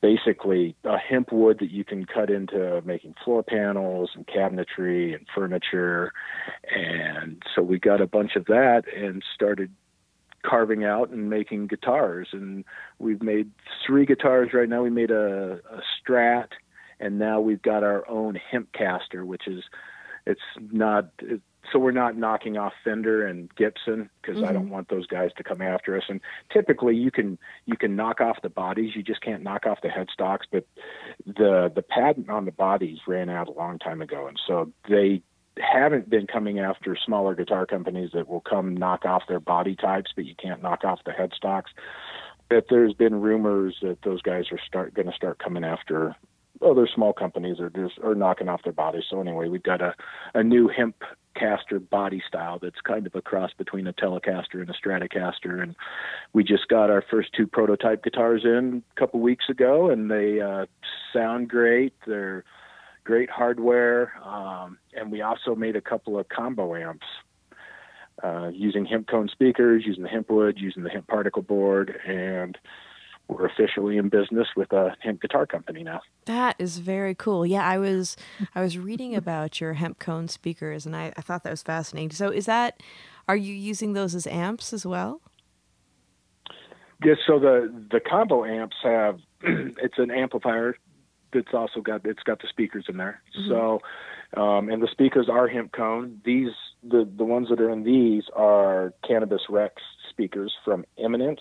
basically 0.00 0.76
a 0.84 0.98
hemp 0.98 1.32
wood 1.32 1.58
that 1.60 1.70
you 1.70 1.84
can 1.84 2.04
cut 2.04 2.30
into 2.30 2.82
making 2.84 3.14
floor 3.24 3.42
panels 3.42 4.10
and 4.14 4.26
cabinetry 4.26 5.14
and 5.14 5.26
furniture. 5.34 6.12
And 6.74 7.42
so 7.54 7.62
we 7.62 7.78
got 7.78 8.00
a 8.00 8.06
bunch 8.06 8.36
of 8.36 8.46
that 8.46 8.82
and 8.94 9.22
started 9.34 9.70
carving 10.46 10.84
out 10.84 11.10
and 11.10 11.28
making 11.28 11.66
guitars. 11.66 12.28
And 12.32 12.64
we've 12.98 13.22
made 13.22 13.50
three 13.86 14.06
guitars 14.06 14.50
right 14.52 14.68
now. 14.68 14.82
We 14.82 14.90
made 14.90 15.10
a, 15.10 15.60
a 15.70 15.80
Strat, 16.00 16.48
and 17.00 17.18
now 17.18 17.40
we've 17.40 17.62
got 17.62 17.82
our 17.82 18.08
own 18.08 18.38
Hempcaster, 18.52 19.24
which 19.24 19.46
is 19.46 19.64
it's 20.26 20.40
not. 20.70 21.10
It, 21.20 21.40
so 21.72 21.80
we're 21.80 21.90
not 21.90 22.16
knocking 22.16 22.56
off 22.56 22.72
Fender 22.84 23.26
and 23.26 23.52
Gibson 23.56 24.08
because 24.22 24.36
mm-hmm. 24.36 24.48
I 24.48 24.52
don't 24.52 24.64
mm-hmm. 24.64 24.72
want 24.72 24.88
those 24.88 25.06
guys 25.06 25.30
to 25.36 25.42
come 25.42 25.60
after 25.60 25.96
us. 25.96 26.04
And 26.08 26.20
typically, 26.52 26.94
you 26.94 27.10
can 27.10 27.38
you 27.66 27.76
can 27.76 27.96
knock 27.96 28.20
off 28.20 28.36
the 28.42 28.48
bodies, 28.48 28.94
you 28.94 29.02
just 29.02 29.20
can't 29.20 29.42
knock 29.42 29.66
off 29.66 29.78
the 29.82 29.88
headstocks. 29.88 30.44
But 30.50 30.66
the 31.26 31.70
the 31.74 31.82
patent 31.82 32.30
on 32.30 32.44
the 32.44 32.52
bodies 32.52 32.98
ran 33.06 33.28
out 33.28 33.48
a 33.48 33.52
long 33.52 33.78
time 33.78 34.00
ago, 34.00 34.26
and 34.28 34.38
so 34.46 34.70
they 34.88 35.22
haven't 35.58 36.10
been 36.10 36.26
coming 36.26 36.58
after 36.58 36.96
smaller 36.96 37.34
guitar 37.34 37.66
companies 37.66 38.10
that 38.14 38.28
will 38.28 38.40
come 38.40 38.76
knock 38.76 39.04
off 39.04 39.22
their 39.28 39.40
body 39.40 39.74
types, 39.74 40.10
but 40.14 40.24
you 40.24 40.34
can't 40.34 40.62
knock 40.62 40.84
off 40.84 41.00
the 41.04 41.12
headstocks. 41.12 41.70
But 42.48 42.66
there's 42.70 42.94
been 42.94 43.20
rumors 43.20 43.76
that 43.82 43.98
those 44.02 44.22
guys 44.22 44.44
are 44.52 44.60
start 44.66 44.94
going 44.94 45.08
to 45.08 45.14
start 45.14 45.38
coming 45.38 45.64
after 45.64 46.14
other 46.64 46.88
small 46.92 47.12
companies 47.12 47.60
or 47.60 47.70
just 47.70 47.98
are 48.02 48.14
knocking 48.14 48.48
off 48.48 48.62
their 48.62 48.72
bodies. 48.72 49.04
So 49.10 49.20
anyway, 49.20 49.48
we've 49.48 49.62
got 49.62 49.80
a 49.80 49.94
a 50.34 50.42
new 50.42 50.68
hemp 50.68 50.96
caster 51.34 51.78
body 51.78 52.22
style 52.26 52.58
that's 52.60 52.80
kind 52.80 53.06
of 53.06 53.14
a 53.14 53.20
cross 53.20 53.50
between 53.58 53.86
a 53.86 53.92
Telecaster 53.92 54.60
and 54.60 54.70
a 54.70 54.72
Stratocaster, 54.72 55.62
and 55.62 55.74
we 56.32 56.44
just 56.44 56.68
got 56.68 56.90
our 56.90 57.04
first 57.10 57.30
two 57.36 57.46
prototype 57.46 58.02
guitars 58.02 58.42
in 58.44 58.82
a 58.96 59.00
couple 59.00 59.20
weeks 59.20 59.46
ago, 59.48 59.90
and 59.90 60.10
they 60.10 60.40
uh, 60.40 60.66
sound 61.12 61.48
great. 61.48 61.92
They're 62.06 62.44
great 63.06 63.30
hardware, 63.30 64.12
um, 64.24 64.78
and 64.92 65.12
we 65.12 65.22
also 65.22 65.54
made 65.54 65.76
a 65.76 65.80
couple 65.80 66.18
of 66.18 66.28
combo 66.28 66.74
amps 66.74 67.06
uh, 68.22 68.48
using 68.52 68.84
hemp 68.84 69.06
cone 69.06 69.28
speakers, 69.28 69.84
using 69.86 70.02
the 70.02 70.08
hemp 70.08 70.28
wood, 70.28 70.58
using 70.58 70.82
the 70.82 70.90
hemp 70.90 71.06
particle 71.06 71.42
board, 71.42 71.96
and 72.04 72.58
we're 73.28 73.46
officially 73.46 73.96
in 73.96 74.08
business 74.08 74.48
with 74.56 74.72
a 74.72 74.96
hemp 75.00 75.22
guitar 75.22 75.46
company 75.46 75.84
now. 75.84 76.00
That 76.24 76.56
is 76.58 76.78
very 76.78 77.14
cool. 77.14 77.46
Yeah, 77.46 77.64
I 77.64 77.78
was 77.78 78.16
I 78.56 78.60
was 78.60 78.76
reading 78.76 79.14
about 79.14 79.60
your 79.60 79.74
hemp 79.74 80.00
cone 80.00 80.26
speakers, 80.26 80.84
and 80.84 80.96
I, 80.96 81.12
I 81.16 81.22
thought 81.22 81.44
that 81.44 81.50
was 81.50 81.62
fascinating. 81.62 82.10
So, 82.10 82.30
is 82.30 82.46
that 82.46 82.82
are 83.28 83.36
you 83.36 83.54
using 83.54 83.92
those 83.92 84.16
as 84.16 84.26
amps 84.26 84.72
as 84.72 84.84
well? 84.84 85.20
Yes. 87.04 87.18
So 87.24 87.38
the 87.38 87.72
the 87.90 88.00
combo 88.00 88.44
amps 88.44 88.76
have 88.82 89.20
it's 89.42 89.98
an 89.98 90.10
amplifier 90.10 90.76
it's 91.36 91.54
also 91.54 91.80
got 91.80 92.04
it's 92.04 92.22
got 92.24 92.40
the 92.40 92.48
speakers 92.48 92.86
in 92.88 92.96
there. 92.96 93.20
Mm-hmm. 93.38 93.50
So 93.50 93.80
Um, 94.36 94.68
and 94.68 94.82
the 94.82 94.88
speakers 94.90 95.28
are 95.28 95.46
hemp 95.48 95.72
cone. 95.72 96.20
These 96.24 96.50
the 96.82 97.08
the 97.16 97.24
ones 97.24 97.48
that 97.48 97.60
are 97.60 97.70
in 97.70 97.84
these 97.84 98.24
are 98.34 98.92
Cannabis 99.06 99.42
Rex 99.48 99.74
speakers 100.10 100.52
from 100.64 100.84
Eminence, 100.98 101.40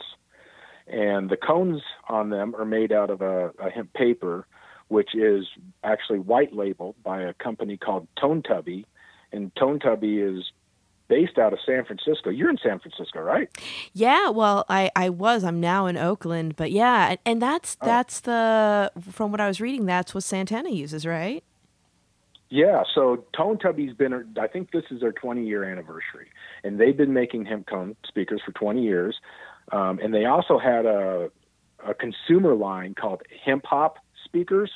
and 0.87 1.29
the 1.29 1.37
cones 1.37 1.81
on 2.07 2.29
them 2.29 2.55
are 2.55 2.65
made 2.65 2.91
out 2.91 3.09
of 3.09 3.21
a, 3.21 3.51
a 3.59 3.69
hemp 3.69 3.93
paper, 3.93 4.47
which 4.87 5.15
is 5.15 5.47
actually 5.83 6.19
white 6.19 6.53
labeled 6.53 6.95
by 7.03 7.21
a 7.21 7.33
company 7.33 7.77
called 7.77 8.07
Tone 8.19 8.43
Tubby, 8.43 8.85
and 9.31 9.53
Tone 9.55 9.79
Tubby 9.79 10.19
is 10.19 10.51
based 11.07 11.37
out 11.37 11.53
of 11.53 11.59
San 11.65 11.85
Francisco. 11.85 12.29
You're 12.29 12.49
in 12.49 12.57
San 12.57 12.79
Francisco, 12.79 13.19
right? 13.19 13.49
Yeah, 13.93 14.29
well, 14.29 14.65
I 14.69 14.91
I 14.95 15.09
was. 15.09 15.43
I'm 15.43 15.59
now 15.59 15.85
in 15.85 15.97
Oakland, 15.97 16.55
but 16.55 16.71
yeah, 16.71 17.09
and, 17.11 17.19
and 17.25 17.41
that's 17.41 17.77
Oh. 17.81 17.85
that's 17.85 18.19
the 18.21 18.91
from 19.11 19.31
what 19.31 19.41
I 19.41 19.47
was 19.47 19.61
reading, 19.61 19.85
that's 19.85 20.13
what 20.13 20.23
Santana 20.23 20.69
uses, 20.69 21.05
right? 21.05 21.43
Yeah, 22.49 22.83
so 22.93 23.25
Tone 23.35 23.57
Tubby's 23.57 23.93
been, 23.95 24.13
I 24.39 24.45
think 24.47 24.71
this 24.71 24.83
is 24.91 25.01
their 25.01 25.11
20 25.11 25.45
year 25.45 25.63
anniversary, 25.63 26.29
and 26.63 26.79
they've 26.79 26.95
been 26.95 27.11
making 27.11 27.45
hemp 27.45 27.65
cone 27.67 27.95
speakers 28.07 28.39
for 28.45 28.51
20 28.51 28.83
years. 28.83 29.19
Um, 29.71 29.99
and 30.01 30.13
they 30.13 30.25
also 30.25 30.59
had 30.59 30.85
a, 30.85 31.31
a 31.85 31.95
consumer 31.95 32.53
line 32.53 32.93
called 32.93 33.23
Hemp 33.43 33.65
Hop 33.65 33.97
speakers 34.23 34.71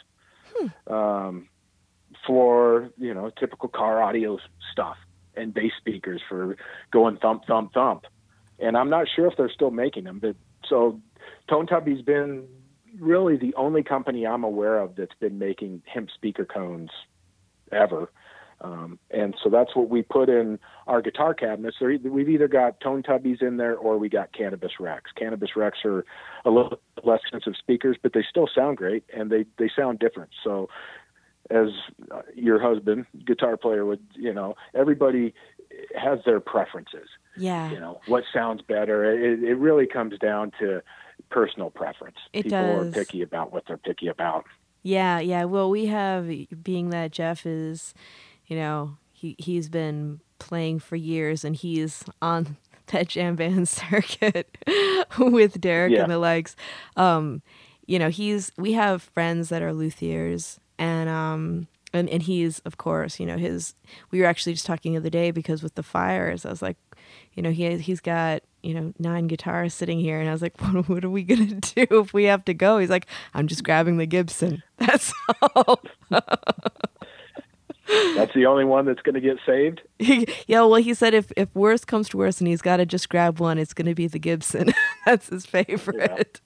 um, 0.87 1.47
for, 2.25 2.89
you 2.97 3.13
know, 3.13 3.29
typical 3.39 3.69
car 3.69 4.01
audio 4.01 4.39
stuff 4.71 4.97
and 5.39 5.53
bass 5.53 5.71
speakers 5.77 6.21
for 6.27 6.57
going 6.91 7.17
thump, 7.17 7.45
thump, 7.47 7.73
thump. 7.73 8.05
And 8.59 8.77
I'm 8.77 8.89
not 8.89 9.07
sure 9.15 9.27
if 9.27 9.37
they're 9.37 9.49
still 9.49 9.71
making 9.71 10.03
them, 10.03 10.19
but 10.19 10.35
so 10.67 10.99
Tone 11.49 11.65
Tubby's 11.65 12.01
been 12.01 12.47
really 12.99 13.37
the 13.37 13.53
only 13.55 13.83
company 13.83 14.25
I'm 14.25 14.43
aware 14.43 14.79
of 14.79 14.95
that's 14.95 15.15
been 15.19 15.39
making 15.39 15.81
hemp 15.85 16.09
speaker 16.13 16.45
cones 16.45 16.89
ever. 17.71 18.11
Um, 18.61 18.99
and 19.09 19.35
so 19.41 19.49
that's 19.49 19.73
what 19.73 19.89
we 19.89 20.01
put 20.01 20.27
in 20.27 20.59
our 20.85 21.01
guitar 21.01 21.33
cabinets. 21.33 21.77
We've 21.79 22.29
either 22.29 22.49
got 22.49 22.81
Tone 22.81 23.03
Tubbies 23.03 23.41
in 23.41 23.55
there 23.55 23.77
or 23.77 23.97
we 23.97 24.09
got 24.09 24.33
Cannabis 24.33 24.73
Rex. 24.79 25.11
Cannabis 25.15 25.55
Rex 25.55 25.77
are 25.85 26.03
a 26.43 26.49
little 26.49 26.79
less 27.03 27.21
expensive 27.21 27.53
speakers, 27.57 27.97
but 28.01 28.11
they 28.13 28.23
still 28.29 28.49
sound 28.53 28.75
great 28.75 29.05
and 29.15 29.31
they, 29.31 29.45
they 29.57 29.71
sound 29.73 29.99
different. 29.99 30.31
So 30.43 30.67
as 31.49 31.69
your 32.35 32.59
husband, 32.59 33.05
guitar 33.25 33.57
player 33.57 33.85
would, 33.85 33.99
you 34.15 34.33
know, 34.33 34.55
everybody 34.75 35.33
has 35.95 36.19
their 36.25 36.39
preferences 36.39 37.07
Yeah. 37.37 37.69
you 37.71 37.79
know 37.79 38.01
what 38.07 38.23
sounds 38.33 38.61
better 38.63 39.05
it, 39.05 39.41
it 39.43 39.55
really 39.55 39.85
comes 39.87 40.17
down 40.17 40.51
to 40.59 40.81
personal 41.29 41.69
preference 41.69 42.17
It 42.33 42.43
people 42.43 42.59
does. 42.59 42.87
are 42.87 42.91
picky 42.91 43.21
about 43.21 43.53
what 43.53 43.63
they're 43.67 43.77
picky 43.77 44.07
about 44.07 44.45
Yeah, 44.81 45.19
yeah. 45.19 45.43
Well, 45.45 45.69
we 45.69 45.85
have 45.85 46.27
being 46.63 46.89
that 46.89 47.11
Jeff 47.11 47.45
is, 47.45 47.93
you 48.47 48.55
know, 48.57 48.97
he 49.11 49.35
he's 49.37 49.69
been 49.69 50.21
playing 50.39 50.79
for 50.79 50.95
years 50.95 51.43
and 51.45 51.55
he's 51.55 52.03
on 52.21 52.57
that 52.87 53.07
jam 53.09 53.35
band 53.35 53.67
circuit 53.81 54.57
with 55.19 55.61
Derek 55.61 55.91
Yeah. 55.93 56.03
and 56.03 56.11
the 56.11 56.17
likes. 56.17 56.55
Um, 56.97 57.41
you 57.85 57.99
know, 57.99 58.09
he's 58.09 58.51
we 58.57 58.73
have 58.73 59.01
friends 59.03 59.49
that 59.49 59.61
are 59.61 59.71
luthiers 59.73 60.59
and 60.79 61.09
um 61.09 61.67
and 61.93 62.09
and 62.09 62.23
he's 62.23 62.59
of 62.59 62.77
course, 62.77 63.19
you 63.19 63.25
know, 63.27 63.37
his 63.37 63.75
we 64.09 64.21
were 64.21 64.25
actually 64.25 64.53
just 64.53 64.65
talking 64.65 64.93
the 64.93 64.99
other 64.99 65.09
day 65.11 65.29
because 65.29 65.61
with 65.61 65.75
the 65.75 65.83
fires, 65.83 66.45
I 66.45 66.49
was 66.49 66.63
like, 66.63 66.77
you 67.33 67.43
know, 67.43 67.51
he 67.51 67.77
he's 67.77 67.99
got 67.99 68.41
you 68.63 68.73
know 68.73 68.93
nine 68.97 69.27
guitars 69.27 69.73
sitting 69.73 69.99
here, 69.99 70.19
and 70.19 70.27
I 70.27 70.31
was 70.31 70.41
like, 70.41 70.59
what, 70.73 70.89
what 70.89 71.05
are 71.05 71.09
we 71.09 71.23
gonna 71.23 71.45
do 71.75 71.85
if 71.91 72.13
we 72.13 72.23
have 72.23 72.45
to 72.45 72.53
go? 72.55 72.79
He's 72.79 72.89
like, 72.89 73.05
I'm 73.35 73.47
just 73.47 73.63
grabbing 73.63 73.97
the 73.97 74.07
Gibson. 74.07 74.63
That's 74.77 75.13
all. 75.55 75.81
that's 78.15 78.33
the 78.35 78.45
only 78.45 78.63
one 78.63 78.85
that's 78.85 79.01
going 79.01 79.15
to 79.15 79.21
get 79.21 79.37
saved 79.45 79.81
yeah, 79.99 80.61
well, 80.61 80.75
he 80.75 80.93
said 80.93 81.13
if 81.13 81.31
if 81.35 81.53
worst 81.53 81.87
comes 81.87 82.07
to 82.09 82.17
worst, 82.17 82.39
and 82.39 82.47
he's 82.47 82.61
got 82.61 82.77
to 82.77 82.85
just 82.85 83.09
grab 83.09 83.39
one, 83.39 83.57
it's 83.57 83.73
gonna 83.73 83.93
be 83.93 84.07
the 84.07 84.19
Gibson. 84.19 84.73
That's 85.05 85.27
his 85.27 85.45
favorite. 85.45 86.39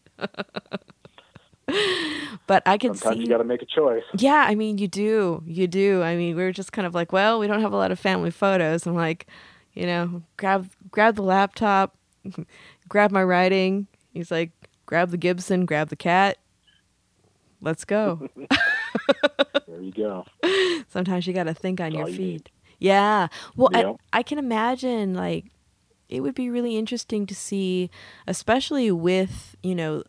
but 2.47 2.63
I 2.65 2.77
can 2.77 2.93
sometimes 2.93 3.17
see. 3.17 3.21
you 3.23 3.27
got 3.27 3.37
to 3.37 3.43
make 3.43 3.61
a 3.61 3.65
choice 3.65 4.03
Yeah, 4.17 4.45
I 4.47 4.55
mean, 4.55 4.77
you 4.77 4.87
do. 4.87 5.43
You 5.45 5.67
do. 5.67 6.01
I 6.01 6.15
mean, 6.15 6.35
we 6.35 6.43
were 6.43 6.51
just 6.51 6.71
kind 6.71 6.85
of 6.85 6.93
like, 6.93 7.11
well, 7.11 7.39
we 7.39 7.47
don't 7.47 7.61
have 7.61 7.73
a 7.73 7.77
lot 7.77 7.91
of 7.91 7.99
family 7.99 8.31
photos. 8.31 8.85
I'm 8.85 8.95
like, 8.95 9.27
you 9.73 9.85
know, 9.85 10.23
grab 10.37 10.69
grab 10.91 11.15
the 11.15 11.23
laptop, 11.23 11.95
grab 12.89 13.11
my 13.11 13.23
writing. 13.23 13.87
He's 14.13 14.29
like, 14.29 14.51
grab 14.85 15.09
the 15.09 15.17
Gibson, 15.17 15.65
grab 15.65 15.89
the 15.89 15.95
cat. 15.95 16.37
Let's 17.61 17.85
go. 17.85 18.27
there 19.67 19.81
you 19.81 19.91
go 19.91 20.25
Sometimes 20.89 21.25
you 21.25 21.33
got 21.33 21.45
to 21.45 21.53
think 21.53 21.79
on 21.79 21.93
That's 21.93 21.97
your 21.97 22.09
you 22.09 22.15
feet. 22.15 22.49
Yeah. 22.79 23.27
Well, 23.55 23.69
Yep. 23.71 23.95
I, 24.11 24.19
I 24.19 24.23
can 24.23 24.37
imagine 24.37 25.13
like 25.13 25.45
it 26.09 26.21
would 26.21 26.35
be 26.35 26.49
really 26.49 26.77
interesting 26.77 27.25
to 27.25 27.33
see, 27.33 27.89
especially 28.27 28.91
with, 28.91 29.55
you 29.63 29.73
know, 29.73 30.03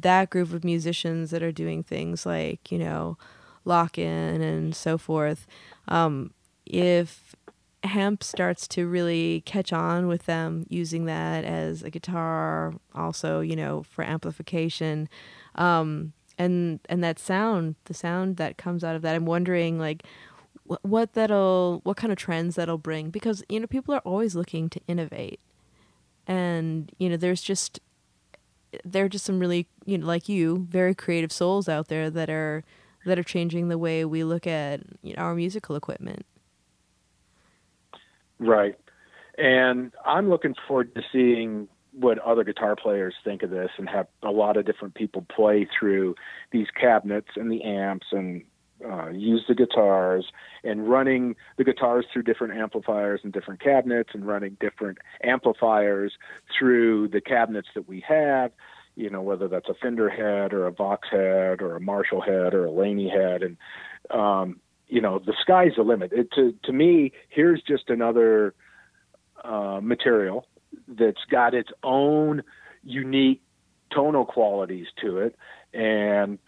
that 0.00 0.30
group 0.30 0.52
of 0.52 0.64
musicians 0.64 1.30
that 1.30 1.42
are 1.42 1.52
doing 1.52 1.82
things 1.82 2.26
like, 2.26 2.70
you 2.70 2.78
know, 2.78 3.16
lock 3.64 3.98
in 3.98 4.40
and 4.40 4.74
so 4.74 4.98
forth. 4.98 5.46
Um, 5.88 6.32
if 6.66 7.34
hemp 7.82 8.22
starts 8.22 8.68
to 8.68 8.86
really 8.86 9.42
catch 9.46 9.72
on 9.72 10.06
with 10.06 10.26
them 10.26 10.66
using 10.68 11.06
that 11.06 11.44
as 11.44 11.82
a 11.82 11.90
guitar, 11.90 12.74
also, 12.94 13.40
you 13.40 13.56
know, 13.56 13.82
for 13.82 14.04
amplification. 14.04 15.08
Um, 15.54 16.12
and 16.38 16.80
and 16.88 17.04
that 17.04 17.18
sound, 17.18 17.74
the 17.84 17.94
sound 17.94 18.36
that 18.38 18.56
comes 18.56 18.82
out 18.82 18.96
of 18.96 19.02
that, 19.02 19.14
I'm 19.14 19.26
wondering 19.26 19.78
like 19.78 20.04
what, 20.70 20.84
what 20.84 21.12
that'll 21.14 21.80
what 21.84 21.96
kind 21.96 22.12
of 22.12 22.18
trends 22.18 22.54
that'll 22.54 22.78
bring 22.78 23.10
because 23.10 23.42
you 23.48 23.58
know 23.58 23.66
people 23.66 23.92
are 23.92 24.00
always 24.00 24.36
looking 24.36 24.68
to 24.70 24.80
innovate 24.86 25.40
and 26.28 26.92
you 26.98 27.08
know 27.08 27.16
there's 27.16 27.42
just 27.42 27.80
there 28.84 29.04
are 29.04 29.08
just 29.08 29.24
some 29.24 29.38
really 29.38 29.66
you 29.84 29.98
know 29.98 30.06
like 30.06 30.28
you 30.28 30.66
very 30.70 30.94
creative 30.94 31.32
souls 31.32 31.68
out 31.68 31.88
there 31.88 32.10
that 32.10 32.30
are 32.30 32.64
that 33.06 33.18
are 33.18 33.24
changing 33.24 33.68
the 33.68 33.78
way 33.78 34.04
we 34.04 34.24
look 34.24 34.46
at 34.46 34.80
you 35.02 35.14
know, 35.14 35.22
our 35.22 35.34
musical 35.34 35.74
equipment. 35.76 36.24
Right. 38.38 38.76
And 39.38 39.92
i'm 40.04 40.28
looking 40.28 40.54
forward 40.66 40.94
to 40.94 41.02
seeing 41.12 41.68
what 41.92 42.18
other 42.20 42.44
guitar 42.44 42.76
players 42.76 43.14
think 43.24 43.42
of 43.42 43.50
this 43.50 43.70
and 43.78 43.88
have 43.88 44.06
a 44.22 44.30
lot 44.30 44.56
of 44.56 44.64
different 44.64 44.94
people 44.94 45.26
play 45.34 45.68
through 45.78 46.14
these 46.52 46.68
cabinets 46.78 47.30
and 47.36 47.50
the 47.50 47.62
amps 47.62 48.06
and 48.12 48.42
uh, 48.84 49.08
use 49.10 49.44
the 49.48 49.54
guitars 49.54 50.26
and 50.64 50.88
running 50.88 51.36
the 51.56 51.64
guitars 51.64 52.06
through 52.12 52.22
different 52.22 52.54
amplifiers 52.54 53.20
and 53.22 53.32
different 53.32 53.60
cabinets 53.60 54.10
and 54.14 54.26
running 54.26 54.56
different 54.60 54.98
amplifiers 55.22 56.12
through 56.58 57.08
the 57.08 57.20
cabinets 57.20 57.68
that 57.74 57.88
we 57.88 58.02
have 58.06 58.52
you 58.96 59.08
know 59.08 59.22
whether 59.22 59.48
that's 59.48 59.68
a 59.68 59.74
fender 59.74 60.10
head 60.10 60.52
or 60.52 60.66
a 60.66 60.70
vox 60.70 61.08
head 61.10 61.62
or 61.62 61.76
a 61.76 61.80
marshall 61.80 62.20
head 62.20 62.54
or 62.54 62.66
a 62.66 62.70
laney 62.70 63.08
head. 63.08 63.42
And 63.42 63.56
um, 64.10 64.60
you 64.88 65.00
know 65.00 65.18
the 65.18 65.34
sky's 65.40 65.72
the 65.76 65.82
limit. 65.82 66.12
It, 66.12 66.30
to 66.32 66.54
to 66.64 66.72
me 66.72 67.12
here's 67.28 67.62
just 67.62 67.88
another 67.88 68.54
uh, 69.42 69.80
material 69.82 70.46
that's 70.86 71.24
got 71.30 71.54
its 71.54 71.70
own 71.82 72.42
unique 72.84 73.42
tonal 73.94 74.24
qualities 74.24 74.86
to 75.02 75.18
it. 75.18 75.36
And 75.72 76.38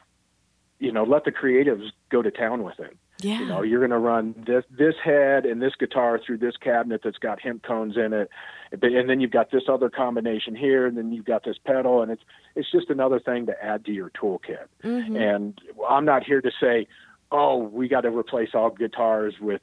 you 0.82 0.90
know 0.92 1.04
let 1.04 1.24
the 1.24 1.32
creatives 1.32 1.90
go 2.10 2.20
to 2.22 2.30
town 2.30 2.62
with 2.64 2.78
it. 2.80 2.96
Yeah. 3.20 3.38
you 3.38 3.46
know 3.46 3.62
you're 3.62 3.78
going 3.80 3.90
to 3.92 3.98
run 3.98 4.34
this 4.46 4.64
this 4.70 4.96
head 5.02 5.46
and 5.46 5.62
this 5.62 5.74
guitar 5.78 6.18
through 6.24 6.38
this 6.38 6.56
cabinet 6.56 7.02
that's 7.04 7.18
got 7.18 7.40
hemp 7.40 7.62
cones 7.62 7.96
in 7.96 8.12
it. 8.12 8.28
And 8.72 9.08
then 9.08 9.20
you've 9.20 9.30
got 9.30 9.50
this 9.52 9.64
other 9.68 9.88
combination 9.90 10.56
here 10.56 10.86
and 10.86 10.96
then 10.98 11.12
you've 11.12 11.24
got 11.24 11.44
this 11.44 11.56
pedal 11.64 12.02
and 12.02 12.10
it's 12.10 12.22
it's 12.56 12.70
just 12.72 12.90
another 12.90 13.20
thing 13.20 13.46
to 13.46 13.64
add 13.64 13.84
to 13.84 13.92
your 13.92 14.10
toolkit. 14.10 14.66
Mhm. 14.82 15.16
and 15.34 15.60
i'm 15.88 16.04
not 16.04 16.24
here 16.24 16.40
to 16.40 16.50
say 16.60 16.86
oh 17.30 17.56
we 17.58 17.86
got 17.86 18.00
to 18.02 18.10
replace 18.10 18.50
all 18.54 18.70
guitars 18.70 19.34
with 19.40 19.62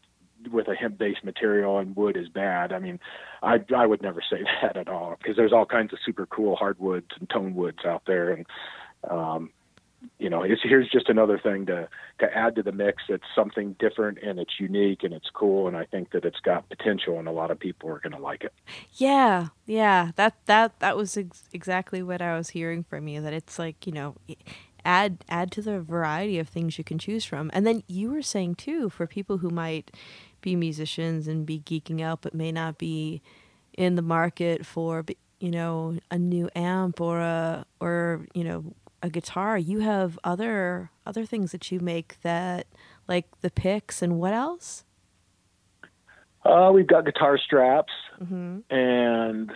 with 0.53 0.69
a 0.69 0.75
hemp 0.75 0.97
based 0.97 1.23
material 1.25 1.79
and 1.79 1.97
wood 1.97 2.15
is 2.15 2.29
bad. 2.29 2.71
I 2.71 2.79
mean 2.79 2.97
i 3.43 3.55
i 3.75 3.85
would 3.85 4.01
never 4.01 4.21
say 4.21 4.39
that 4.61 4.77
at 4.77 4.87
all 4.87 5.17
because 5.17 5.35
there's 5.35 5.51
all 5.51 5.65
kinds 5.65 5.91
of 5.91 5.99
super 6.05 6.25
cool 6.27 6.55
hardwoods 6.55 7.11
and 7.19 7.29
tone 7.29 7.55
woods 7.55 7.83
out 7.85 8.03
there 8.07 8.31
and 8.31 8.45
um 9.09 9.49
you 10.19 10.29
know 10.29 10.43
here's 10.63 10.89
just 10.89 11.09
another 11.09 11.39
thing 11.39 11.65
to 11.65 11.87
to 12.19 12.37
add 12.37 12.55
to 12.55 12.63
the 12.63 12.71
mix 12.71 13.03
it's 13.09 13.25
something 13.35 13.75
different 13.79 14.17
and 14.23 14.39
it's 14.39 14.59
unique 14.59 15.03
and 15.03 15.13
it's 15.13 15.29
cool 15.33 15.67
and 15.67 15.77
i 15.77 15.85
think 15.85 16.11
that 16.11 16.25
it's 16.25 16.39
got 16.41 16.67
potential 16.69 17.19
and 17.19 17.27
a 17.27 17.31
lot 17.31 17.51
of 17.51 17.59
people 17.59 17.89
are 17.89 17.99
going 17.99 18.13
to 18.13 18.19
like 18.21 18.43
it 18.43 18.53
Yeah, 18.93 19.49
yeah. 19.65 20.11
That 20.15 20.35
that 20.45 20.79
that 20.79 20.97
was 20.97 21.17
ex- 21.17 21.43
exactly 21.53 22.03
what 22.03 22.21
I 22.21 22.35
was 22.37 22.49
hearing 22.49 22.83
from 22.83 23.07
you. 23.07 23.21
That 23.21 23.33
it's 23.33 23.59
like 23.59 23.85
you 23.85 23.93
know, 23.93 24.15
add 24.85 25.23
add 25.29 25.51
to 25.53 25.61
the 25.61 25.81
variety 25.81 26.39
of 26.39 26.49
things 26.49 26.77
you 26.77 26.83
can 26.83 26.97
choose 26.99 27.25
from. 27.25 27.49
And 27.53 27.65
then 27.65 27.83
you 27.87 28.11
were 28.11 28.21
saying 28.21 28.55
too, 28.55 28.89
for 28.89 29.07
people 29.07 29.39
who 29.39 29.49
might 29.49 29.91
be 30.41 30.55
musicians 30.55 31.27
and 31.27 31.45
be 31.45 31.59
geeking 31.59 32.01
out, 32.01 32.21
but 32.21 32.33
may 32.33 32.51
not 32.51 32.77
be 32.77 33.21
in 33.77 33.95
the 33.95 34.01
market 34.01 34.65
for 34.65 35.05
you 35.39 35.51
know 35.51 35.97
a 36.11 36.17
new 36.17 36.49
amp 36.55 36.99
or 37.01 37.19
a 37.21 37.65
or 37.79 38.25
you 38.33 38.43
know 38.43 38.73
a 39.01 39.09
guitar. 39.09 39.57
You 39.57 39.79
have 39.79 40.17
other 40.23 40.91
other 41.05 41.25
things 41.25 41.51
that 41.51 41.71
you 41.71 41.79
make 41.79 42.21
that 42.21 42.67
like 43.07 43.25
the 43.41 43.49
picks 43.49 44.01
and 44.01 44.19
what 44.19 44.33
else? 44.33 44.83
Uh, 46.45 46.71
we've 46.73 46.87
got 46.87 47.05
guitar 47.05 47.37
straps 47.37 47.91
Mm-hmm. 48.21 48.59
and 48.69 49.49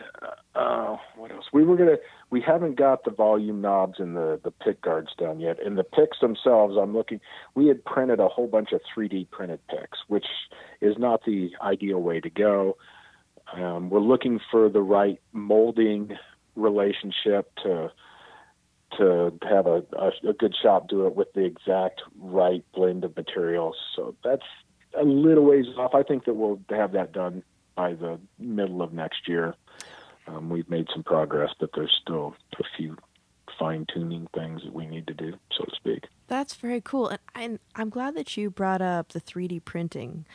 uh, 0.56 0.96
what 1.18 1.32
else? 1.32 1.44
We 1.52 1.66
were 1.66 1.76
gonna. 1.76 1.98
We 2.30 2.40
haven't 2.40 2.78
got 2.78 3.04
the 3.04 3.12
volume 3.12 3.60
knobs 3.60 4.00
and 4.00 4.16
the 4.16 4.40
the 4.42 4.52
pick 4.52 4.82
guards 4.82 5.10
done 5.18 5.42
yet. 5.42 5.58
And 5.62 5.78
the 5.78 5.84
picks 5.84 6.20
themselves, 6.22 6.78
I'm 6.82 6.94
looking. 6.96 7.20
We 7.56 7.68
had 7.68 7.84
printed 7.84 8.22
a 8.22 8.30
whole 8.30 8.48
bunch 8.48 8.72
of 8.72 8.80
3D 8.96 9.30
printed 9.32 9.60
picks, 9.68 10.00
which 10.08 10.26
is 10.80 10.98
not 10.98 11.26
the 11.26 11.50
ideal 11.62 12.00
way 12.00 12.22
to 12.22 12.30
go. 12.30 12.78
Um, 13.54 13.90
we're 13.90 14.00
looking 14.00 14.40
for 14.50 14.70
the 14.70 14.82
right 14.82 15.20
molding 15.34 16.12
relationship 16.56 17.52
to 17.64 17.92
to 18.98 19.34
have 19.44 19.68
a, 19.68 19.84
a, 19.94 20.30
a 20.30 20.34
good 20.34 20.56
shop 20.62 20.88
do 20.88 21.08
it 21.08 21.16
with 21.16 21.32
the 21.34 21.46
exact 21.46 22.02
right 22.20 22.64
blend 22.74 23.04
of 23.04 23.16
materials. 23.16 23.76
So 23.96 24.16
that's 24.24 24.44
a 25.00 25.04
little 25.04 25.46
ways 25.46 25.66
off. 25.78 25.96
I 25.96 26.04
think 26.04 26.26
that 26.26 26.34
we'll 26.34 26.60
have 26.70 26.92
that 26.94 27.12
done 27.12 27.44
by 27.76 27.94
the 27.94 28.20
middle 28.40 28.82
of 28.82 28.94
next 28.94 29.28
year. 29.28 29.56
Um, 30.28 30.50
we've 30.50 30.70
made 30.70 30.88
some 30.94 31.04
progress, 31.04 31.50
but 31.60 31.72
there's 31.76 31.96
still 32.02 32.36
a 32.60 32.64
few 32.78 32.96
fine 33.60 33.86
tuning 33.94 34.28
things 34.34 34.62
that 34.64 34.74
we 34.74 34.86
need 34.86 35.08
to 35.08 35.14
do, 35.14 35.34
so 35.52 35.66
to 35.66 35.76
speak. 35.76 36.06
That's 36.28 36.56
very 36.56 36.82
cool. 36.82 37.10
And 37.10 37.20
I'm, 37.36 37.60
I'm 37.76 37.90
glad 37.90 38.16
that 38.16 38.36
you 38.38 38.50
brought 38.50 38.82
up 38.82 39.10
the 39.10 39.22
3D 39.22 39.64
printing. 39.66 40.26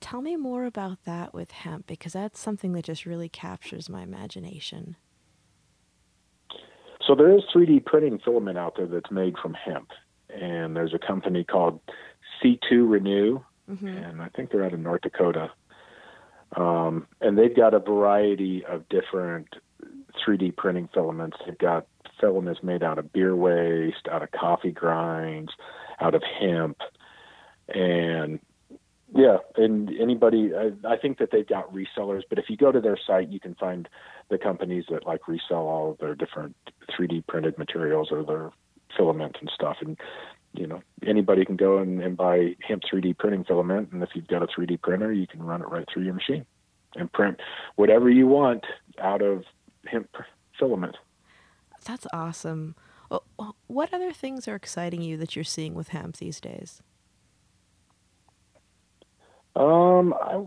Tell 0.00 0.22
me 0.22 0.36
more 0.36 0.64
about 0.64 1.04
that 1.04 1.34
with 1.34 1.50
hemp 1.50 1.86
because 1.86 2.12
that's 2.12 2.40
something 2.40 2.72
that 2.72 2.84
just 2.84 3.04
really 3.04 3.28
captures 3.28 3.88
my 3.88 4.02
imagination. 4.02 4.96
So 7.08 7.14
there 7.14 7.34
is 7.34 7.42
3D 7.52 7.86
printing 7.86 8.20
filament 8.22 8.58
out 8.58 8.76
there 8.76 8.86
that's 8.86 9.10
made 9.10 9.34
from 9.38 9.54
hemp, 9.54 9.88
and 10.28 10.76
there's 10.76 10.92
a 10.92 10.98
company 10.98 11.42
called 11.42 11.80
C2 12.42 12.88
Renew, 12.88 13.40
Mm-hmm. 13.70 13.86
and 13.86 14.22
I 14.22 14.30
think 14.30 14.50
they're 14.50 14.64
out 14.64 14.72
of 14.72 14.80
North 14.80 15.02
Dakota. 15.02 15.50
Um, 16.56 17.06
and 17.20 17.36
they've 17.36 17.54
got 17.54 17.74
a 17.74 17.78
variety 17.78 18.64
of 18.64 18.88
different 18.88 19.48
3D 20.26 20.56
printing 20.56 20.88
filaments. 20.94 21.36
They've 21.44 21.58
got 21.58 21.86
filaments 22.18 22.62
made 22.62 22.82
out 22.82 22.98
of 22.98 23.12
beer 23.12 23.36
waste, 23.36 24.08
out 24.10 24.22
of 24.22 24.30
coffee 24.30 24.70
grinds, 24.70 25.52
out 26.00 26.14
of 26.14 26.22
hemp, 26.40 26.78
and 27.68 28.40
yeah, 29.14 29.38
and 29.56 29.90
anybody, 29.98 30.52
I, 30.54 30.72
I 30.86 30.96
think 30.96 31.18
that 31.18 31.30
they've 31.32 31.46
got 31.46 31.72
resellers. 31.72 32.22
But 32.28 32.38
if 32.38 32.46
you 32.48 32.56
go 32.56 32.70
to 32.70 32.80
their 32.80 32.98
site, 33.06 33.28
you 33.28 33.40
can 33.40 33.54
find 33.54 33.88
the 34.28 34.38
companies 34.38 34.84
that 34.90 35.06
like 35.06 35.26
resell 35.26 35.66
all 35.66 35.92
of 35.92 35.98
their 35.98 36.14
different 36.14 36.54
3D 36.98 37.26
printed 37.26 37.56
materials 37.58 38.08
or 38.10 38.22
their 38.22 38.50
filament 38.96 39.36
and 39.40 39.50
stuff. 39.54 39.76
And 39.80 39.98
you 40.52 40.66
know, 40.66 40.82
anybody 41.06 41.44
can 41.44 41.56
go 41.56 41.78
and, 41.78 42.02
and 42.02 42.16
buy 42.16 42.56
hemp 42.66 42.82
3D 42.90 43.18
printing 43.18 43.44
filament, 43.44 43.90
and 43.92 44.02
if 44.02 44.10
you've 44.14 44.28
got 44.28 44.42
a 44.42 44.46
3D 44.46 44.80
printer, 44.82 45.12
you 45.12 45.26
can 45.26 45.42
run 45.42 45.62
it 45.62 45.68
right 45.68 45.86
through 45.92 46.04
your 46.04 46.14
machine 46.14 46.44
and 46.96 47.12
print 47.12 47.38
whatever 47.76 48.08
you 48.10 48.26
want 48.26 48.64
out 49.00 49.22
of 49.22 49.44
hemp 49.86 50.08
filament. 50.58 50.96
That's 51.84 52.06
awesome. 52.12 52.74
What 53.66 53.94
other 53.94 54.12
things 54.12 54.48
are 54.48 54.54
exciting 54.54 55.00
you 55.00 55.16
that 55.18 55.36
you're 55.36 55.44
seeing 55.44 55.74
with 55.74 55.88
hemp 55.88 56.16
these 56.16 56.40
days? 56.40 56.82
Um, 59.58 60.14
I, 60.14 60.44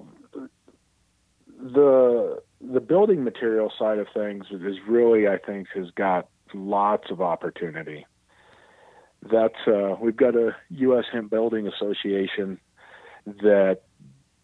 the 1.59 2.41
the 2.61 2.79
building 2.79 3.23
material 3.23 3.71
side 3.77 3.99
of 3.99 4.07
things 4.13 4.45
is 4.51 4.77
really, 4.87 5.27
I 5.27 5.37
think, 5.37 5.67
has 5.75 5.91
got 5.91 6.29
lots 6.53 7.11
of 7.11 7.21
opportunity. 7.21 8.05
That's 9.29 9.67
uh, 9.67 9.95
we've 9.99 10.15
got 10.15 10.35
a 10.35 10.55
U.S. 10.69 11.05
Hemp 11.11 11.29
Building 11.29 11.67
Association 11.67 12.59
that 13.25 13.81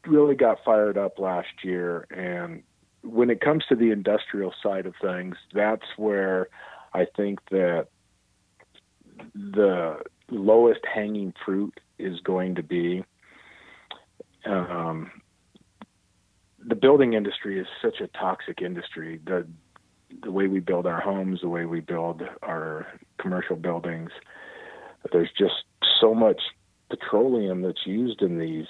really 0.05 0.35
got 0.35 0.57
fired 0.65 0.97
up 0.97 1.17
last 1.17 1.63
year, 1.63 2.05
and 2.11 2.63
when 3.03 3.29
it 3.29 3.39
comes 3.39 3.63
to 3.69 3.75
the 3.75 3.91
industrial 3.91 4.53
side 4.61 4.85
of 4.85 4.93
things, 5.01 5.37
that's 5.53 5.85
where 5.95 6.49
I 6.93 7.05
think 7.15 7.39
that 7.51 7.87
the 9.33 10.01
lowest 10.29 10.81
hanging 10.93 11.33
fruit 11.45 11.79
is 11.97 12.19
going 12.19 12.55
to 12.55 12.63
be. 12.63 13.05
Um, 14.45 15.11
the 16.65 16.75
building 16.75 17.13
industry 17.13 17.59
is 17.59 17.67
such 17.81 18.01
a 18.01 18.07
toxic 18.07 18.61
industry. 18.61 19.19
The 19.25 19.47
the 20.23 20.31
way 20.31 20.47
we 20.47 20.61
build 20.61 20.87
our 20.87 21.01
homes, 21.01 21.41
the 21.41 21.49
way 21.49 21.65
we 21.65 21.81
build 21.81 22.23
our 22.41 22.87
commercial 23.17 23.57
buildings, 23.57 24.09
there's 25.11 25.31
just 25.37 25.65
so 25.99 26.15
much 26.15 26.41
petroleum 26.89 27.61
that's 27.61 27.85
used 27.85 28.21
in 28.21 28.39
these 28.39 28.67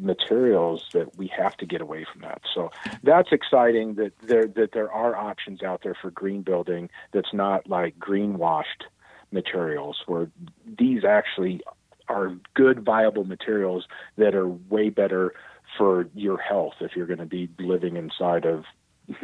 materials 0.00 0.84
that 0.92 1.16
we 1.16 1.26
have 1.28 1.56
to 1.56 1.66
get 1.66 1.80
away 1.80 2.04
from 2.10 2.20
that. 2.22 2.42
So 2.54 2.70
that's 3.02 3.32
exciting 3.32 3.94
that 3.94 4.12
there 4.22 4.46
that 4.48 4.72
there 4.72 4.92
are 4.92 5.16
options 5.16 5.62
out 5.62 5.82
there 5.82 5.96
for 6.00 6.10
green 6.10 6.42
building 6.42 6.90
that's 7.12 7.32
not 7.32 7.68
like 7.68 7.98
greenwashed 7.98 8.84
materials 9.32 10.02
where 10.06 10.30
these 10.78 11.04
actually 11.04 11.62
are 12.08 12.36
good 12.54 12.84
viable 12.84 13.24
materials 13.24 13.86
that 14.16 14.34
are 14.34 14.48
way 14.48 14.88
better 14.88 15.34
for 15.76 16.08
your 16.14 16.38
health 16.38 16.74
if 16.80 16.92
you're 16.94 17.06
going 17.06 17.18
to 17.18 17.26
be 17.26 17.48
living 17.58 17.96
inside 17.96 18.44
of 18.44 18.64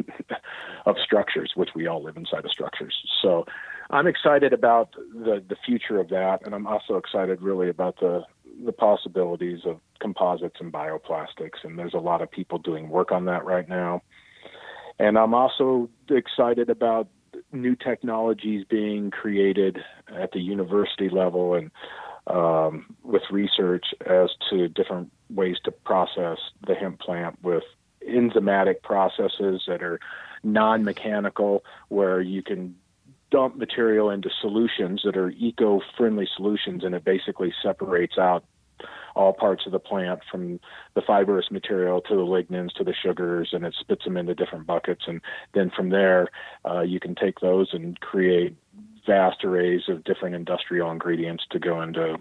of 0.85 0.95
structures 1.03 1.51
which 1.55 1.69
we 1.75 1.87
all 1.87 2.01
live 2.01 2.15
inside 2.15 2.45
of 2.45 2.51
structures. 2.51 2.95
So 3.21 3.45
I'm 3.89 4.07
excited 4.07 4.53
about 4.53 4.93
the 4.93 5.43
the 5.47 5.57
future 5.65 5.99
of 5.99 6.09
that 6.09 6.39
and 6.45 6.53
I'm 6.55 6.67
also 6.67 6.95
excited 6.95 7.41
really 7.41 7.69
about 7.69 7.99
the 7.99 8.23
the 8.65 8.71
possibilities 8.71 9.61
of 9.65 9.79
composites 9.99 10.57
and 10.59 10.71
bioplastics 10.71 11.63
and 11.63 11.77
there's 11.77 11.93
a 11.93 11.99
lot 11.99 12.21
of 12.21 12.31
people 12.31 12.59
doing 12.59 12.89
work 12.89 13.11
on 13.11 13.25
that 13.25 13.45
right 13.45 13.67
now. 13.67 14.01
And 14.99 15.17
I'm 15.17 15.33
also 15.33 15.89
excited 16.09 16.69
about 16.69 17.07
new 17.51 17.75
technologies 17.75 18.65
being 18.69 19.11
created 19.11 19.79
at 20.15 20.31
the 20.31 20.39
university 20.39 21.09
level 21.09 21.55
and 21.55 21.71
um, 22.27 22.95
with 23.03 23.23
research 23.31 23.85
as 24.05 24.29
to 24.49 24.67
different 24.69 25.11
ways 25.29 25.57
to 25.65 25.71
process 25.71 26.37
the 26.65 26.75
hemp 26.75 26.99
plant 26.99 27.37
with 27.43 27.63
enzymatic 28.07 28.81
processes 28.81 29.63
that 29.67 29.81
are 29.81 29.99
non-mechanical 30.43 31.63
where 31.89 32.21
you 32.21 32.43
can 32.43 32.75
dump 33.31 33.55
material 33.55 34.09
into 34.09 34.29
solutions 34.41 35.01
that 35.03 35.17
are 35.17 35.31
eco-friendly 35.31 36.27
solutions 36.35 36.83
and 36.83 36.93
it 36.93 37.03
basically 37.03 37.51
separates 37.63 38.17
out 38.17 38.43
all 39.15 39.33
parts 39.33 39.65
of 39.65 39.71
the 39.71 39.79
plant 39.79 40.19
from 40.29 40.59
the 40.95 41.01
fibrous 41.01 41.49
material 41.51 42.01
to 42.01 42.15
the 42.15 42.21
lignins 42.21 42.73
to 42.73 42.83
the 42.83 42.93
sugars 42.93 43.49
and 43.51 43.65
it 43.65 43.75
spits 43.79 44.03
them 44.03 44.17
into 44.17 44.33
different 44.35 44.65
buckets. 44.65 45.03
And 45.07 45.21
then 45.53 45.71
from 45.75 45.89
there 45.89 46.29
uh, 46.65 46.81
you 46.81 46.99
can 46.99 47.15
take 47.15 47.39
those 47.39 47.69
and 47.73 47.99
create 47.99 48.55
vast 49.05 49.43
arrays 49.43 49.83
of 49.89 50.03
different 50.03 50.35
industrial 50.35 50.91
ingredients 50.91 51.43
to 51.51 51.59
go 51.59 51.81
into 51.81 52.17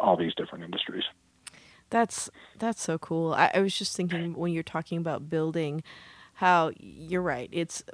all 0.00 0.16
these 0.16 0.34
different 0.34 0.64
industries 0.64 1.04
That's 1.90 2.30
that's 2.58 2.82
so 2.82 2.98
cool. 2.98 3.34
I, 3.34 3.50
I 3.54 3.60
was 3.60 3.76
just 3.76 3.96
thinking 3.96 4.34
when 4.34 4.52
you're 4.52 4.62
talking 4.62 4.98
about 4.98 5.28
building, 5.28 5.82
how 6.34 6.72
you're 6.78 7.22
right. 7.22 7.48
It's 7.52 7.84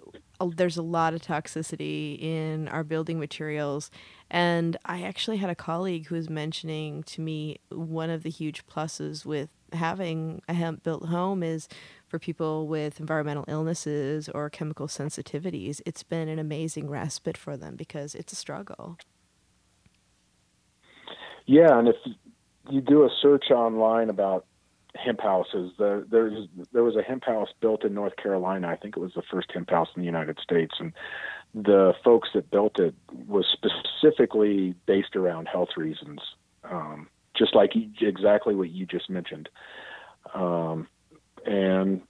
uh, 0.41 0.49
there's 0.55 0.77
a 0.77 0.83
lot 0.83 1.12
of 1.12 1.21
toxicity 1.21 2.18
in 2.21 2.68
our 2.68 2.85
building 2.85 3.18
materials, 3.18 3.91
and 4.31 4.77
I 4.85 5.03
actually 5.03 5.39
had 5.39 5.51
a 5.51 5.55
colleague 5.55 6.07
who 6.07 6.14
was 6.14 6.31
mentioning 6.31 7.03
to 7.05 7.21
me 7.21 7.59
one 7.71 8.11
of 8.11 8.23
the 8.23 8.31
huge 8.31 8.66
pluses 8.66 9.27
with 9.27 9.51
having 9.73 10.41
a 10.49 10.55
hemp 10.55 10.83
built 10.83 11.07
home 11.07 11.43
is 11.43 11.68
for 12.11 12.19
people 12.19 12.67
with 12.67 12.99
environmental 12.99 13.45
illnesses 13.47 14.29
or 14.29 14.51
chemical 14.51 14.89
sensitivities. 14.89 15.81
It's 15.87 16.03
been 16.03 16.29
an 16.29 16.41
amazing 16.41 16.91
respite 16.91 17.37
for 17.37 17.57
them 17.57 17.77
because 17.77 18.15
it's 18.17 18.33
a 18.33 18.37
struggle. 18.37 18.99
Yeah, 21.47 21.79
and 21.79 21.89
if 21.89 21.97
you 22.69 22.81
do 22.81 23.05
a 23.05 23.11
search 23.23 23.51
online 23.51 24.11
about 24.11 24.45
hemp 24.97 25.21
houses, 25.21 25.73
the, 25.79 26.05
there's 26.11 26.49
there 26.73 26.83
was 26.83 26.97
a 26.97 27.03
hemp 27.03 27.25
house 27.25 27.49
built 27.61 27.85
in 27.85 27.95
North 27.95 28.17
Carolina. 28.17 28.69
I 28.69 28.77
think 28.77 28.97
it 28.97 29.01
was 29.01 29.15
the 29.15 29.23
first 29.31 29.51
hemp 29.53 29.71
house 29.71 29.89
in 29.95 30.03
the 30.03 30.07
United 30.07 30.39
States, 30.43 30.75
and 30.79 30.93
the 31.55 31.95
folks 32.05 32.31
that 32.35 32.51
built 32.51 32.79
it 32.81 32.95
was 33.27 33.47
specifically 33.53 34.75
based 34.87 35.17
around 35.17 35.47
health 35.47 35.71
reasons, 35.77 36.21
um, 36.65 37.09
just 37.37 37.55
like 37.55 37.73
exactly 38.01 38.55
what 38.55 38.71
you 38.71 38.85
just 38.85 39.09
mentioned. 39.09 39.49
Um, 40.35 40.89
and 41.47 42.03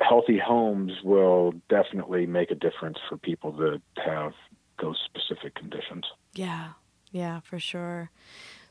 healthy 0.00 0.38
homes 0.38 0.92
will 1.04 1.52
definitely 1.68 2.26
make 2.26 2.50
a 2.50 2.54
difference 2.54 2.98
for 3.08 3.16
people 3.16 3.52
that 3.52 3.80
have 4.04 4.32
those 4.80 4.98
specific 5.04 5.54
conditions. 5.54 6.04
Yeah, 6.34 6.72
yeah, 7.12 7.40
for 7.40 7.58
sure. 7.58 8.10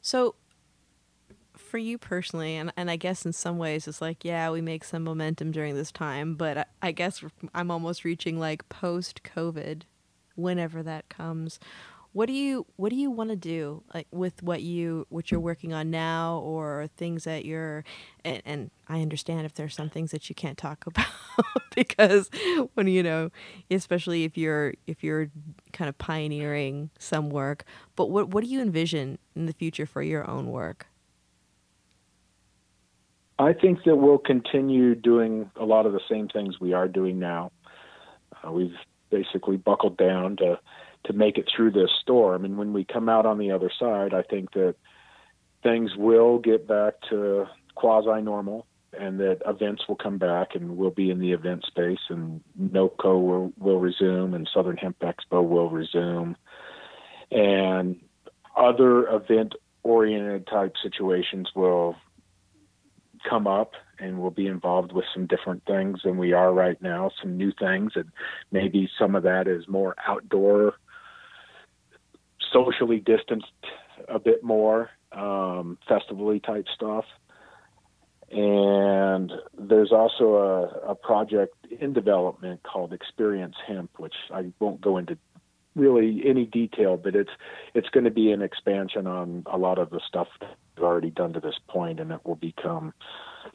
So, 0.01 0.35
for 1.55 1.77
you 1.77 1.97
personally, 1.97 2.55
and, 2.57 2.71
and 2.77 2.91
I 2.91 2.95
guess 2.95 3.25
in 3.25 3.33
some 3.33 3.57
ways 3.57 3.87
it's 3.87 4.01
like, 4.01 4.23
yeah, 4.23 4.51
we 4.51 4.61
make 4.61 4.83
some 4.83 5.03
momentum 5.03 5.51
during 5.51 5.75
this 5.75 5.91
time, 5.91 6.35
but 6.35 6.57
I, 6.57 6.65
I 6.81 6.91
guess 6.91 7.23
I'm 7.53 7.71
almost 7.71 8.03
reaching 8.03 8.39
like 8.39 8.69
post 8.69 9.21
COVID, 9.23 9.83
whenever 10.35 10.83
that 10.83 11.09
comes. 11.09 11.59
What 12.15 12.27
do 12.27 12.33
you 12.33 12.65
what 12.77 12.91
do 12.91 12.95
you 12.95 13.11
want 13.11 13.31
to 13.31 13.35
do 13.35 13.83
like 13.93 14.07
with 14.09 14.41
what 14.41 14.61
you 14.61 15.05
what 15.09 15.31
you're 15.31 15.39
working 15.41 15.73
on 15.73 15.91
now 15.91 16.37
or 16.37 16.87
things 16.95 17.25
that 17.25 17.43
you're 17.43 17.83
and, 18.23 18.41
and 18.45 18.71
I 18.87 19.01
understand 19.01 19.45
if 19.45 19.55
there's 19.55 19.75
some 19.75 19.89
things 19.89 20.11
that 20.11 20.29
you 20.29 20.33
can't 20.33 20.57
talk 20.57 20.85
about 20.87 21.07
because 21.75 22.29
when 22.75 22.87
you 22.87 23.03
know 23.03 23.31
especially 23.69 24.23
if 24.23 24.37
you're 24.37 24.75
if 24.87 25.03
you're 25.03 25.29
kind 25.73 25.89
of 25.89 25.97
pioneering 25.97 26.89
some 26.99 27.29
work 27.29 27.65
but 27.97 28.09
what 28.09 28.29
what 28.29 28.45
do 28.45 28.49
you 28.49 28.61
envision 28.61 29.17
in 29.35 29.45
the 29.45 29.53
future 29.53 29.85
for 29.85 30.01
your 30.01 30.25
own 30.29 30.51
work? 30.51 30.87
I 33.37 33.51
think 33.51 33.83
that 33.83 33.97
we'll 33.97 34.19
continue 34.19 34.95
doing 34.95 35.51
a 35.57 35.65
lot 35.65 35.85
of 35.85 35.91
the 35.91 35.99
same 36.09 36.29
things 36.29 36.61
we 36.61 36.71
are 36.71 36.87
doing 36.87 37.19
now. 37.19 37.51
Uh, 38.41 38.53
we've 38.53 38.71
basically 39.09 39.57
buckled 39.57 39.97
down 39.97 40.37
to 40.37 40.57
to 41.05 41.13
make 41.13 41.37
it 41.37 41.49
through 41.53 41.71
this 41.71 41.91
storm. 42.01 42.45
And 42.45 42.57
when 42.57 42.73
we 42.73 42.83
come 42.83 43.09
out 43.09 43.25
on 43.25 43.37
the 43.37 43.51
other 43.51 43.71
side, 43.79 44.13
I 44.13 44.21
think 44.23 44.53
that 44.53 44.75
things 45.63 45.95
will 45.95 46.39
get 46.39 46.67
back 46.67 46.93
to 47.09 47.45
quasi 47.75 48.21
normal 48.21 48.67
and 48.97 49.19
that 49.19 49.41
events 49.45 49.83
will 49.87 49.95
come 49.95 50.17
back 50.17 50.55
and 50.55 50.77
we'll 50.77 50.89
be 50.89 51.09
in 51.09 51.19
the 51.19 51.33
event 51.33 51.65
space 51.65 51.99
and 52.09 52.41
NOCO 52.59 53.19
will, 53.19 53.53
will 53.57 53.79
resume 53.79 54.33
and 54.33 54.49
Southern 54.53 54.77
Hemp 54.77 54.97
Expo 54.99 55.47
will 55.47 55.69
resume. 55.69 56.37
And 57.31 57.99
other 58.55 59.07
event 59.09 59.53
oriented 59.83 60.47
type 60.47 60.75
situations 60.81 61.49
will 61.55 61.95
come 63.29 63.47
up 63.47 63.73
and 63.99 64.19
we'll 64.19 64.31
be 64.31 64.47
involved 64.47 64.91
with 64.91 65.05
some 65.13 65.25
different 65.25 65.63
things 65.65 66.01
than 66.03 66.17
we 66.17 66.33
are 66.33 66.53
right 66.53 66.81
now, 66.81 67.11
some 67.21 67.37
new 67.37 67.51
things, 67.59 67.93
and 67.95 68.11
maybe 68.51 68.89
some 68.99 69.15
of 69.15 69.23
that 69.23 69.47
is 69.47 69.67
more 69.67 69.95
outdoor 70.07 70.75
socially 72.55 72.99
distanced 72.99 73.47
a 74.07 74.19
bit 74.19 74.43
more, 74.43 74.89
um, 75.11 75.77
festivally 75.87 76.39
type 76.39 76.65
stuff. 76.73 77.05
And 78.31 79.31
there's 79.57 79.91
also 79.91 80.35
a, 80.35 80.91
a 80.91 80.95
project 80.95 81.53
in 81.79 81.93
development 81.93 82.63
called 82.63 82.93
Experience 82.93 83.55
Hemp, 83.67 83.91
which 83.97 84.15
I 84.33 84.51
won't 84.59 84.81
go 84.81 84.97
into 84.97 85.17
really 85.75 86.23
any 86.25 86.45
detail, 86.45 86.97
but 86.97 87.15
it's 87.15 87.29
it's 87.73 87.89
going 87.89 88.05
to 88.05 88.11
be 88.11 88.31
an 88.31 88.41
expansion 88.41 89.05
on 89.05 89.43
a 89.45 89.57
lot 89.57 89.77
of 89.77 89.89
the 89.89 89.99
stuff 90.07 90.27
that 90.39 90.55
we've 90.75 90.85
already 90.85 91.11
done 91.11 91.33
to 91.33 91.39
this 91.39 91.59
point, 91.67 91.99
and 91.99 92.11
it 92.11 92.21
will 92.23 92.35
become 92.35 92.93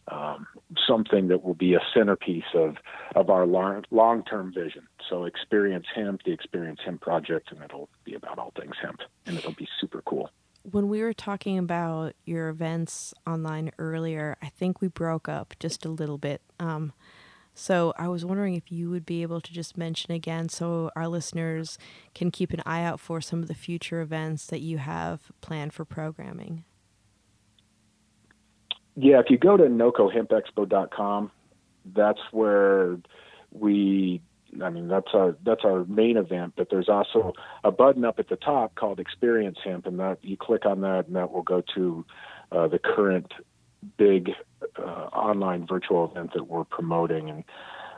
um, 0.08 0.46
something 0.86 1.28
that 1.28 1.44
will 1.44 1.54
be 1.54 1.74
a 1.74 1.80
centerpiece 1.94 2.44
of 2.54 2.76
of 3.14 3.30
our 3.30 3.46
long 3.46 4.24
term 4.24 4.52
vision. 4.52 4.86
So, 5.08 5.24
experience 5.24 5.86
hemp, 5.94 6.22
the 6.24 6.32
Experience 6.32 6.80
Hemp 6.84 7.00
project, 7.00 7.50
and 7.52 7.62
it'll 7.62 7.88
be 8.04 8.14
about 8.14 8.38
all 8.38 8.52
things 8.58 8.74
hemp, 8.80 9.00
and 9.26 9.36
it'll 9.36 9.54
be 9.54 9.68
super 9.80 10.02
cool. 10.02 10.30
When 10.62 10.88
we 10.88 11.02
were 11.02 11.14
talking 11.14 11.58
about 11.58 12.14
your 12.26 12.48
events 12.48 13.14
online 13.26 13.72
earlier, 13.78 14.36
I 14.42 14.48
think 14.48 14.80
we 14.80 14.88
broke 14.88 15.28
up 15.28 15.54
just 15.58 15.86
a 15.86 15.88
little 15.88 16.18
bit. 16.18 16.42
Um, 16.58 16.92
so 17.54 17.92
I 17.96 18.08
was 18.08 18.24
wondering 18.24 18.54
if 18.54 18.70
you 18.70 18.90
would 18.90 19.04
be 19.04 19.22
able 19.22 19.40
to 19.40 19.52
just 19.52 19.76
mention 19.76 20.12
again 20.12 20.48
so 20.48 20.90
our 20.94 21.08
listeners 21.08 21.78
can 22.14 22.30
keep 22.30 22.52
an 22.52 22.62
eye 22.64 22.82
out 22.82 23.00
for 23.00 23.20
some 23.20 23.42
of 23.42 23.48
the 23.48 23.54
future 23.54 24.00
events 24.00 24.46
that 24.46 24.60
you 24.60 24.78
have 24.78 25.32
planned 25.40 25.72
for 25.72 25.84
programming. 25.84 26.64
Yeah, 28.96 29.20
if 29.20 29.26
you 29.30 29.38
go 29.38 29.56
to 29.56 29.64
nocohempexpo.com, 29.64 31.30
that's 31.94 32.20
where 32.32 32.98
we 33.52 34.20
I 34.62 34.68
mean 34.68 34.88
that's 34.88 35.08
our 35.14 35.36
that's 35.44 35.64
our 35.64 35.84
main 35.84 36.16
event, 36.16 36.54
but 36.56 36.68
there's 36.70 36.88
also 36.88 37.32
a 37.62 37.70
button 37.70 38.04
up 38.04 38.18
at 38.18 38.28
the 38.28 38.36
top 38.36 38.74
called 38.74 38.98
Experience 38.98 39.58
Hemp, 39.64 39.86
and 39.86 39.98
that 40.00 40.18
you 40.22 40.36
click 40.36 40.66
on 40.66 40.80
that, 40.80 41.06
and 41.06 41.16
that 41.16 41.30
will 41.30 41.42
go 41.42 41.62
to 41.74 42.04
uh, 42.52 42.68
the 42.68 42.78
current 42.78 43.32
big 43.96 44.30
uh, 44.78 44.82
online 44.82 45.66
virtual 45.66 46.10
event 46.10 46.32
that 46.34 46.48
we're 46.48 46.64
promoting. 46.64 47.30
And 47.30 47.44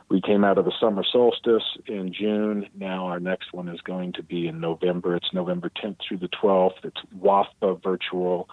we 0.09 0.21
came 0.21 0.43
out 0.43 0.57
of 0.57 0.65
the 0.65 0.73
summer 0.79 1.03
solstice 1.09 1.63
in 1.87 2.13
June. 2.13 2.67
Now 2.75 3.07
our 3.07 3.19
next 3.19 3.53
one 3.53 3.67
is 3.67 3.81
going 3.81 4.13
to 4.13 4.23
be 4.23 4.47
in 4.47 4.59
November. 4.59 5.15
It's 5.15 5.33
November 5.33 5.71
10th 5.83 5.97
through 6.07 6.17
the 6.17 6.29
12th. 6.29 6.83
It's 6.83 7.01
WAFBA 7.19 7.81
virtual 7.83 8.47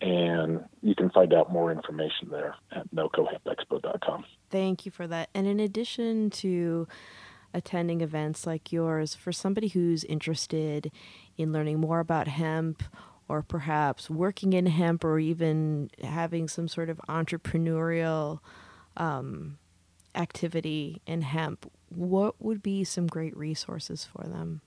and 0.00 0.64
you 0.82 0.94
can 0.94 1.10
find 1.10 1.32
out 1.32 1.52
more 1.52 1.70
information 1.70 2.28
there 2.30 2.56
at 2.72 2.92
nocohempexpo.com. 2.94 4.24
Thank 4.50 4.84
you 4.84 4.92
for 4.92 5.06
that. 5.06 5.30
And 5.34 5.46
in 5.46 5.60
addition 5.60 6.30
to 6.30 6.88
attending 7.52 8.00
events 8.00 8.46
like 8.46 8.72
yours, 8.72 9.14
for 9.14 9.32
somebody 9.32 9.68
who's 9.68 10.04
interested 10.04 10.90
in 11.36 11.52
learning 11.52 11.80
more 11.80 12.00
about 12.00 12.26
hemp 12.28 12.82
or 13.28 13.42
perhaps 13.42 14.10
working 14.10 14.52
in 14.52 14.66
hemp 14.66 15.04
or 15.04 15.18
even 15.18 15.90
having 16.02 16.48
some 16.48 16.68
sort 16.68 16.90
of 16.90 17.00
entrepreneurial 17.08 18.40
um, 18.96 19.58
activity 20.14 21.00
in 21.06 21.22
hemp, 21.22 21.70
what 21.88 22.34
would 22.40 22.62
be 22.62 22.84
some 22.84 23.06
great 23.06 23.36
resources 23.36 24.04
for 24.04 24.26
them? 24.26 24.60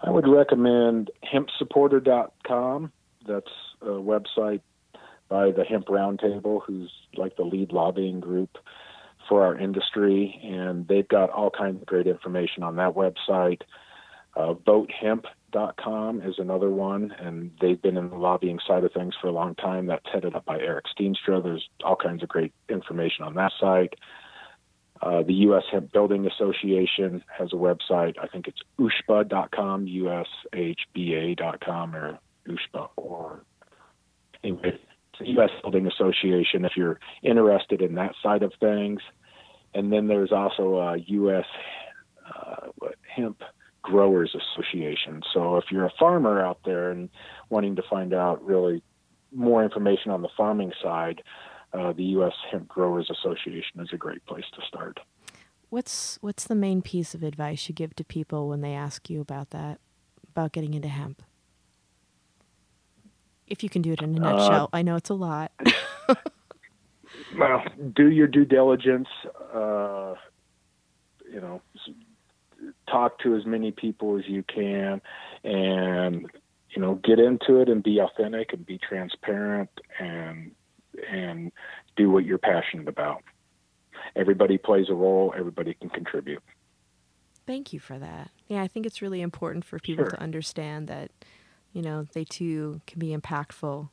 I 0.00 0.10
would 0.10 0.28
recommend 0.28 1.10
hempsupporter.com. 1.24 2.92
That's 3.26 3.50
a 3.80 3.86
website 3.86 4.60
by 5.28 5.50
the 5.50 5.64
Hemp 5.64 5.86
Roundtable, 5.86 6.60
who's 6.66 6.90
like 7.16 7.36
the 7.36 7.44
lead 7.44 7.72
lobbying 7.72 8.20
group 8.20 8.58
for 9.28 9.42
our 9.44 9.58
industry, 9.58 10.38
and 10.44 10.86
they've 10.86 11.08
got 11.08 11.30
all 11.30 11.50
kinds 11.50 11.80
of 11.80 11.86
great 11.86 12.06
information 12.06 12.62
on 12.62 12.76
that 12.76 12.94
website. 12.94 13.62
Uh, 14.36 14.54
VoteHemp.com 14.54 16.22
is 16.22 16.34
another 16.38 16.70
one, 16.70 17.14
and 17.18 17.52
they've 17.60 17.80
been 17.80 17.96
in 17.96 18.10
the 18.10 18.16
lobbying 18.16 18.58
side 18.66 18.84
of 18.84 18.92
things 18.92 19.14
for 19.20 19.28
a 19.28 19.32
long 19.32 19.54
time. 19.54 19.86
That's 19.86 20.04
headed 20.12 20.34
up 20.34 20.44
by 20.44 20.58
Eric 20.58 20.86
Steenstra. 20.86 21.42
There's 21.42 21.68
all 21.84 21.96
kinds 21.96 22.22
of 22.22 22.28
great 22.28 22.52
information 22.68 23.24
on 23.24 23.34
that 23.34 23.52
site. 23.58 23.94
Uh, 25.02 25.22
the 25.22 25.34
U.S. 25.34 25.64
Hemp 25.70 25.92
Building 25.92 26.26
Association 26.26 27.22
has 27.36 27.52
a 27.52 27.56
website. 27.56 28.14
I 28.22 28.26
think 28.26 28.48
it's 28.48 28.60
ushba.com, 28.78 29.86
U-S-H-B-A.com, 29.86 31.96
or 31.96 32.18
ushba, 32.48 32.88
or 32.96 33.44
anyway, 34.42 34.78
it's 35.20 35.28
U.S. 35.28 35.50
Building 35.62 35.86
Association 35.86 36.64
if 36.64 36.72
you're 36.76 36.98
interested 37.22 37.82
in 37.82 37.94
that 37.96 38.14
side 38.22 38.42
of 38.42 38.52
things. 38.60 39.00
And 39.74 39.92
then 39.92 40.06
there's 40.06 40.32
also 40.32 40.76
a 40.76 40.98
U.S. 40.98 41.46
Uh, 42.26 42.68
Hemp 43.14 43.42
Growers 43.82 44.34
Association. 44.34 45.22
So 45.32 45.56
if 45.56 45.64
you're 45.70 45.86
a 45.86 45.92
farmer 45.98 46.40
out 46.40 46.60
there 46.64 46.90
and 46.90 47.08
wanting 47.50 47.76
to 47.76 47.82
find 47.90 48.14
out 48.14 48.44
really 48.44 48.82
more 49.32 49.64
information 49.64 50.10
on 50.10 50.22
the 50.22 50.28
farming 50.36 50.72
side, 50.82 51.22
uh, 51.74 51.92
the 51.92 52.04
U.S. 52.04 52.32
Hemp 52.50 52.68
Growers 52.68 53.10
Association 53.10 53.80
is 53.80 53.88
a 53.92 53.96
great 53.96 54.24
place 54.26 54.44
to 54.54 54.62
start. 54.66 55.00
What's 55.70 56.18
what's 56.20 56.44
the 56.44 56.54
main 56.54 56.82
piece 56.82 57.14
of 57.14 57.22
advice 57.22 57.68
you 57.68 57.74
give 57.74 57.96
to 57.96 58.04
people 58.04 58.48
when 58.48 58.60
they 58.60 58.74
ask 58.74 59.10
you 59.10 59.20
about 59.20 59.50
that, 59.50 59.80
about 60.30 60.52
getting 60.52 60.74
into 60.74 60.88
hemp? 60.88 61.22
If 63.46 63.62
you 63.62 63.68
can 63.68 63.82
do 63.82 63.92
it 63.92 64.00
in 64.00 64.16
a 64.16 64.20
nutshell, 64.20 64.70
uh, 64.72 64.76
I 64.76 64.82
know 64.82 64.96
it's 64.96 65.10
a 65.10 65.14
lot. 65.14 65.50
well, 67.38 67.64
do 67.94 68.08
your 68.08 68.28
due 68.28 68.44
diligence. 68.44 69.08
Uh, 69.52 70.14
you 71.30 71.40
know, 71.40 71.60
talk 72.88 73.18
to 73.20 73.34
as 73.34 73.44
many 73.44 73.72
people 73.72 74.16
as 74.16 74.24
you 74.28 74.44
can, 74.44 75.02
and 75.42 76.30
you 76.70 76.82
know, 76.82 76.94
get 76.96 77.18
into 77.18 77.60
it 77.60 77.68
and 77.68 77.82
be 77.82 78.00
authentic 78.00 78.52
and 78.52 78.64
be 78.64 78.78
transparent 78.78 79.70
and 79.98 80.52
and 81.10 81.52
do 81.96 82.10
what 82.10 82.24
you're 82.24 82.38
passionate 82.38 82.88
about. 82.88 83.22
Everybody 84.16 84.58
plays 84.58 84.86
a 84.88 84.94
role, 84.94 85.34
everybody 85.36 85.74
can 85.74 85.88
contribute. 85.90 86.42
Thank 87.46 87.72
you 87.72 87.80
for 87.80 87.98
that. 87.98 88.30
Yeah, 88.48 88.62
I 88.62 88.68
think 88.68 88.86
it's 88.86 89.02
really 89.02 89.20
important 89.20 89.64
for 89.64 89.78
people 89.78 90.04
sure. 90.04 90.12
to 90.12 90.20
understand 90.20 90.88
that, 90.88 91.10
you 91.72 91.82
know, 91.82 92.06
they 92.12 92.24
too 92.24 92.80
can 92.86 92.98
be 92.98 93.14
impactful. 93.14 93.88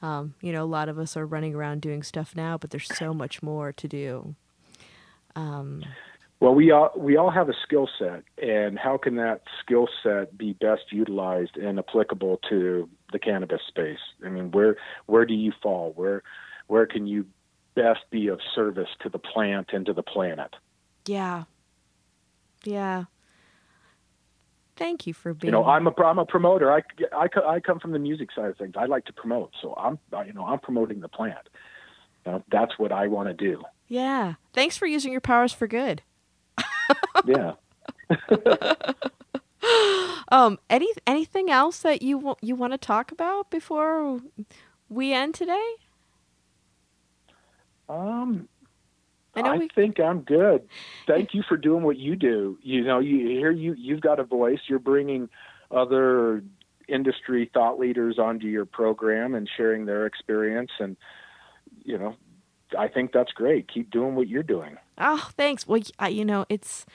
Um, 0.00 0.34
you 0.40 0.52
know, 0.52 0.64
a 0.64 0.66
lot 0.66 0.88
of 0.88 0.98
us 0.98 1.16
are 1.16 1.24
running 1.24 1.54
around 1.54 1.80
doing 1.80 2.02
stuff 2.02 2.34
now, 2.34 2.58
but 2.58 2.70
there's 2.70 2.88
so 2.88 3.14
much 3.14 3.42
more 3.42 3.72
to 3.72 3.86
do. 3.86 4.34
Um, 5.36 5.84
well, 6.42 6.56
we 6.56 6.72
all 6.72 6.90
we 6.96 7.16
all 7.16 7.30
have 7.30 7.48
a 7.48 7.54
skill 7.62 7.88
set, 8.00 8.24
and 8.42 8.76
how 8.76 8.98
can 8.98 9.14
that 9.14 9.42
skill 9.60 9.88
set 10.02 10.36
be 10.36 10.54
best 10.54 10.90
utilized 10.90 11.56
and 11.56 11.78
applicable 11.78 12.40
to 12.48 12.88
the 13.12 13.20
cannabis 13.20 13.60
space? 13.68 14.00
I 14.26 14.28
mean, 14.28 14.50
where 14.50 14.76
where 15.06 15.24
do 15.24 15.34
you 15.34 15.52
fall? 15.62 15.92
Where 15.94 16.24
where 16.66 16.84
can 16.84 17.06
you 17.06 17.26
best 17.76 18.00
be 18.10 18.26
of 18.26 18.40
service 18.56 18.88
to 19.02 19.08
the 19.08 19.20
plant 19.20 19.68
and 19.72 19.86
to 19.86 19.92
the 19.92 20.02
planet? 20.02 20.56
Yeah, 21.06 21.44
yeah. 22.64 23.04
Thank 24.74 25.06
you 25.06 25.14
for 25.14 25.34
being. 25.34 25.50
You 25.50 25.52
know, 25.52 25.64
I'm 25.64 25.86
a 25.86 25.94
I'm 26.02 26.18
a 26.18 26.26
promoter. 26.26 26.72
I, 26.72 26.82
I, 27.12 27.28
I 27.46 27.60
come 27.60 27.78
from 27.78 27.92
the 27.92 28.00
music 28.00 28.30
side 28.34 28.46
of 28.46 28.56
things. 28.58 28.74
I 28.76 28.86
like 28.86 29.04
to 29.04 29.12
promote, 29.12 29.52
so 29.62 29.76
I'm 29.76 29.96
you 30.26 30.32
know 30.32 30.44
I'm 30.44 30.58
promoting 30.58 31.02
the 31.02 31.08
plant. 31.08 31.48
You 32.26 32.32
know, 32.32 32.44
that's 32.50 32.80
what 32.80 32.90
I 32.90 33.06
want 33.06 33.28
to 33.28 33.34
do. 33.34 33.62
Yeah. 33.86 34.34
Thanks 34.52 34.76
for 34.76 34.86
using 34.86 35.12
your 35.12 35.20
powers 35.20 35.52
for 35.52 35.68
good 35.68 36.02
yeah. 37.24 37.52
um, 40.28 40.58
any 40.68 40.88
anything 41.06 41.50
else 41.50 41.80
that 41.80 42.02
you 42.02 42.36
you 42.40 42.54
want 42.54 42.72
to 42.72 42.78
talk 42.78 43.12
about 43.12 43.50
before 43.50 44.20
we 44.88 45.12
end 45.12 45.34
today? 45.34 45.74
Um, 47.88 48.48
I, 49.34 49.40
I 49.40 49.58
we... 49.58 49.68
think 49.68 50.00
I'm 50.00 50.20
good. 50.20 50.68
Thank 51.06 51.34
you 51.34 51.42
for 51.48 51.56
doing 51.56 51.82
what 51.82 51.96
you 51.96 52.16
do. 52.16 52.58
You 52.62 52.84
know, 52.84 52.98
you 52.98 53.28
here 53.28 53.50
you 53.50 53.74
you've 53.76 54.00
got 54.00 54.20
a 54.20 54.24
voice. 54.24 54.60
You're 54.68 54.78
bringing 54.78 55.28
other 55.70 56.42
industry 56.88 57.50
thought 57.54 57.78
leaders 57.78 58.18
onto 58.18 58.46
your 58.46 58.66
program 58.66 59.34
and 59.34 59.48
sharing 59.56 59.86
their 59.86 60.06
experience 60.06 60.70
and 60.80 60.96
you 61.84 61.96
know 61.96 62.16
I 62.78 62.88
think 62.88 63.12
that's 63.12 63.32
great. 63.32 63.68
Keep 63.68 63.90
doing 63.90 64.14
what 64.14 64.28
you're 64.28 64.42
doing. 64.42 64.76
Oh, 64.98 65.30
thanks. 65.36 65.66
Well, 65.66 65.80
I, 65.98 66.08
you 66.08 66.24
know, 66.24 66.46
it's 66.48 66.86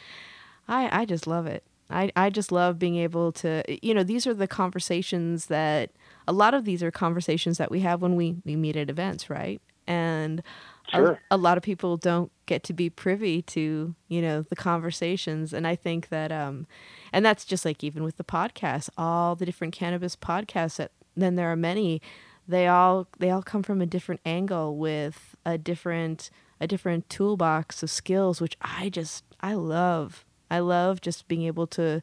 I 0.67 1.01
I 1.01 1.05
just 1.05 1.27
love 1.27 1.47
it. 1.47 1.63
I 1.89 2.11
I 2.15 2.29
just 2.29 2.51
love 2.51 2.79
being 2.79 2.97
able 2.97 3.31
to 3.33 3.63
you 3.85 3.93
know, 3.93 4.03
these 4.03 4.27
are 4.27 4.33
the 4.33 4.47
conversations 4.47 5.47
that 5.47 5.91
a 6.27 6.33
lot 6.33 6.53
of 6.53 6.65
these 6.65 6.83
are 6.83 6.91
conversations 6.91 7.57
that 7.57 7.71
we 7.71 7.81
have 7.81 8.01
when 8.01 8.15
we 8.15 8.37
we 8.45 8.55
meet 8.55 8.75
at 8.75 8.89
events, 8.89 9.29
right? 9.29 9.61
And 9.89 10.43
sure. 10.91 11.19
a, 11.31 11.35
a 11.35 11.37
lot 11.37 11.57
of 11.57 11.63
people 11.63 11.95
don't 11.95 12.29
get 12.45 12.63
to 12.63 12.73
be 12.73 12.89
privy 12.89 13.41
to, 13.41 13.95
you 14.09 14.21
know, 14.21 14.41
the 14.41 14.55
conversations 14.55 15.53
and 15.53 15.65
I 15.65 15.75
think 15.75 16.09
that 16.09 16.31
um 16.31 16.67
and 17.13 17.25
that's 17.25 17.45
just 17.45 17.65
like 17.65 17.83
even 17.83 18.03
with 18.03 18.17
the 18.17 18.23
podcast, 18.23 18.89
all 18.97 19.35
the 19.35 19.45
different 19.45 19.73
cannabis 19.73 20.15
podcasts 20.15 20.77
that 20.77 20.91
then 21.15 21.35
there 21.35 21.51
are 21.51 21.55
many 21.55 22.01
they 22.47 22.67
all 22.67 23.07
they 23.19 23.29
all 23.29 23.43
come 23.43 23.63
from 23.63 23.81
a 23.81 23.85
different 23.85 24.21
angle 24.25 24.77
with 24.77 25.35
a 25.45 25.57
different 25.57 26.29
a 26.59 26.67
different 26.67 27.09
toolbox 27.09 27.83
of 27.83 27.89
skills 27.89 28.41
which 28.41 28.57
I 28.61 28.89
just 28.89 29.23
I 29.39 29.53
love. 29.53 30.25
I 30.49 30.59
love 30.59 31.01
just 31.01 31.27
being 31.27 31.43
able 31.43 31.67
to 31.67 32.01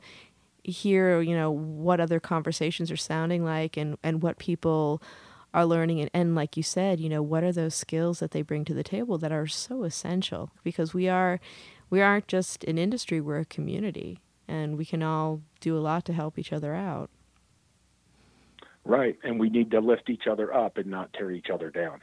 hear, 0.63 1.21
you 1.21 1.35
know, 1.35 1.51
what 1.51 2.01
other 2.01 2.21
conversations 2.21 2.91
are 2.91 2.97
sounding 2.97 3.45
like 3.45 3.77
and 3.77 3.97
and 4.03 4.23
what 4.23 4.39
people 4.39 5.03
are 5.53 5.65
learning 5.65 6.01
and, 6.01 6.11
and 6.13 6.35
like 6.35 6.57
you 6.57 6.63
said, 6.63 7.01
you 7.01 7.09
know, 7.09 7.23
what 7.23 7.45
are 7.45 7.53
those 7.53 7.75
skills 7.75 8.19
that 8.19 8.33
they 8.33 8.43
bring 8.43 8.65
to 8.65 8.75
the 8.75 8.83
table 8.83 9.19
that 9.19 9.33
are 9.33 9.47
so 9.47 9.85
essential 9.85 10.51
because 10.63 10.93
we 10.93 11.09
are 11.09 11.41
we 11.91 12.01
aren't 12.01 12.27
just 12.29 12.65
an 12.65 12.77
industry, 12.77 13.21
we're 13.21 13.39
a 13.39 13.45
community 13.45 14.21
and 14.49 14.77
we 14.77 14.85
can 14.85 15.03
all 15.03 15.41
do 15.61 15.77
a 15.77 15.81
lot 15.81 16.05
to 16.05 16.13
help 16.13 16.39
each 16.39 16.53
other 16.53 16.75
out. 16.75 17.09
Right, 18.85 19.17
and 19.25 19.41
we 19.41 19.49
need 19.49 19.71
to 19.71 19.81
lift 19.81 20.11
each 20.11 20.27
other 20.27 20.53
up 20.53 20.77
and 20.77 20.87
not 20.87 21.13
tear 21.15 21.31
each 21.31 21.49
other 21.49 21.71
down. 21.71 22.01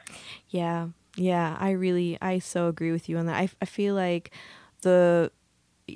Yeah, 0.48 0.88
yeah, 1.16 1.56
I 1.60 1.70
really, 1.70 2.18
I 2.20 2.40
so 2.40 2.68
agree 2.68 2.90
with 2.90 3.08
you 3.08 3.18
on 3.18 3.26
that. 3.26 3.36
I, 3.36 3.48
I 3.60 3.66
feel 3.66 3.94
like 3.94 4.32
the, 4.80 5.30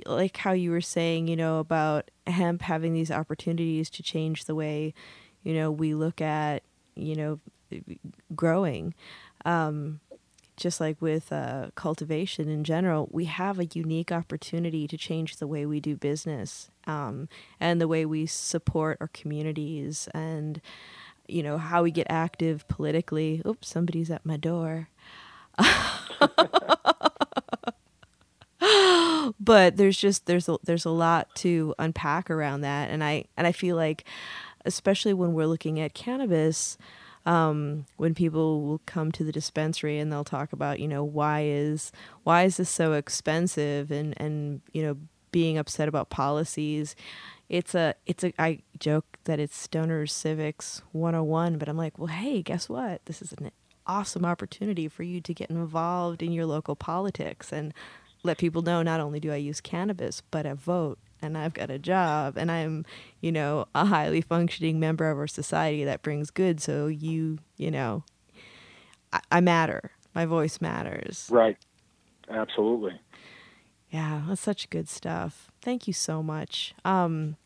like 0.06 0.36
how 0.36 0.52
you 0.52 0.70
were 0.70 0.80
saying, 0.80 1.26
you 1.26 1.36
know, 1.36 1.58
about 1.58 2.10
hemp 2.26 2.62
having 2.62 2.92
these 2.92 3.10
opportunities 3.10 3.90
to 3.90 4.02
change 4.02 4.44
the 4.44 4.54
way, 4.54 4.94
you 5.42 5.54
know, 5.54 5.70
we 5.70 5.94
look 5.94 6.20
at, 6.20 6.62
you 6.94 7.16
know, 7.16 7.40
growing. 8.34 8.94
Um, 9.44 10.00
just 10.56 10.80
like 10.80 11.00
with 11.00 11.32
uh, 11.32 11.68
cultivation 11.74 12.48
in 12.48 12.64
general, 12.64 13.08
we 13.10 13.26
have 13.26 13.58
a 13.58 13.66
unique 13.66 14.10
opportunity 14.10 14.88
to 14.88 14.96
change 14.96 15.36
the 15.36 15.46
way 15.46 15.66
we 15.66 15.80
do 15.80 15.96
business 15.96 16.70
um, 16.86 17.28
and 17.60 17.80
the 17.80 17.88
way 17.88 18.06
we 18.06 18.26
support 18.26 18.96
our 19.00 19.08
communities 19.08 20.08
and, 20.14 20.60
you 21.28 21.42
know, 21.42 21.58
how 21.58 21.82
we 21.82 21.90
get 21.90 22.06
active 22.08 22.66
politically. 22.68 23.42
Oops, 23.46 23.68
somebody's 23.68 24.10
at 24.10 24.24
my 24.24 24.36
door. 24.36 24.88
but 29.40 29.76
there's 29.76 29.96
just 29.96 30.26
there's 30.26 30.48
a, 30.48 30.56
there's 30.64 30.84
a 30.84 30.90
lot 30.90 31.34
to 31.36 31.74
unpack 31.78 32.30
around 32.30 32.60
that, 32.62 32.90
and 32.90 33.02
I 33.02 33.24
and 33.36 33.46
I 33.46 33.52
feel 33.52 33.76
like, 33.76 34.04
especially 34.64 35.14
when 35.14 35.32
we're 35.32 35.46
looking 35.46 35.80
at 35.80 35.94
cannabis 35.94 36.76
um, 37.26 37.86
when 37.96 38.14
people 38.14 38.62
will 38.62 38.80
come 38.86 39.12
to 39.12 39.24
the 39.24 39.32
dispensary 39.32 39.98
and 39.98 40.10
they'll 40.10 40.24
talk 40.24 40.52
about, 40.52 40.80
you 40.80 40.88
know, 40.88 41.04
why 41.04 41.42
is 41.44 41.92
why 42.22 42.44
is 42.44 42.56
this 42.56 42.70
so 42.70 42.92
expensive 42.92 43.90
and 43.90 44.14
and 44.16 44.62
you 44.72 44.82
know 44.82 44.96
being 45.32 45.58
upset 45.58 45.88
about 45.88 46.08
policies. 46.08 46.96
It's 47.48 47.74
a 47.74 47.94
it's 48.06 48.24
a 48.24 48.32
I 48.38 48.60
joke 48.78 49.18
that 49.24 49.38
it's 49.38 49.56
stoner 49.56 50.06
civics 50.06 50.80
101, 50.92 51.58
but 51.58 51.68
I'm 51.68 51.76
like, 51.76 51.98
well, 51.98 52.06
hey, 52.06 52.42
guess 52.42 52.68
what? 52.68 53.04
This 53.04 53.20
is 53.20 53.32
an 53.32 53.50
awesome 53.86 54.24
opportunity 54.24 54.88
for 54.88 55.02
you 55.02 55.20
to 55.20 55.34
get 55.34 55.50
involved 55.50 56.22
in 56.22 56.32
your 56.32 56.46
local 56.46 56.74
politics 56.74 57.52
and 57.52 57.74
let 58.22 58.38
people 58.38 58.62
know 58.62 58.82
not 58.82 59.00
only 59.00 59.20
do 59.20 59.32
I 59.32 59.36
use 59.36 59.60
cannabis, 59.60 60.22
but 60.30 60.46
I 60.46 60.54
vote 60.54 60.98
and 61.22 61.36
I've 61.36 61.54
got 61.54 61.70
a 61.70 61.78
job 61.78 62.36
and 62.36 62.50
I'm, 62.50 62.84
you 63.20 63.32
know, 63.32 63.66
a 63.74 63.84
highly 63.84 64.20
functioning 64.20 64.78
member 64.80 65.10
of 65.10 65.18
our 65.18 65.26
society 65.26 65.84
that 65.84 66.02
brings 66.02 66.30
good. 66.30 66.60
So 66.60 66.86
you, 66.86 67.38
you 67.56 67.70
know, 67.70 68.04
I, 69.12 69.20
I 69.30 69.40
matter. 69.40 69.92
My 70.14 70.26
voice 70.26 70.60
matters. 70.60 71.28
Right. 71.30 71.58
Absolutely. 72.28 73.00
Yeah, 73.90 74.22
that's 74.28 74.40
such 74.40 74.68
good 74.70 74.88
stuff. 74.88 75.50
Thank 75.62 75.86
you 75.86 75.92
so 75.92 76.22
much. 76.22 76.74
Um, 76.84 77.36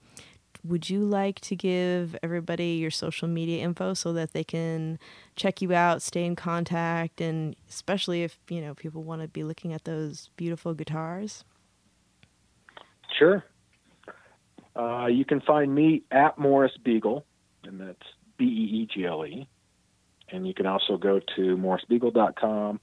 would 0.65 0.91
you 0.91 1.01
like 1.01 1.41
to 1.41 1.57
give 1.57 2.17
everybody 2.23 2.73
your 2.73 2.91
social 2.91 3.29
media 3.29 3.63
info 3.63 3.95
so 3.95 4.13
that 4.13 4.33
they 4.33 4.45
can 4.45 4.99
check 5.37 5.63
you 5.63 5.73
out, 5.73 6.03
stay 6.03 6.25
in 6.25 6.37
contact, 6.37 7.21
and 7.21 7.57
especially 7.69 8.23
if 8.23 8.39
you 8.49 8.61
know 8.61 8.75
people 8.75 9.03
want 9.03 9.23
to 9.23 9.29
be 9.29 9.43
looking 9.43 9.73
at 9.73 9.85
those 9.85 10.31
beautiful 10.37 10.75
guitars? 10.75 11.45
Sure. 13.19 13.45
Uh, 14.77 15.07
you 15.07 15.25
can 15.25 15.41
find 15.41 15.75
me 15.75 16.03
at 16.11 16.39
Morris 16.39 16.73
Beegle, 16.85 17.23
and 17.65 17.81
that's 17.81 18.07
B 18.39 18.45
E 18.45 18.83
E 18.83 18.89
G 18.93 19.07
L 19.07 19.25
E. 19.25 19.47
And 20.33 20.47
you 20.47 20.55
can 20.55 20.67
also 20.67 20.97
go 20.97 21.21
to 21.37 21.57
morrisbeegle.com, 21.57 22.81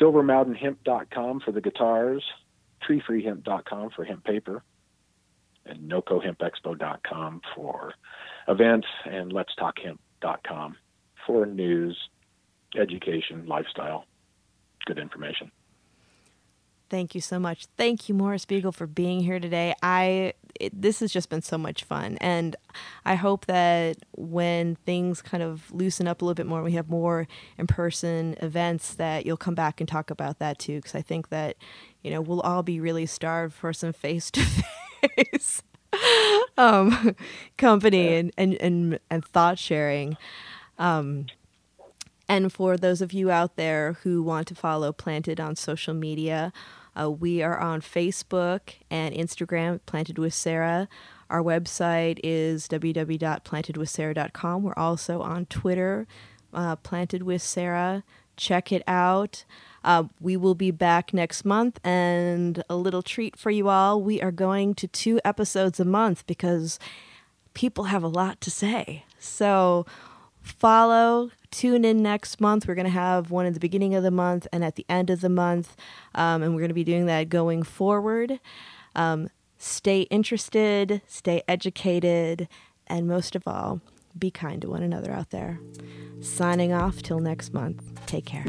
silvermountainhemp.com 0.00 1.40
for 1.40 1.52
the 1.52 1.60
guitars, 1.60 2.24
treefreehemp.com 2.88 3.90
for 3.90 4.04
hemp 4.04 4.24
paper, 4.24 4.62
and 5.66 5.90
nocohempexpo.com 5.90 7.42
for 7.54 7.92
events, 8.48 8.86
and 9.04 9.32
letstalkhemp.com 9.32 10.76
for 11.26 11.46
news, 11.46 11.96
education, 12.76 13.46
lifestyle, 13.46 14.06
good 14.86 14.98
information. 14.98 15.50
Thank 16.92 17.14
you 17.14 17.22
so 17.22 17.38
much. 17.38 17.66
Thank 17.78 18.08
you, 18.08 18.14
Morris 18.14 18.44
Beegle, 18.44 18.74
for 18.74 18.86
being 18.86 19.20
here 19.20 19.40
today. 19.40 19.74
I 19.82 20.34
it, 20.62 20.80
this 20.80 21.00
has 21.00 21.12
just 21.12 21.28
been 21.28 21.42
so 21.42 21.58
much 21.58 21.84
fun, 21.84 22.16
and 22.20 22.54
I 23.04 23.16
hope 23.16 23.46
that 23.46 23.96
when 24.12 24.76
things 24.76 25.20
kind 25.20 25.42
of 25.42 25.70
loosen 25.72 26.06
up 26.06 26.22
a 26.22 26.24
little 26.24 26.36
bit 26.36 26.46
more, 26.46 26.62
we 26.62 26.72
have 26.72 26.88
more 26.88 27.26
in-person 27.58 28.36
events, 28.40 28.94
that 28.94 29.26
you'll 29.26 29.36
come 29.36 29.56
back 29.56 29.80
and 29.80 29.88
talk 29.88 30.10
about 30.10 30.38
that 30.38 30.58
too. 30.58 30.76
Because 30.76 30.94
I 30.94 31.02
think 31.02 31.30
that 31.30 31.56
you 32.02 32.10
know 32.10 32.20
we'll 32.20 32.40
all 32.40 32.62
be 32.62 32.80
really 32.80 33.06
starved 33.06 33.54
for 33.54 33.72
some 33.72 33.92
face-to-face 33.92 35.62
um, 36.56 37.16
company 37.58 38.16
and, 38.16 38.32
and 38.38 38.54
and 38.54 38.98
and 39.10 39.24
thought 39.24 39.58
sharing. 39.58 40.16
Um, 40.78 41.26
and 42.28 42.52
for 42.52 42.76
those 42.76 43.02
of 43.02 43.12
you 43.12 43.30
out 43.30 43.56
there 43.56 43.98
who 44.04 44.22
want 44.22 44.46
to 44.48 44.54
follow 44.54 44.92
Planted 44.92 45.40
on 45.40 45.56
social 45.56 45.92
media, 45.92 46.52
uh, 46.98 47.10
we 47.10 47.42
are 47.42 47.58
on 47.58 47.80
Facebook 47.80 48.74
and 48.90 49.14
Instagram, 49.14 49.80
Planted 49.86 50.18
with 50.18 50.34
Sarah. 50.34 50.88
Our 51.30 51.42
website 51.42 52.20
is 52.22 52.68
www.plantedwithsarah.com. 52.68 54.62
We're 54.62 54.74
also 54.76 55.22
on 55.22 55.46
Twitter, 55.46 56.06
uh, 56.52 56.76
Planted 56.76 57.22
with 57.22 57.40
Sarah. 57.40 58.04
Check 58.36 58.70
it 58.72 58.82
out. 58.86 59.44
Uh, 59.84 60.04
we 60.20 60.36
will 60.36 60.54
be 60.54 60.70
back 60.70 61.12
next 61.12 61.44
month, 61.44 61.80
and 61.82 62.62
a 62.68 62.76
little 62.76 63.02
treat 63.02 63.36
for 63.36 63.50
you 63.50 63.68
all. 63.68 64.00
We 64.00 64.20
are 64.22 64.30
going 64.30 64.74
to 64.74 64.86
two 64.86 65.20
episodes 65.24 65.80
a 65.80 65.84
month 65.84 66.26
because 66.26 66.78
people 67.54 67.84
have 67.84 68.02
a 68.02 68.08
lot 68.08 68.40
to 68.42 68.50
say. 68.50 69.04
So 69.18 69.86
follow, 70.40 71.30
tune 71.52 71.84
in 71.84 72.02
next 72.02 72.40
month. 72.40 72.66
We're 72.66 72.74
going 72.74 72.86
to 72.86 72.90
have 72.90 73.30
one 73.30 73.46
at 73.46 73.54
the 73.54 73.60
beginning 73.60 73.94
of 73.94 74.02
the 74.02 74.10
month 74.10 74.48
and 74.52 74.64
at 74.64 74.74
the 74.74 74.84
end 74.88 75.10
of 75.10 75.20
the 75.20 75.28
month, 75.28 75.76
um, 76.14 76.42
and 76.42 76.54
we're 76.54 76.60
going 76.60 76.68
to 76.70 76.74
be 76.74 76.82
doing 76.82 77.06
that 77.06 77.28
going 77.28 77.62
forward. 77.62 78.40
Um, 78.96 79.28
stay 79.58 80.02
interested, 80.02 81.02
stay 81.06 81.42
educated, 81.46 82.48
and 82.88 83.06
most 83.06 83.36
of 83.36 83.46
all, 83.46 83.80
be 84.18 84.30
kind 84.30 84.60
to 84.62 84.68
one 84.68 84.82
another 84.82 85.12
out 85.12 85.30
there. 85.30 85.60
Signing 86.20 86.72
off 86.72 87.02
till 87.02 87.20
next 87.20 87.54
month. 87.54 88.04
Take 88.06 88.26
care. 88.26 88.44